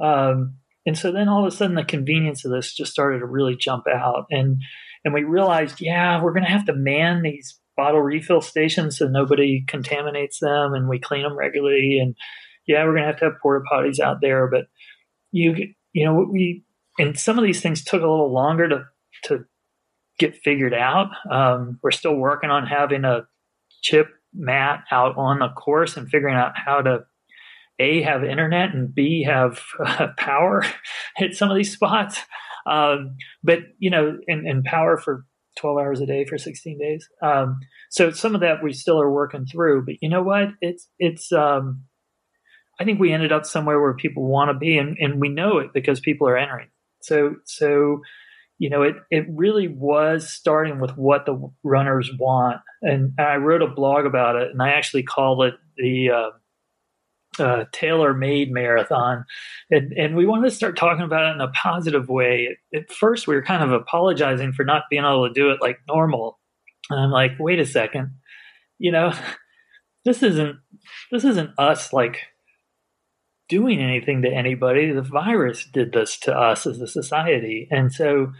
Um, 0.00 0.56
and 0.86 0.96
so 0.96 1.12
then 1.12 1.28
all 1.28 1.46
of 1.46 1.52
a 1.52 1.54
sudden 1.54 1.76
the 1.76 1.84
convenience 1.84 2.44
of 2.44 2.52
this 2.52 2.74
just 2.74 2.92
started 2.92 3.18
to 3.18 3.26
really 3.26 3.56
jump 3.56 3.84
out. 3.86 4.26
And 4.30 4.62
and 5.04 5.14
we 5.14 5.24
realized, 5.24 5.80
yeah, 5.80 6.22
we're 6.22 6.32
gonna 6.32 6.50
have 6.50 6.66
to 6.66 6.74
man 6.74 7.22
these 7.22 7.58
bottle 7.76 8.00
refill 8.00 8.40
stations 8.40 8.98
so 8.98 9.06
nobody 9.06 9.64
contaminates 9.66 10.38
them 10.40 10.74
and 10.74 10.88
we 10.88 10.98
clean 10.98 11.22
them 11.22 11.36
regularly. 11.36 11.98
And 12.00 12.14
yeah, 12.66 12.84
we're 12.84 12.94
gonna 12.94 13.06
have 13.06 13.18
to 13.18 13.26
have 13.26 13.40
porta 13.42 13.64
potties 13.70 14.00
out 14.00 14.18
there. 14.20 14.48
But 14.48 14.66
you 15.32 15.54
you 15.92 16.04
know, 16.04 16.26
we 16.30 16.64
and 16.98 17.18
some 17.18 17.38
of 17.38 17.44
these 17.44 17.60
things 17.60 17.84
took 17.84 18.02
a 18.02 18.10
little 18.10 18.32
longer 18.32 18.68
to 18.68 18.84
to 19.24 19.44
get 20.18 20.36
figured 20.36 20.74
out. 20.74 21.08
Um, 21.30 21.78
we're 21.82 21.90
still 21.90 22.16
working 22.16 22.50
on 22.50 22.66
having 22.66 23.04
a 23.04 23.26
chip 23.82 24.08
mat 24.34 24.84
out 24.90 25.16
on 25.16 25.40
the 25.40 25.48
course 25.48 25.96
and 25.96 26.08
figuring 26.08 26.36
out 26.36 26.52
how 26.54 26.82
to 26.82 27.00
a 27.80 28.02
have 28.02 28.22
internet 28.22 28.74
and 28.74 28.94
b 28.94 29.24
have 29.24 29.60
uh, 29.84 30.08
power 30.16 30.64
at 31.18 31.34
some 31.34 31.50
of 31.50 31.56
these 31.56 31.72
spots. 31.72 32.20
Um, 32.66 33.16
but 33.42 33.60
you 33.78 33.90
know 33.90 34.18
and, 34.28 34.46
and, 34.46 34.62
power 34.62 34.98
for 34.98 35.24
12 35.58 35.78
hours 35.78 36.00
a 36.00 36.06
day 36.06 36.26
for 36.26 36.36
16 36.36 36.78
days. 36.78 37.08
Um, 37.22 37.58
so 37.90 38.10
some 38.10 38.34
of 38.34 38.42
that 38.42 38.62
we 38.62 38.74
still 38.74 39.00
are 39.00 39.10
working 39.10 39.46
through 39.46 39.86
but 39.86 39.94
you 40.02 40.08
know 40.08 40.22
what? 40.22 40.48
It's 40.60 40.86
it's 40.98 41.32
um, 41.32 41.84
i 42.78 42.84
think 42.84 43.00
we 43.00 43.12
ended 43.12 43.32
up 43.32 43.44
somewhere 43.46 43.80
where 43.80 43.94
people 43.94 44.28
want 44.28 44.50
to 44.50 44.58
be 44.58 44.78
and, 44.78 44.96
and 44.98 45.20
we 45.20 45.28
know 45.28 45.58
it 45.58 45.72
because 45.72 46.00
people 46.00 46.28
are 46.28 46.36
entering. 46.36 46.68
So 47.00 47.36
so 47.46 48.02
you 48.58 48.68
know 48.68 48.82
it 48.82 48.96
it 49.10 49.24
really 49.30 49.68
was 49.68 50.28
starting 50.28 50.80
with 50.80 50.90
what 50.98 51.24
the 51.24 51.50
runners 51.64 52.10
want. 52.18 52.60
And 52.82 53.14
i 53.18 53.36
wrote 53.36 53.62
a 53.62 53.74
blog 53.74 54.04
about 54.04 54.36
it 54.36 54.50
and 54.50 54.62
i 54.62 54.70
actually 54.70 55.02
called 55.02 55.42
it 55.44 55.54
the 55.78 56.10
uh, 56.10 56.30
uh, 57.38 57.64
tailor-made 57.72 58.50
marathon, 58.50 59.24
and 59.70 59.92
and 59.92 60.16
we 60.16 60.26
wanted 60.26 60.48
to 60.50 60.54
start 60.54 60.76
talking 60.76 61.04
about 61.04 61.30
it 61.30 61.34
in 61.34 61.40
a 61.40 61.52
positive 61.52 62.08
way. 62.08 62.58
At, 62.74 62.90
first, 62.90 63.26
we 63.26 63.34
were 63.34 63.42
kind 63.42 63.62
of 63.62 63.72
apologizing 63.72 64.52
for 64.52 64.64
not 64.64 64.84
being 64.90 65.04
able 65.04 65.28
to 65.28 65.32
do 65.32 65.50
it 65.50 65.60
like 65.60 65.78
normal, 65.86 66.38
and 66.90 66.98
I'm 67.00 67.10
like, 67.10 67.32
wait 67.38 67.60
a 67.60 67.66
second, 67.66 68.14
you 68.78 68.90
know, 68.90 69.12
this 70.04 70.22
isn't 70.22 70.56
this 71.12 71.24
isn't 71.24 71.50
us 71.58 71.92
like 71.92 72.18
doing 73.48 73.80
anything 73.80 74.22
to 74.22 74.28
anybody. 74.28 74.92
The 74.92 75.02
virus 75.02 75.66
did 75.72 75.92
this 75.92 76.18
to 76.20 76.36
us 76.36 76.66
as 76.66 76.80
a 76.80 76.86
society, 76.86 77.68
and 77.70 77.92
so. 77.92 78.32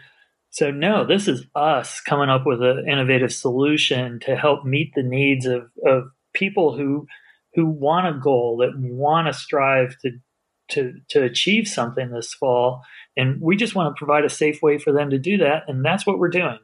So 0.53 0.73
no, 0.73 1.07
this 1.07 1.29
is 1.29 1.47
us 1.55 2.01
coming 2.01 2.29
up 2.29 2.45
with 2.45 2.61
an 2.61 2.85
innovative 2.91 3.33
solution 3.33 4.19
to 4.25 4.35
help 4.35 4.65
meet 4.65 4.93
the 4.97 5.05
needs 5.05 5.47
of, 5.47 5.71
of 5.87 6.11
people 6.35 6.77
who 6.77 7.07
who 7.55 7.67
want 7.67 8.07
a 8.07 8.19
goal, 8.19 8.59
that 8.59 8.79
want 8.79 9.27
to 9.27 9.33
strive 9.33 9.97
to 10.03 10.11
to 10.71 10.95
to 11.09 11.23
achieve 11.23 11.67
something 11.67 12.11
this 12.11 12.33
fall, 12.33 12.83
and 13.17 13.41
we 13.41 13.57
just 13.57 13.75
want 13.75 13.95
to 13.95 13.99
provide 13.99 14.25
a 14.25 14.31
safe 14.31 14.63
way 14.63 14.79
for 14.79 14.93
them 14.93 15.11
to 15.11 15.19
do 15.19 15.39
that, 15.39 15.65
and 15.69 15.85
that's 15.85 16.07
what 16.07 16.19
we're 16.19 16.29
doing. 16.29 16.59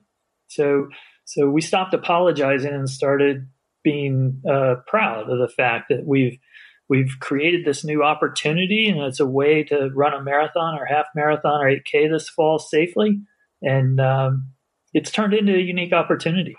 So 0.48 0.88
so 1.24 1.50
we 1.50 1.60
stopped 1.60 1.92
apologizing 1.92 2.72
and 2.72 2.88
started 2.88 3.48
being 3.82 4.42
uh, 4.48 4.76
proud 4.86 5.28
of 5.30 5.38
the 5.38 5.48
fact 5.48 5.86
that 5.90 6.06
we've 6.06 6.38
we've 6.88 7.16
created 7.20 7.64
this 7.64 7.84
new 7.84 8.02
opportunity, 8.02 8.88
and 8.88 9.00
it's 9.00 9.20
a 9.20 9.26
way 9.26 9.64
to 9.64 9.90
run 9.94 10.14
a 10.14 10.22
marathon 10.22 10.78
or 10.78 10.84
half 10.86 11.06
marathon 11.14 11.62
or 11.62 11.68
8K 11.68 12.10
this 12.10 12.28
fall 12.28 12.58
safely, 12.58 13.20
and 13.60 14.00
um, 14.00 14.52
it's 14.94 15.10
turned 15.10 15.34
into 15.34 15.54
a 15.54 15.60
unique 15.60 15.92
opportunity. 15.92 16.56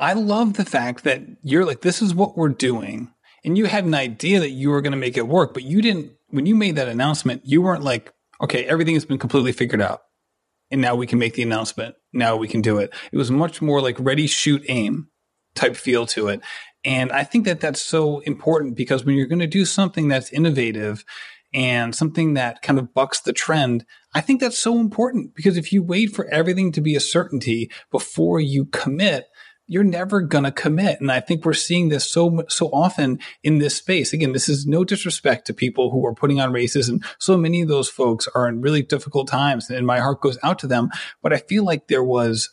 I 0.00 0.14
love 0.14 0.54
the 0.54 0.64
fact 0.64 1.04
that 1.04 1.22
you're 1.42 1.66
like, 1.66 1.82
this 1.82 2.00
is 2.00 2.14
what 2.14 2.36
we're 2.36 2.48
doing. 2.48 3.12
And 3.44 3.56
you 3.56 3.66
had 3.66 3.84
an 3.84 3.94
idea 3.94 4.40
that 4.40 4.50
you 4.50 4.70
were 4.70 4.80
going 4.80 4.92
to 4.92 4.98
make 4.98 5.18
it 5.18 5.28
work, 5.28 5.52
but 5.52 5.62
you 5.62 5.82
didn't, 5.82 6.12
when 6.28 6.46
you 6.46 6.54
made 6.54 6.76
that 6.76 6.88
announcement, 6.88 7.42
you 7.44 7.60
weren't 7.60 7.84
like, 7.84 8.12
okay, 8.42 8.64
everything 8.64 8.94
has 8.94 9.04
been 9.04 9.18
completely 9.18 9.52
figured 9.52 9.82
out. 9.82 10.00
And 10.70 10.80
now 10.80 10.94
we 10.94 11.06
can 11.06 11.18
make 11.18 11.34
the 11.34 11.42
announcement. 11.42 11.96
Now 12.14 12.36
we 12.36 12.48
can 12.48 12.62
do 12.62 12.78
it. 12.78 12.94
It 13.12 13.18
was 13.18 13.30
much 13.30 13.60
more 13.60 13.82
like 13.82 13.96
ready, 13.98 14.26
shoot, 14.26 14.64
aim 14.68 15.08
type 15.54 15.76
feel 15.76 16.06
to 16.06 16.28
it. 16.28 16.40
And 16.84 17.12
I 17.12 17.24
think 17.24 17.44
that 17.44 17.60
that's 17.60 17.82
so 17.82 18.20
important 18.20 18.76
because 18.76 19.04
when 19.04 19.16
you're 19.16 19.26
going 19.26 19.40
to 19.40 19.46
do 19.46 19.66
something 19.66 20.08
that's 20.08 20.32
innovative 20.32 21.04
and 21.52 21.94
something 21.94 22.34
that 22.34 22.62
kind 22.62 22.78
of 22.78 22.94
bucks 22.94 23.20
the 23.20 23.32
trend, 23.32 23.84
I 24.14 24.20
think 24.20 24.40
that's 24.40 24.58
so 24.58 24.78
important 24.78 25.34
because 25.34 25.56
if 25.56 25.72
you 25.72 25.82
wait 25.82 26.14
for 26.14 26.26
everything 26.26 26.72
to 26.72 26.80
be 26.80 26.94
a 26.94 27.00
certainty 27.00 27.70
before 27.90 28.40
you 28.40 28.64
commit, 28.66 29.26
you're 29.70 29.84
never 29.84 30.20
going 30.20 30.42
to 30.42 30.50
commit. 30.50 31.00
And 31.00 31.12
I 31.12 31.20
think 31.20 31.44
we're 31.44 31.52
seeing 31.52 31.90
this 31.90 32.10
so, 32.10 32.42
so 32.48 32.66
often 32.72 33.20
in 33.44 33.58
this 33.58 33.76
space. 33.76 34.12
Again, 34.12 34.32
this 34.32 34.48
is 34.48 34.66
no 34.66 34.82
disrespect 34.82 35.46
to 35.46 35.54
people 35.54 35.92
who 35.92 36.04
are 36.06 36.12
putting 36.12 36.40
on 36.40 36.52
races. 36.52 36.88
And 36.88 37.04
so 37.20 37.36
many 37.36 37.62
of 37.62 37.68
those 37.68 37.88
folks 37.88 38.26
are 38.34 38.48
in 38.48 38.62
really 38.62 38.82
difficult 38.82 39.28
times 39.28 39.70
and 39.70 39.86
my 39.86 40.00
heart 40.00 40.22
goes 40.22 40.38
out 40.42 40.58
to 40.58 40.66
them. 40.66 40.90
But 41.22 41.32
I 41.32 41.36
feel 41.36 41.64
like 41.64 41.86
there 41.86 42.02
was 42.02 42.50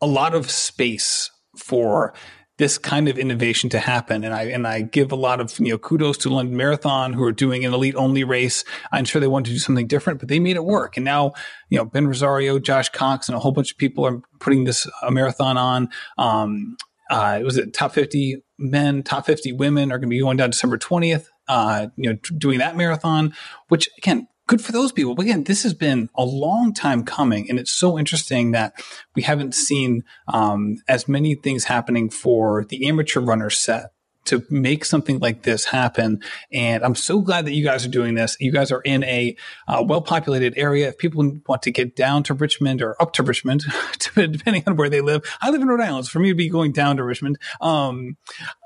a 0.00 0.06
lot 0.06 0.34
of 0.34 0.50
space 0.50 1.30
for 1.58 2.14
this 2.60 2.76
kind 2.76 3.08
of 3.08 3.18
innovation 3.18 3.70
to 3.70 3.78
happen. 3.78 4.22
And 4.22 4.34
I 4.34 4.42
and 4.44 4.66
I 4.66 4.82
give 4.82 5.12
a 5.12 5.16
lot 5.16 5.40
of 5.40 5.58
you 5.58 5.70
know 5.70 5.78
kudos 5.78 6.18
to 6.18 6.28
London 6.28 6.56
Marathon 6.56 7.14
who 7.14 7.24
are 7.24 7.32
doing 7.32 7.64
an 7.64 7.72
elite 7.72 7.96
only 7.96 8.22
race. 8.22 8.64
I'm 8.92 9.06
sure 9.06 9.18
they 9.18 9.26
wanted 9.26 9.46
to 9.46 9.52
do 9.52 9.58
something 9.58 9.86
different, 9.86 10.20
but 10.20 10.28
they 10.28 10.38
made 10.38 10.56
it 10.56 10.64
work. 10.64 10.98
And 10.98 11.04
now 11.04 11.32
you 11.70 11.78
know 11.78 11.86
Ben 11.86 12.06
Rosario, 12.06 12.58
Josh 12.58 12.90
Cox, 12.90 13.28
and 13.28 13.34
a 13.34 13.40
whole 13.40 13.52
bunch 13.52 13.72
of 13.72 13.78
people 13.78 14.06
are 14.06 14.20
putting 14.40 14.64
this 14.64 14.86
a 15.02 15.10
marathon 15.10 15.56
on. 15.56 15.88
Um, 16.18 16.76
uh, 17.10 17.38
it 17.40 17.44
was 17.44 17.56
it 17.56 17.72
top 17.72 17.92
50 17.92 18.44
men, 18.58 19.02
top 19.02 19.24
50 19.24 19.52
women 19.54 19.90
are 19.90 19.96
going 19.98 20.08
to 20.10 20.14
be 20.14 20.20
going 20.20 20.36
down 20.36 20.50
December 20.50 20.76
20th. 20.76 21.26
Uh, 21.48 21.88
you 21.96 22.10
know, 22.10 22.18
doing 22.36 22.58
that 22.58 22.76
marathon, 22.76 23.34
which 23.68 23.88
again, 23.98 24.28
good 24.50 24.60
for 24.60 24.72
those 24.72 24.90
people. 24.90 25.14
But 25.14 25.26
again, 25.26 25.44
this 25.44 25.62
has 25.62 25.74
been 25.74 26.10
a 26.16 26.24
long 26.24 26.74
time 26.74 27.04
coming, 27.04 27.48
and 27.48 27.56
it's 27.56 27.70
so 27.70 27.96
interesting 27.96 28.50
that 28.50 28.74
we 29.14 29.22
haven't 29.22 29.54
seen 29.54 30.02
um, 30.26 30.78
as 30.88 31.06
many 31.06 31.36
things 31.36 31.64
happening 31.64 32.10
for 32.10 32.64
the 32.64 32.88
amateur 32.88 33.20
runner 33.20 33.48
set 33.48 33.92
to 34.24 34.44
make 34.50 34.84
something 34.84 35.20
like 35.20 35.44
this 35.44 35.66
happen. 35.66 36.20
And 36.52 36.84
I'm 36.84 36.96
so 36.96 37.20
glad 37.20 37.46
that 37.46 37.52
you 37.52 37.62
guys 37.62 37.86
are 37.86 37.90
doing 37.90 38.16
this. 38.16 38.36
You 38.40 38.50
guys 38.50 38.72
are 38.72 38.80
in 38.80 39.04
a 39.04 39.36
uh, 39.68 39.84
well 39.86 40.02
populated 40.02 40.54
area. 40.56 40.88
If 40.88 40.98
people 40.98 41.38
want 41.46 41.62
to 41.62 41.70
get 41.70 41.94
down 41.94 42.24
to 42.24 42.34
Richmond 42.34 42.82
or 42.82 43.00
up 43.00 43.12
to 43.14 43.22
Richmond, 43.22 43.64
depending 44.14 44.64
on 44.66 44.74
where 44.74 44.90
they 44.90 45.00
live, 45.00 45.22
I 45.40 45.50
live 45.50 45.62
in 45.62 45.68
Rhode 45.68 45.80
Island. 45.80 46.06
So 46.06 46.10
for 46.10 46.18
me 46.18 46.30
to 46.30 46.34
be 46.34 46.48
going 46.48 46.72
down 46.72 46.96
to 46.96 47.04
Richmond, 47.04 47.38
um, 47.60 48.16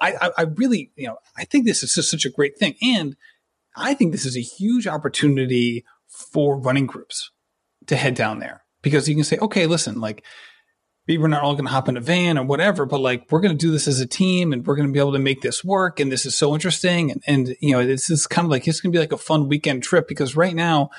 I, 0.00 0.14
I, 0.14 0.30
I 0.38 0.42
really, 0.42 0.92
you 0.96 1.08
know, 1.08 1.18
I 1.36 1.44
think 1.44 1.66
this 1.66 1.82
is 1.82 1.92
just 1.92 2.10
such 2.10 2.24
a 2.24 2.30
great 2.30 2.58
thing. 2.58 2.74
And 2.82 3.16
I 3.76 3.94
think 3.94 4.12
this 4.12 4.26
is 4.26 4.36
a 4.36 4.40
huge 4.40 4.86
opportunity 4.86 5.84
for 6.08 6.58
running 6.58 6.86
groups 6.86 7.30
to 7.86 7.96
head 7.96 8.14
down 8.14 8.38
there 8.38 8.64
because 8.82 9.08
you 9.08 9.14
can 9.14 9.24
say, 9.24 9.38
okay, 9.38 9.66
listen, 9.66 10.00
like 10.00 10.24
maybe 11.06 11.20
we're 11.20 11.28
not 11.28 11.42
all 11.42 11.54
going 11.54 11.66
to 11.66 11.70
hop 11.70 11.88
in 11.88 11.96
a 11.96 12.00
van 12.00 12.38
or 12.38 12.44
whatever, 12.44 12.86
but 12.86 13.00
like 13.00 13.26
we're 13.30 13.40
going 13.40 13.56
to 13.56 13.66
do 13.66 13.72
this 13.72 13.88
as 13.88 14.00
a 14.00 14.06
team 14.06 14.52
and 14.52 14.66
we're 14.66 14.76
going 14.76 14.88
to 14.88 14.92
be 14.92 14.98
able 14.98 15.12
to 15.12 15.18
make 15.18 15.42
this 15.42 15.64
work. 15.64 16.00
And 16.00 16.10
this 16.10 16.24
is 16.24 16.36
so 16.36 16.54
interesting. 16.54 17.10
And, 17.10 17.22
and 17.26 17.56
you 17.60 17.72
know, 17.72 17.84
this 17.84 18.10
is 18.10 18.26
kind 18.26 18.46
of 18.46 18.50
like, 18.50 18.66
it's 18.66 18.80
going 18.80 18.92
to 18.92 18.96
be 18.96 19.00
like 19.00 19.12
a 19.12 19.18
fun 19.18 19.48
weekend 19.48 19.82
trip 19.82 20.08
because 20.08 20.36
right 20.36 20.54
now, 20.54 20.90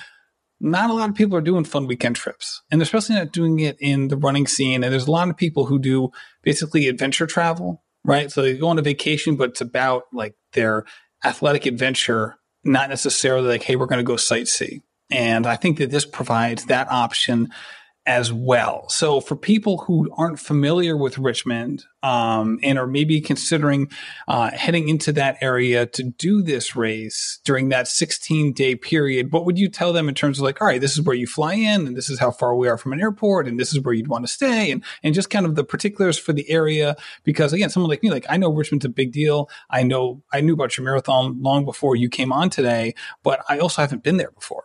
not 0.60 0.90
a 0.90 0.94
lot 0.94 1.10
of 1.10 1.16
people 1.16 1.38
are 1.38 1.42
doing 1.42 1.66
fun 1.66 1.86
weekend 1.86 2.16
trips 2.16 2.62
and 2.72 2.82
especially 2.82 3.16
not 3.16 3.34
doing 3.34 3.60
it 3.60 3.78
in 3.80 4.08
the 4.08 4.16
running 4.18 4.48
scene. 4.48 4.84
And 4.84 4.94
there's 4.94 5.08
a 5.08 5.12
lot 5.12 5.30
of 5.30 5.36
people 5.36 5.66
who 5.66 5.80
do 5.80 6.12
basically 6.44 6.88
adventure 6.88 7.28
travel, 7.28 7.84
right? 8.06 8.32
So 8.32 8.42
they 8.42 8.58
go 8.58 8.70
on 8.70 8.80
a 8.80 8.82
vacation, 8.82 9.36
but 9.36 9.50
it's 9.50 9.62
about 9.62 10.04
like 10.14 10.36
their 10.54 10.86
athletic 11.26 11.66
adventure, 11.66 12.38
not 12.66 12.90
necessarily 12.90 13.48
like, 13.48 13.64
Hey, 13.64 13.76
we're 13.76 13.86
going 13.86 14.00
to 14.00 14.04
go 14.04 14.16
sightsee. 14.16 14.82
And 15.12 15.46
I 15.46 15.56
think 15.56 15.78
that 15.78 15.92
this 15.92 16.06
provides 16.06 16.66
that 16.66 16.92
option 16.92 17.50
as 18.06 18.32
well. 18.32 18.88
So 18.90 19.20
for 19.20 19.36
people 19.36 19.80
who 19.80 20.10
aren't 20.16 20.40
familiar 20.40 20.96
with 20.96 21.18
Richmond 21.18 21.86
um, 22.04 22.60
and 22.62 22.78
are 22.78 22.86
maybe 22.86 23.20
considering 23.20 23.90
uh, 24.28 24.52
heading 24.52 24.90
into 24.90 25.12
that 25.14 25.38
area 25.42 25.88
to 25.88 26.04
do 26.04 26.44
this 26.44 26.76
race 26.76 27.40
during 27.46 27.70
that 27.70 27.88
16 27.88 28.54
day 28.54 28.76
period, 28.76 29.32
what 29.32 29.46
would 29.46 29.58
you 29.58 29.70
tell 29.70 29.92
them 29.92 30.08
in 30.08 30.14
terms 30.14 30.38
of 30.38 30.44
like, 30.44 30.62
all 30.62 30.68
right, 30.68 30.82
this 30.82 30.94
is 30.94 31.02
where 31.02 31.16
you 31.16 31.26
fly 31.26 31.56
in 31.56 31.88
and 31.88 31.98
this 31.98 32.10
is 32.10 32.20
how 32.20 32.30
far 32.30 32.56
we 32.56 32.68
are 32.68 32.78
from 32.78 32.94
an 32.94 33.02
airport 33.02 33.48
and 33.48 33.60
this 33.60 33.74
is 33.74 33.82
where 33.82 33.94
you'd 33.94 34.08
want 34.08 34.26
to 34.26 34.32
stay 34.32 34.70
and, 34.72 34.84
and 35.02 35.16
just 35.16 35.32
kind 35.32 35.46
of 35.48 35.56
the 35.56 35.64
particulars 35.64 36.18
for 36.18 36.32
the 36.32 36.48
area. 36.50 36.96
Because 37.24 37.54
again, 37.54 37.72
someone 37.72 37.90
like 37.90 38.04
me, 38.04 38.12
like 38.12 38.26
I 38.30 38.38
know 38.38 38.54
Richmond's 38.54 38.86
a 38.86 38.90
big 38.90 39.12
deal. 39.14 39.50
I 39.72 39.82
know 39.82 40.22
I 40.32 40.42
knew 40.42 40.54
about 40.54 40.78
your 40.78 40.86
marathon 40.86 41.42
long 41.42 41.66
before 41.66 41.96
you 41.96 42.10
came 42.10 42.32
on 42.32 42.52
today, 42.52 42.94
but 43.24 43.44
I 43.50 43.58
also 43.58 43.82
haven't 43.82 44.04
been 44.04 44.18
there 44.18 44.32
before. 44.32 44.64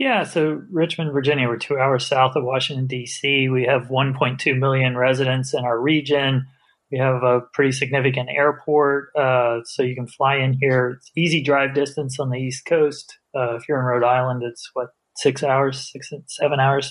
Yeah, 0.00 0.24
so 0.24 0.62
Richmond, 0.72 1.12
Virginia, 1.12 1.46
we're 1.46 1.58
two 1.58 1.78
hours 1.78 2.06
south 2.06 2.34
of 2.34 2.42
Washington, 2.42 2.86
D.C. 2.86 3.50
We 3.50 3.64
have 3.64 3.88
1.2 3.88 4.58
million 4.58 4.96
residents 4.96 5.52
in 5.52 5.62
our 5.66 5.78
region. 5.78 6.46
We 6.90 6.96
have 6.96 7.22
a 7.22 7.42
pretty 7.52 7.72
significant 7.72 8.30
airport, 8.34 9.10
uh, 9.14 9.58
so 9.64 9.82
you 9.82 9.94
can 9.94 10.06
fly 10.06 10.36
in 10.36 10.56
here. 10.58 10.96
It's 10.96 11.10
easy 11.14 11.42
drive 11.42 11.74
distance 11.74 12.18
on 12.18 12.30
the 12.30 12.38
East 12.38 12.64
Coast. 12.64 13.18
Uh, 13.36 13.56
if 13.56 13.68
you're 13.68 13.78
in 13.78 13.84
Rhode 13.84 14.02
Island, 14.02 14.42
it's 14.42 14.70
what, 14.72 14.88
six 15.16 15.42
hours, 15.42 15.92
six, 15.92 16.10
seven 16.28 16.60
hours. 16.60 16.90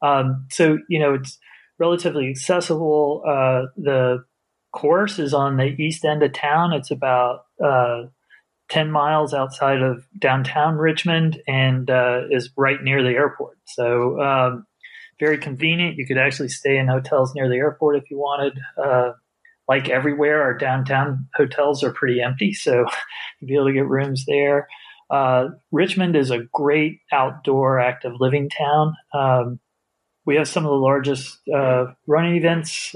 Um, 0.00 0.46
so, 0.50 0.78
you 0.88 0.98
know, 0.98 1.12
it's 1.12 1.38
relatively 1.78 2.30
accessible. 2.30 3.22
Uh, 3.28 3.66
the 3.76 4.24
course 4.72 5.18
is 5.18 5.34
on 5.34 5.58
the 5.58 5.76
east 5.78 6.06
end 6.06 6.22
of 6.22 6.32
town. 6.32 6.72
It's 6.72 6.90
about 6.90 7.40
uh, 7.62 8.04
10 8.68 8.90
miles 8.90 9.32
outside 9.32 9.80
of 9.80 10.04
downtown 10.18 10.76
Richmond 10.76 11.40
and 11.46 11.88
uh, 11.88 12.22
is 12.30 12.50
right 12.56 12.82
near 12.82 13.02
the 13.02 13.10
airport. 13.10 13.58
So, 13.66 14.20
um, 14.20 14.66
very 15.18 15.38
convenient. 15.38 15.96
You 15.96 16.06
could 16.06 16.18
actually 16.18 16.48
stay 16.48 16.76
in 16.76 16.88
hotels 16.88 17.34
near 17.34 17.48
the 17.48 17.56
airport 17.56 17.96
if 17.96 18.10
you 18.10 18.18
wanted. 18.18 18.58
Uh, 18.82 19.12
like 19.68 19.88
everywhere, 19.88 20.42
our 20.42 20.56
downtown 20.56 21.28
hotels 21.34 21.82
are 21.82 21.92
pretty 21.92 22.20
empty, 22.20 22.52
so 22.52 22.84
you'll 23.40 23.48
be 23.48 23.54
able 23.54 23.66
to 23.66 23.72
get 23.72 23.88
rooms 23.88 24.24
there. 24.26 24.68
Uh, 25.08 25.48
Richmond 25.70 26.16
is 26.16 26.30
a 26.30 26.44
great 26.52 27.00
outdoor 27.12 27.80
active 27.80 28.12
living 28.18 28.50
town. 28.50 28.94
Um, 29.14 29.60
we 30.24 30.36
have 30.36 30.48
some 30.48 30.64
of 30.64 30.70
the 30.70 30.76
largest 30.76 31.38
uh, 31.48 31.86
running 32.06 32.36
events 32.36 32.94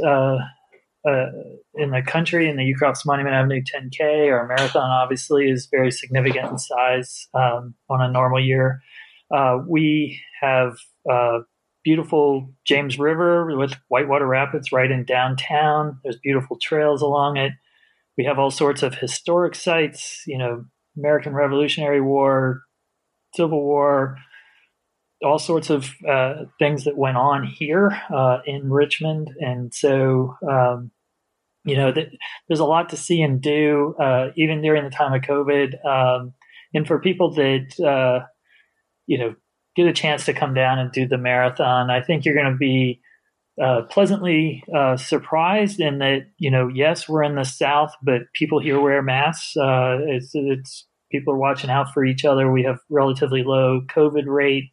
uh, 1.09 1.27
in 1.75 1.91
the 1.91 2.03
country 2.03 2.49
in 2.49 2.57
the 2.57 2.75
Ukrop's 2.75 3.07
Monument 3.07 3.35
Avenue 3.35 3.63
10K. 3.63 4.31
Our 4.31 4.47
marathon 4.47 4.91
obviously 4.91 5.51
is 5.51 5.69
very 5.71 5.91
significant 5.91 6.51
in 6.51 6.59
size 6.59 7.29
um, 7.35 7.75
on 7.89 8.03
a 8.03 8.11
normal 8.11 8.41
year. 8.41 8.81
Uh, 9.35 9.59
we 9.67 10.21
have 10.41 10.77
uh, 11.11 11.39
beautiful 11.85 12.53
James 12.67 12.99
River 12.99 13.57
with 13.57 13.75
Whitewater 13.89 14.27
Rapids 14.27 14.73
right 14.73 14.91
in 14.91 15.05
downtown. 15.05 15.99
There's 16.03 16.19
beautiful 16.23 16.59
trails 16.61 17.03
along 17.03 17.37
it. 17.37 17.53
We 18.19 18.25
have 18.25 18.39
all 18.39 18.51
sorts 18.51 18.83
of 18.83 18.95
historic 18.95 19.55
sites, 19.55 20.23
you 20.27 20.37
know, 20.37 20.65
American 20.97 21.33
Revolutionary 21.33 22.01
War, 22.01 22.63
Civil 23.35 23.63
War, 23.63 24.19
all 25.23 25.39
sorts 25.39 25.71
of 25.71 25.91
uh, 26.09 26.45
things 26.59 26.85
that 26.85 26.97
went 26.97 27.17
on 27.17 27.45
here 27.45 28.01
uh, 28.15 28.39
in 28.47 28.71
Richmond, 28.71 29.31
and 29.39 29.73
so 29.73 30.37
um, 30.49 30.91
you 31.65 31.77
know 31.77 31.93
th- 31.93 32.13
there's 32.49 32.61
a 32.61 32.65
lot 32.65 32.89
to 32.91 32.97
see 32.97 33.21
and 33.23 33.41
do, 33.41 33.95
uh, 34.01 34.29
even 34.37 34.63
during 34.63 34.85
the 34.85 34.91
time 34.91 35.13
of 35.13 35.23
COVID. 35.23 35.85
Um, 35.85 36.33
and 36.73 36.87
for 36.87 37.01
people 37.01 37.35
that 37.35 37.81
uh, 37.81 38.27
you 39.07 39.19
know 39.19 39.35
get 39.77 39.87
a 39.87 39.93
chance 39.93 40.25
to 40.25 40.33
come 40.33 40.55
down 40.55 40.79
and 40.79 40.91
do 40.91 41.07
the 41.07 41.19
marathon, 41.19 41.91
I 41.91 42.03
think 42.03 42.25
you're 42.25 42.35
going 42.35 42.53
to 42.53 42.59
be 42.59 43.01
uh, 43.63 43.83
pleasantly 43.91 44.65
uh, 44.75 44.97
surprised 44.97 45.81
in 45.81 45.99
that 45.99 46.23
you 46.39 46.51
know 46.51 46.69
yes 46.69 47.09
we're 47.09 47.25
in 47.25 47.35
the 47.35 47.45
South, 47.45 47.93
but 48.03 48.23
people 48.33 48.59
here 48.59 48.81
wear 48.81 49.03
masks. 49.03 49.53
it's, 49.57 50.31
it's 50.35 50.87
people 51.13 51.35
are 51.35 51.39
watching 51.39 51.69
out 51.69 51.93
for 51.93 52.05
each 52.07 52.25
other. 52.25 52.51
We 52.51 52.63
have 52.63 52.79
relatively 52.89 53.43
low 53.43 53.83
COVID 53.83 54.25
rate 54.27 54.71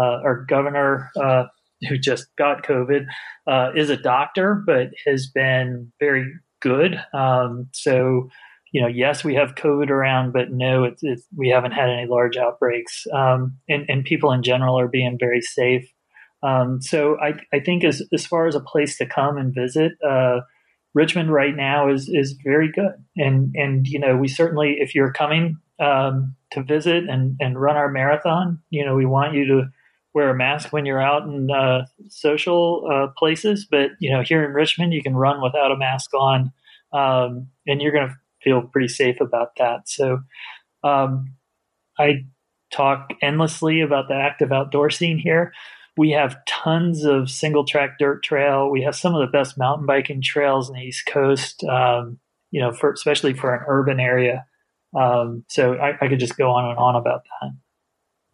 our 0.00 0.44
governor, 0.48 1.10
uh, 1.20 1.44
who 1.88 1.98
just 1.98 2.26
got 2.36 2.64
COVID, 2.64 3.06
uh, 3.46 3.70
is 3.74 3.90
a 3.90 3.96
doctor, 3.96 4.62
but 4.66 4.90
has 5.06 5.26
been 5.26 5.92
very 6.00 6.32
good. 6.60 7.00
Um, 7.12 7.68
so, 7.72 8.28
you 8.72 8.80
know, 8.80 8.88
yes, 8.88 9.24
we 9.24 9.34
have 9.34 9.54
COVID 9.54 9.90
around, 9.90 10.32
but 10.32 10.50
no, 10.50 10.84
it's, 10.84 11.02
it's, 11.02 11.26
we 11.36 11.48
haven't 11.48 11.72
had 11.72 11.90
any 11.90 12.06
large 12.06 12.36
outbreaks. 12.36 13.06
Um, 13.12 13.58
and, 13.68 13.84
and, 13.88 14.04
people 14.04 14.32
in 14.32 14.42
general 14.42 14.78
are 14.78 14.88
being 14.88 15.16
very 15.20 15.40
safe. 15.40 15.88
Um, 16.42 16.80
so 16.80 17.18
I, 17.20 17.34
I 17.52 17.60
think 17.60 17.84
as, 17.84 18.02
as 18.12 18.26
far 18.26 18.46
as 18.46 18.54
a 18.54 18.60
place 18.60 18.96
to 18.98 19.06
come 19.06 19.36
and 19.36 19.54
visit, 19.54 19.92
uh, 20.06 20.40
Richmond 20.96 21.30
right 21.30 21.54
now 21.54 21.90
is 21.90 22.08
is 22.08 22.38
very 22.42 22.72
good, 22.72 22.94
and 23.18 23.54
and 23.54 23.86
you 23.86 24.00
know 24.00 24.16
we 24.16 24.28
certainly 24.28 24.78
if 24.80 24.94
you're 24.94 25.12
coming 25.12 25.58
um, 25.78 26.34
to 26.52 26.62
visit 26.62 27.06
and 27.06 27.36
and 27.38 27.60
run 27.60 27.76
our 27.76 27.90
marathon, 27.90 28.62
you 28.70 28.82
know 28.82 28.94
we 28.94 29.04
want 29.04 29.34
you 29.34 29.44
to 29.44 29.64
wear 30.16 30.30
a 30.30 30.34
mask 30.34 30.72
when 30.72 30.86
you're 30.86 31.02
out 31.02 31.24
in 31.24 31.50
uh, 31.50 31.84
social 32.08 32.88
uh, 32.90 33.12
places, 33.18 33.66
but 33.70 33.90
you 34.00 34.10
know 34.10 34.22
here 34.22 34.42
in 34.42 34.52
Richmond 34.52 34.94
you 34.94 35.02
can 35.02 35.14
run 35.14 35.42
without 35.42 35.70
a 35.70 35.76
mask 35.76 36.14
on, 36.14 36.52
um, 36.94 37.48
and 37.66 37.82
you're 37.82 37.92
going 37.92 38.08
to 38.08 38.16
feel 38.42 38.62
pretty 38.62 38.88
safe 38.88 39.20
about 39.20 39.50
that. 39.58 39.90
So 39.90 40.20
um, 40.82 41.34
I 41.98 42.24
talk 42.72 43.10
endlessly 43.20 43.82
about 43.82 44.08
the 44.08 44.14
active 44.14 44.52
outdoor 44.52 44.88
scene 44.88 45.18
here. 45.18 45.52
We 45.98 46.12
have 46.12 46.38
tons 46.46 47.04
of 47.04 47.30
single 47.30 47.66
track 47.66 47.98
dirt 47.98 48.24
trail. 48.24 48.70
We 48.70 48.80
have 48.84 48.96
some 48.96 49.14
of 49.14 49.20
the 49.20 49.30
best 49.30 49.58
mountain 49.58 49.84
biking 49.84 50.22
trails 50.22 50.70
in 50.70 50.76
the 50.76 50.82
East 50.82 51.04
Coast. 51.04 51.62
Um, 51.62 52.18
you 52.50 52.62
know, 52.62 52.72
for 52.72 52.90
especially 52.90 53.34
for 53.34 53.54
an 53.54 53.64
urban 53.68 54.00
area. 54.00 54.46
Um, 54.98 55.44
so 55.48 55.74
I, 55.74 55.92
I 56.00 56.08
could 56.08 56.20
just 56.20 56.38
go 56.38 56.52
on 56.52 56.70
and 56.70 56.78
on 56.78 56.96
about 56.96 57.24
that. 57.42 57.50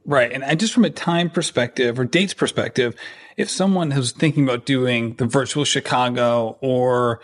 Right. 0.05 0.32
And 0.32 0.59
just 0.59 0.72
from 0.72 0.84
a 0.84 0.90
time 0.90 1.30
perspective 1.30 1.98
or 1.98 2.05
dates 2.05 2.34
perspective, 2.34 2.96
if 3.36 3.48
someone 3.48 3.90
who's 3.90 4.12
thinking 4.12 4.44
about 4.44 4.66
doing 4.66 5.14
the 5.16 5.26
virtual 5.26 5.64
Chicago 5.64 6.59
or 6.61 7.20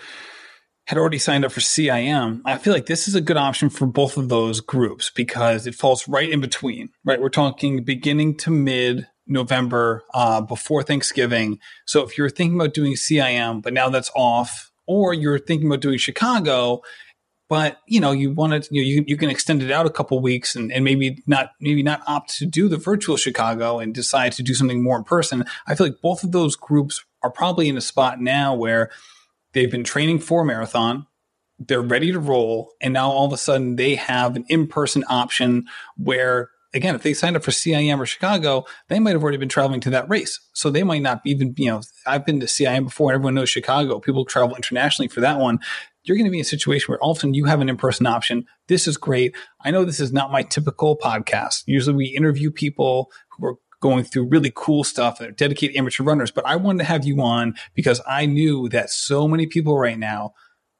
had 0.87 0.97
already 0.97 1.19
signed 1.19 1.45
up 1.45 1.53
for 1.53 1.61
CIM, 1.61 2.41
I 2.45 2.57
feel 2.57 2.73
like 2.73 2.87
this 2.87 3.09
is 3.09 3.15
a 3.15 3.21
good 3.21 3.37
option 3.37 3.69
for 3.69 3.87
both 3.87 4.17
of 4.17 4.29
those 4.29 4.61
groups 4.61 5.11
because 5.15 5.67
it 5.67 5.75
falls 5.75 6.09
right 6.09 6.31
in 6.31 6.41
between, 6.41 6.91
right? 7.05 7.21
We're 7.21 7.29
talking 7.29 7.85
beginning 7.85 8.37
to 8.39 8.51
mid 8.51 9.07
November, 9.27 10.05
uh, 10.15 10.41
before 10.41 10.83
Thanksgiving. 10.83 11.59
So 11.87 12.03
if 12.03 12.17
you're 12.17 12.31
thinking 12.31 12.59
about 12.59 12.73
doing 12.73 12.95
CIM, 12.95 13.63
but 13.63 13.75
now 13.75 13.91
that's 13.91 14.11
off, 14.17 14.71
or 14.87 15.13
you're 15.13 15.39
thinking 15.39 15.67
about 15.67 15.83
doing 15.83 15.99
Chicago 15.99 16.81
but 17.49 17.79
you 17.87 18.01
know 18.01 18.13
you 18.13 18.33
want 18.33 18.65
to 18.65 18.75
you, 18.75 18.83
know, 18.83 18.87
you, 18.87 19.05
you 19.07 19.17
can 19.17 19.31
extend 19.31 19.63
it 19.63 19.71
out 19.71 19.87
a 19.87 19.91
couple 19.91 20.21
weeks 20.21 20.55
and, 20.55 20.73
and 20.73 20.85
maybe 20.85 21.23
not 21.27 21.53
maybe 21.61 21.83
not 21.83 22.03
opt 22.07 22.37
to 22.37 22.47
do 22.47 22.69
the 22.69 22.77
virtual 22.77 23.17
chicago 23.17 23.79
and 23.79 23.95
decide 23.95 24.33
to 24.33 24.43
do 24.43 24.55
something 24.55 24.83
more 24.83 24.97
in 24.97 25.05
person. 25.05 25.45
I 25.67 25.75
feel 25.75 25.87
like 25.87 26.01
both 26.01 26.23
of 26.25 26.33
those 26.33 26.57
groups 26.57 27.05
are 27.23 27.31
probably 27.31 27.69
in 27.69 27.77
a 27.77 27.83
spot 27.83 28.21
now 28.21 28.55
where 28.55 28.91
they've 29.53 29.71
been 29.71 29.85
training 29.85 30.21
for 30.21 30.43
a 30.43 30.45
marathon 30.45 31.07
they're 31.59 31.83
ready 31.83 32.13
to 32.13 32.21
roll 32.21 32.73
and 32.81 32.95
now 32.95 33.11
all 33.11 33.27
of 33.27 33.33
a 33.33 33.37
sudden 33.37 33.77
they 33.77 33.97
have 33.97 34.37
an 34.37 34.45
in-person 34.49 35.05
option 35.09 35.65
where 35.97 36.51
again 36.73 36.95
if 36.95 37.03
they 37.03 37.13
signed 37.13 37.37
up 37.37 37.43
for 37.43 37.51
cim 37.51 38.01
or 38.01 38.07
chicago 38.07 38.65
they 38.89 39.01
might 39.01 39.13
have 39.13 39.23
already 39.23 39.39
been 39.39 39.49
traveling 39.49 39.81
to 39.81 39.91
that 39.91 40.09
race. 40.09 40.39
So 40.53 40.71
they 40.71 40.85
might 40.85 41.03
not 41.03 41.21
even 41.25 41.55
you 41.57 41.71
know 41.71 41.81
i've 42.07 42.25
been 42.25 42.41
to 42.41 42.49
cim 42.49 42.85
before 42.85 43.13
everyone 43.13 43.35
knows 43.35 43.51
chicago. 43.51 43.99
People 43.99 44.25
travel 44.25 44.55
internationally 44.55 45.09
for 45.09 45.21
that 45.21 45.39
one 45.39 45.59
you're 46.05 46.17
going 46.17 46.25
to 46.25 46.31
be 46.31 46.39
in 46.39 46.43
a 46.43 46.45
situation 46.45 46.91
where 46.91 46.99
all 47.01 47.13
of 47.13 47.19
a 47.19 47.21
sudden 47.21 47.35
you 47.35 47.45
have 47.45 47.61
an 47.61 47.69
in-person 47.69 48.07
option. 48.07 48.47
This 48.69 48.87
is 48.87 48.97
great. 48.97 49.37
I 49.63 49.71
know 49.71 49.85
this 49.85 50.01
is 50.01 50.13
not 50.13 50.33
my 50.33 50.43
typical 50.43 50.97
podcast. 50.97 51.65
Usually 51.67 51.97
we 51.97 52.07
interview 52.07 52.51
people 52.51 53.11
who 53.31 53.47
are 53.47 53.55
going 53.81 54.05
through 54.05 54.29
really 54.29 54.53
cool 54.55 54.85
stuff 54.85 55.19
that 55.19 55.29
are 55.29 55.33
dedicated 55.33 55.77
amateur 55.77 56.03
runners, 56.03 56.31
but 56.31 56.47
I 56.47 56.57
wanted 56.57 56.79
to 56.79 56.85
have 56.85 57.05
you 57.05 57.21
on 57.21 57.55
because 57.75 58.01
I 58.09 58.27
knew 58.27 58.69
that 58.71 58.91
so 58.91 59.29
many 59.29 59.47
people 59.47 59.79
right 59.79 59.99
now 59.99 60.33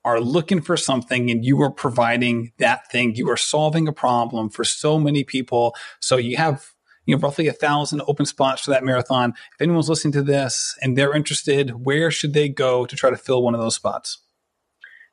are 0.05 0.21
looking 0.21 0.61
for 0.61 0.77
something 0.77 1.31
and 1.31 1.45
you 1.45 1.61
are 1.63 1.71
providing 1.71 2.53
that 2.59 2.91
thing. 2.91 3.15
You 3.15 3.31
are 3.31 3.37
solving 3.37 3.87
a 3.87 3.93
problem 3.93 4.49
for 4.49 4.65
so 4.65 4.99
many 4.99 5.23
people. 5.23 5.75
So 6.01 6.17
you 6.17 6.37
have 6.37 6.71
you 7.05 7.15
know, 7.15 7.21
roughly 7.21 7.47
a 7.49 7.53
thousand 7.53 8.03
open 8.07 8.27
spots 8.27 8.63
for 8.63 8.71
that 8.71 8.85
marathon. 8.85 9.35
If 9.55 9.61
anyone's 9.61 9.89
listening 9.89 10.13
to 10.13 10.23
this 10.23 10.77
and 10.83 10.97
they're 10.97 11.15
interested, 11.15 11.85
where 11.85 12.11
should 12.11 12.35
they 12.35 12.49
go 12.49 12.87
to 12.87 12.97
try 12.97 13.11
to 13.11 13.17
fill 13.17 13.43
one 13.43 13.55
of 13.55 13.61
those 13.61 13.75
spots? 13.75 14.19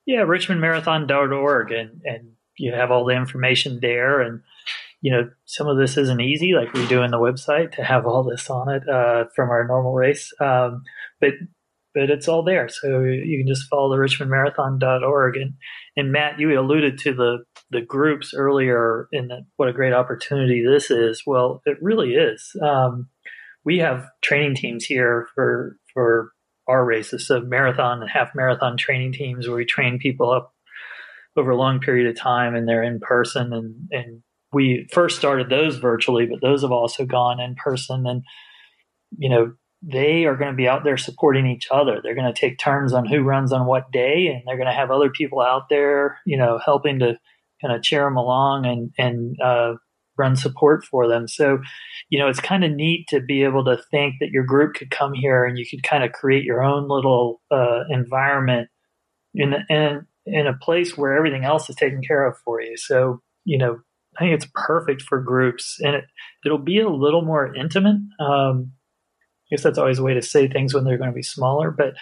Yeah, 0.06 0.22
richmondmarathon.org 0.22 1.72
and, 1.72 2.02
and 2.04 2.32
you 2.58 2.74
have 2.74 2.92
all 2.92 3.06
the 3.06 3.16
information 3.16 3.80
there. 3.82 4.22
And, 4.22 4.42
you 5.02 5.12
know, 5.12 5.30
some 5.46 5.68
of 5.68 5.78
this 5.78 5.98
isn't 5.98 6.22
easy, 6.22 6.54
like 6.54 6.74
we 6.74 6.88
do 6.88 7.02
in 7.02 7.12
the 7.12 7.18
website 7.18 7.72
to 7.74 7.84
have 7.84 8.06
all 8.06 8.24
this 8.24 8.50
on 8.50 8.70
it 8.70 8.88
uh, 8.88 9.26
from 9.36 9.50
our 9.50 9.68
normal 9.68 9.94
race. 9.94 10.32
Um, 10.40 10.84
but 11.20 11.34
but 11.96 12.10
it's 12.12 12.28
all 12.28 12.44
there. 12.44 12.68
So 12.68 13.00
you 13.00 13.40
can 13.40 13.48
just 13.48 13.70
follow 13.70 13.90
the 13.90 13.96
richmondmarathon.org. 13.96 15.38
And, 15.38 15.54
and 15.96 16.12
Matt, 16.12 16.40
you 16.40 16.60
alluded 16.60 17.00
to 17.00 17.14
the, 17.14 17.38
the 17.72 17.82
groups 17.82 18.34
earlier 18.36 19.08
and 19.14 19.32
what 19.56 19.70
a 19.70 19.74
great 19.74 19.94
opportunity 19.94 20.62
this 20.62 20.92
is. 20.92 21.24
Well, 21.26 21.62
it 21.66 21.78
really 21.82 22.16
is. 22.16 22.52
Um, 22.62 23.08
we 23.64 23.80
have 23.80 24.10
training 24.22 24.56
teams 24.56 24.84
here 24.84 25.30
for, 25.34 25.78
for 25.94 26.34
our 26.68 26.84
races. 26.84 27.28
So 27.28 27.42
marathon 27.42 28.02
and 28.02 28.10
half 28.10 28.30
marathon 28.36 28.78
training 28.78 29.14
teams 29.14 29.48
where 29.48 29.58
we 29.58 29.66
train 29.66 30.00
people 30.00 30.32
up 30.32 30.54
over 31.38 31.52
a 31.52 31.58
long 31.58 31.80
period 31.80 32.08
of 32.08 32.20
time 32.20 32.56
and 32.56 32.68
they're 32.68 32.84
in 32.84 33.00
person 33.00 33.54
and, 33.54 33.76
and 33.92 34.22
we 34.54 34.88
first 34.92 35.18
started 35.18 35.50
those 35.50 35.78
virtually, 35.78 36.26
but 36.26 36.42
those 36.42 36.62
have 36.62 36.72
also 36.72 37.06
gone 37.06 37.40
in 37.40 37.56
person 37.56 38.06
and, 38.08 38.24
you 39.18 39.30
know, 39.30 39.54
they 39.88 40.26
are 40.26 40.36
going 40.36 40.52
to 40.52 40.58
be 40.58 40.68
out 40.68 40.84
there 40.84 40.98
supporting 40.98 41.46
each 41.46 41.68
other. 41.70 42.00
They're 42.02 42.16
going 42.16 42.34
to 42.34 42.40
take 42.40 42.58
turns 42.58 42.94
on 42.94 43.06
who 43.06 43.22
runs 43.22 43.54
on 43.54 43.68
what 43.68 43.92
day, 43.92 44.28
and 44.28 44.42
they're 44.46 44.58
going 44.58 44.68
to 44.68 44.74
have 44.74 44.90
other 44.90 45.12
people 45.12 45.42
out 45.42 45.70
there, 45.70 46.20
you 46.26 46.38
know, 46.38 46.60
helping 46.64 47.00
to 47.00 47.20
kind 47.62 47.76
of 47.76 47.84
cheer 47.84 48.04
them 48.04 48.18
along 48.18 48.66
and 48.66 48.92
and 48.98 49.36
uh, 49.40 49.74
run 50.18 50.36
support 50.36 50.86
for 50.86 51.08
them. 51.08 51.28
So, 51.28 51.60
you 52.10 52.20
know, 52.20 52.28
it's 52.28 52.40
kind 52.40 52.64
of 52.64 52.72
neat 52.72 53.08
to 53.10 53.20
be 53.20 53.44
able 53.44 53.66
to 53.66 53.78
think 53.92 54.16
that 54.20 54.32
your 54.32 54.44
group 54.44 54.76
could 54.76 54.92
come 54.92 55.14
here 55.14 55.46
and 55.46 55.58
you 55.58 55.66
could 55.70 55.84
kind 55.84 56.04
of 56.04 56.12
create 56.12 56.44
your 56.44 56.64
own 56.64 56.88
little 56.88 57.42
uh, 57.52 57.84
environment 57.90 58.70
in 59.34 59.54
in 59.70 60.06
in 60.26 60.48
a 60.48 60.58
place 60.58 60.98
where 60.98 61.16
everything 61.16 61.46
else 61.46 61.70
is 61.70 61.76
taken 61.76 62.02
care 62.02 62.26
of 62.26 62.36
for 62.44 62.62
you. 62.62 62.78
So, 62.78 63.22
you 63.44 63.58
know, 63.58 63.80
I 64.18 64.22
think 64.22 64.34
it's 64.36 64.52
perfect 64.54 65.02
for 65.02 65.22
groups, 65.22 65.78
and 65.80 65.96
it 65.96 66.06
it'll 66.46 66.58
be 66.58 66.80
a 66.80 66.90
little 66.90 67.22
more 67.22 67.54
intimate. 67.54 67.98
Um, 68.20 68.72
I 69.48 69.56
guess 69.56 69.64
that's 69.64 69.78
always 69.78 70.00
a 70.00 70.04
way 70.04 70.14
to 70.14 70.22
say 70.22 70.48
things 70.48 70.74
when 70.74 70.84
they're 70.84 70.98
going 70.98 71.12
to 71.12 71.16
be 71.16 71.22
smaller, 71.22 71.72
but 71.72 71.94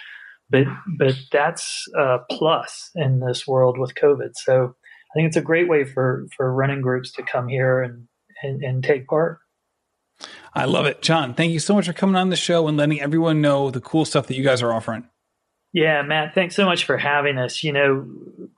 but 0.50 0.64
but 0.98 1.14
that's 1.32 1.86
a 1.96 2.18
plus 2.30 2.90
in 2.94 3.20
this 3.20 3.46
world 3.46 3.78
with 3.78 3.94
COVID. 3.94 4.30
So 4.34 4.76
I 5.14 5.18
think 5.18 5.28
it's 5.28 5.36
a 5.36 5.42
great 5.42 5.68
way 5.68 5.84
for 5.84 6.26
for 6.36 6.52
running 6.52 6.80
groups 6.80 7.12
to 7.12 7.22
come 7.22 7.48
here 7.48 7.82
and 7.82 8.08
and, 8.42 8.62
and 8.62 8.84
take 8.84 9.06
part. 9.06 9.38
I 10.54 10.64
love 10.64 10.86
it, 10.86 11.02
Jon. 11.02 11.34
Thank 11.34 11.52
you 11.52 11.58
so 11.58 11.74
much 11.74 11.86
for 11.86 11.92
coming 11.92 12.16
on 12.16 12.30
the 12.30 12.36
show 12.36 12.68
and 12.68 12.76
letting 12.76 13.00
everyone 13.00 13.40
know 13.40 13.70
the 13.70 13.80
cool 13.80 14.04
stuff 14.04 14.26
that 14.28 14.36
you 14.36 14.44
guys 14.44 14.62
are 14.62 14.72
offering. 14.72 15.08
Yeah, 15.72 16.02
Matt, 16.02 16.34
thanks 16.34 16.54
so 16.54 16.64
much 16.64 16.84
for 16.84 16.96
having 16.96 17.36
us. 17.36 17.64
You 17.64 17.72
know, 17.72 18.06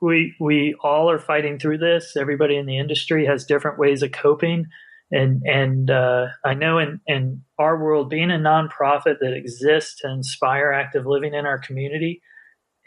we 0.01 0.35
we 0.39 0.75
all 0.81 1.09
are 1.09 1.19
fighting 1.19 1.59
through 1.59 1.79
this. 1.79 2.15
Everybody 2.15 2.57
in 2.57 2.65
the 2.65 2.77
industry 2.77 3.25
has 3.25 3.45
different 3.45 3.79
ways 3.79 4.03
of 4.03 4.11
coping 4.11 4.67
and 5.11 5.41
and 5.45 5.89
uh, 5.89 6.27
I 6.43 6.53
know 6.53 6.79
in 6.79 6.99
in 7.07 7.43
our 7.57 7.81
world, 7.81 8.09
being 8.09 8.31
a 8.31 8.35
nonprofit 8.35 9.19
that 9.19 9.33
exists 9.33 10.01
to 10.01 10.09
inspire 10.09 10.71
active 10.71 11.05
living 11.05 11.33
in 11.33 11.45
our 11.45 11.57
community, 11.57 12.21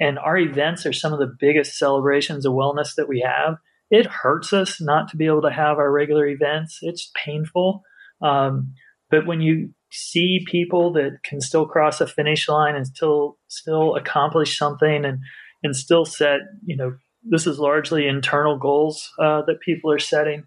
and 0.00 0.18
our 0.18 0.38
events 0.38 0.86
are 0.86 0.92
some 0.92 1.12
of 1.12 1.18
the 1.18 1.34
biggest 1.38 1.78
celebrations 1.78 2.46
of 2.46 2.52
wellness 2.52 2.94
that 2.96 3.08
we 3.08 3.20
have. 3.20 3.56
It 3.90 4.06
hurts 4.06 4.52
us 4.52 4.80
not 4.80 5.08
to 5.10 5.16
be 5.16 5.26
able 5.26 5.42
to 5.42 5.50
have 5.50 5.78
our 5.78 5.90
regular 5.90 6.26
events. 6.26 6.78
It's 6.82 7.10
painful, 7.14 7.82
um, 8.22 8.72
but 9.10 9.26
when 9.26 9.40
you 9.40 9.70
see 9.92 10.44
people 10.46 10.92
that 10.92 11.18
can 11.24 11.40
still 11.40 11.66
cross 11.66 12.00
a 12.00 12.06
finish 12.06 12.48
line 12.48 12.76
and 12.76 12.86
still 12.86 13.38
still 13.48 13.96
accomplish 13.96 14.56
something 14.56 15.04
and 15.04 15.18
and 15.64 15.74
still 15.74 16.04
set 16.04 16.40
you 16.64 16.76
know 16.76 16.96
this 17.24 17.44
is 17.44 17.58
largely 17.58 18.06
internal 18.06 18.56
goals 18.56 19.10
uh, 19.18 19.42
that 19.42 19.60
people 19.60 19.90
are 19.90 19.98
setting 19.98 20.44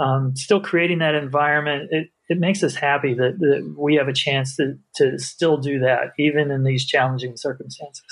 um, 0.00 0.34
still 0.34 0.60
creating 0.60 0.98
that 1.00 1.14
environment, 1.14 1.88
it, 1.90 2.08
it 2.28 2.38
makes 2.38 2.62
us 2.62 2.74
happy 2.74 3.14
that, 3.14 3.38
that 3.38 3.74
we 3.78 3.96
have 3.96 4.08
a 4.08 4.14
chance 4.14 4.56
to, 4.56 4.78
to 4.96 5.18
still 5.18 5.58
do 5.58 5.80
that, 5.80 6.12
even 6.18 6.50
in 6.50 6.64
these 6.64 6.86
challenging 6.86 7.36
circumstances. 7.36 8.06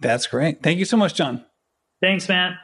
That's 0.00 0.26
great. 0.26 0.62
Thank 0.62 0.78
you 0.78 0.84
so 0.84 0.96
much, 0.96 1.14
Jon. 1.14 1.44
Thanks, 2.00 2.28
Matt. 2.28 2.54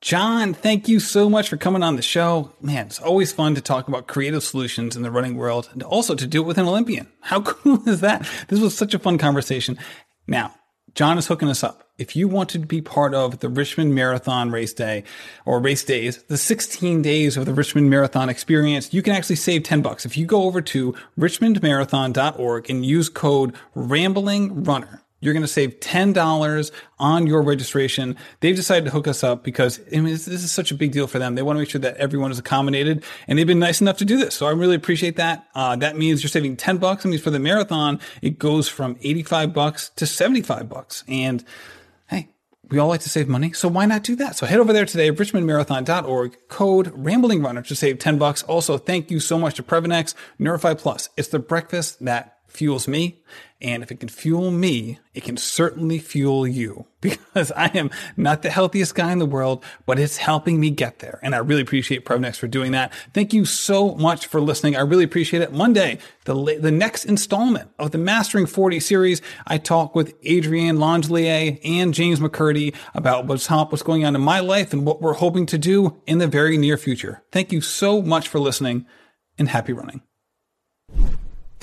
Jon, 0.00 0.54
thank 0.54 0.88
you 0.88 1.00
so 1.00 1.28
much 1.28 1.48
for 1.48 1.56
coming 1.56 1.82
on 1.82 1.96
the 1.96 2.02
show. 2.02 2.52
Man, 2.60 2.86
it's 2.86 3.00
always 3.00 3.32
fun 3.32 3.54
to 3.54 3.60
talk 3.60 3.88
about 3.88 4.06
creative 4.06 4.42
solutions 4.42 4.94
in 4.94 5.02
the 5.02 5.10
running 5.10 5.36
world 5.36 5.68
and 5.72 5.82
also 5.82 6.14
to 6.14 6.26
do 6.26 6.42
it 6.42 6.46
with 6.46 6.58
an 6.58 6.68
Olympian. 6.68 7.08
How 7.22 7.40
cool 7.42 7.86
is 7.88 8.00
that? 8.00 8.28
This 8.48 8.60
was 8.60 8.76
such 8.76 8.94
a 8.94 8.98
fun 8.98 9.18
conversation. 9.18 9.78
Now, 10.26 10.54
Jon 10.94 11.18
is 11.18 11.26
hooking 11.26 11.48
us 11.48 11.64
up. 11.64 11.90
If 11.98 12.14
you 12.14 12.28
want 12.28 12.50
to 12.50 12.58
be 12.58 12.80
part 12.80 13.14
of 13.14 13.40
the 13.40 13.48
Richmond 13.48 13.94
Marathon 13.94 14.50
race 14.50 14.72
day 14.72 15.04
or 15.44 15.60
race 15.60 15.82
days, 15.82 16.22
the 16.24 16.38
16 16.38 17.02
days 17.02 17.36
of 17.36 17.44
the 17.44 17.52
Richmond 17.52 17.90
Marathon 17.90 18.28
experience, 18.28 18.94
you 18.94 19.02
can 19.02 19.14
actually 19.14 19.36
save 19.36 19.62
10 19.62 19.82
bucks. 19.82 20.06
If 20.06 20.16
you 20.16 20.24
go 20.24 20.44
over 20.44 20.60
to 20.60 20.94
richmondmarathon.org 21.18 22.70
and 22.70 22.86
use 22.86 23.08
code 23.08 23.54
rambling 23.74 24.62
runner, 24.64 25.02
you're 25.20 25.32
going 25.32 25.42
to 25.42 25.48
save 25.48 25.80
$10 25.80 26.70
on 26.98 27.26
your 27.26 27.42
registration. 27.42 28.16
They've 28.40 28.54
decided 28.54 28.84
to 28.84 28.90
hook 28.90 29.08
us 29.08 29.24
up 29.24 29.42
because 29.42 29.80
I 29.92 29.96
mean, 29.96 30.12
this, 30.12 30.28
is 30.28 30.50
such 30.52 30.70
a 30.70 30.74
big 30.74 30.92
deal 30.92 31.06
for 31.06 31.18
them. 31.18 31.34
They 31.34 31.42
want 31.42 31.56
to 31.56 31.60
make 31.60 31.70
sure 31.70 31.80
that 31.80 31.96
everyone 31.96 32.30
is 32.30 32.38
accommodated 32.38 33.02
and 33.26 33.38
they've 33.38 33.46
been 33.46 33.58
nice 33.58 33.80
enough 33.80 33.96
to 33.98 34.04
do 34.04 34.18
this. 34.18 34.34
So 34.34 34.46
I 34.46 34.50
really 34.50 34.76
appreciate 34.76 35.16
that. 35.16 35.46
Uh, 35.54 35.76
that 35.76 35.96
means 35.96 36.22
you're 36.22 36.28
saving 36.28 36.56
10 36.56 36.78
bucks. 36.78 37.02
That 37.02 37.08
means 37.08 37.22
for 37.22 37.30
the 37.30 37.38
marathon, 37.38 38.00
it 38.20 38.38
goes 38.38 38.68
from 38.68 38.96
85 39.00 39.54
bucks 39.54 39.90
to 39.96 40.06
75 40.06 40.68
bucks. 40.68 41.02
And 41.08 41.42
hey, 42.08 42.28
we 42.68 42.78
all 42.78 42.88
like 42.88 43.00
to 43.00 43.08
save 43.08 43.28
money, 43.28 43.52
so 43.52 43.68
why 43.68 43.86
not 43.86 44.02
do 44.02 44.16
that? 44.16 44.36
So 44.36 44.44
head 44.44 44.58
over 44.58 44.72
there 44.72 44.84
today, 44.84 45.10
richmondmarathon.org, 45.10 46.36
code 46.48 46.92
Rambling 46.94 47.42
Runner 47.42 47.62
to 47.62 47.76
save 47.76 47.98
10 47.98 48.18
bucks. 48.18 48.42
Also, 48.42 48.76
thank 48.76 49.10
you 49.10 49.20
so 49.20 49.38
much 49.38 49.54
to 49.54 49.62
Previnex 49.62 50.14
Nourify 50.38 50.76
Plus. 50.76 51.08
It's 51.16 51.28
the 51.28 51.38
breakfast 51.38 52.04
that 52.04 52.35
fuels 52.56 52.88
me. 52.88 53.22
And 53.60 53.82
if 53.82 53.90
it 53.90 54.00
can 54.00 54.08
fuel 54.08 54.50
me, 54.50 54.98
it 55.14 55.24
can 55.24 55.36
certainly 55.36 55.98
fuel 55.98 56.46
you 56.46 56.86
because 57.00 57.52
I 57.52 57.68
am 57.68 57.90
not 58.16 58.42
the 58.42 58.50
healthiest 58.50 58.94
guy 58.94 59.12
in 59.12 59.18
the 59.18 59.26
world, 59.26 59.64
but 59.86 59.98
it's 59.98 60.18
helping 60.18 60.60
me 60.60 60.70
get 60.70 60.98
there. 60.98 61.18
And 61.22 61.34
I 61.34 61.38
really 61.38 61.62
appreciate 61.62 62.04
Previnex 62.04 62.36
for 62.36 62.48
doing 62.48 62.72
that. 62.72 62.92
Thank 63.14 63.32
you 63.32 63.44
so 63.44 63.94
much 63.94 64.26
for 64.26 64.40
listening. 64.40 64.76
I 64.76 64.80
really 64.80 65.04
appreciate 65.04 65.42
it. 65.42 65.52
Monday, 65.52 65.98
the, 66.24 66.58
the 66.60 66.70
next 66.70 67.04
installment 67.04 67.70
of 67.78 67.92
the 67.92 67.98
Mastering 67.98 68.46
40 68.46 68.80
series, 68.80 69.22
I 69.46 69.58
talk 69.58 69.94
with 69.94 70.14
Adrienne 70.26 70.76
Langelier 70.76 71.58
and 71.64 71.94
James 71.94 72.20
McCurdy 72.20 72.74
about 72.94 73.26
what's, 73.26 73.48
what's 73.48 73.82
going 73.82 74.04
on 74.04 74.14
in 74.14 74.22
my 74.22 74.40
life 74.40 74.72
and 74.72 74.84
what 74.84 75.00
we're 75.00 75.14
hoping 75.14 75.46
to 75.46 75.58
do 75.58 76.00
in 76.06 76.18
the 76.18 76.26
very 76.26 76.58
near 76.58 76.76
future. 76.76 77.22
Thank 77.32 77.52
you 77.52 77.60
so 77.60 78.02
much 78.02 78.28
for 78.28 78.38
listening 78.38 78.86
and 79.38 79.48
happy 79.48 79.72
running. 79.72 80.02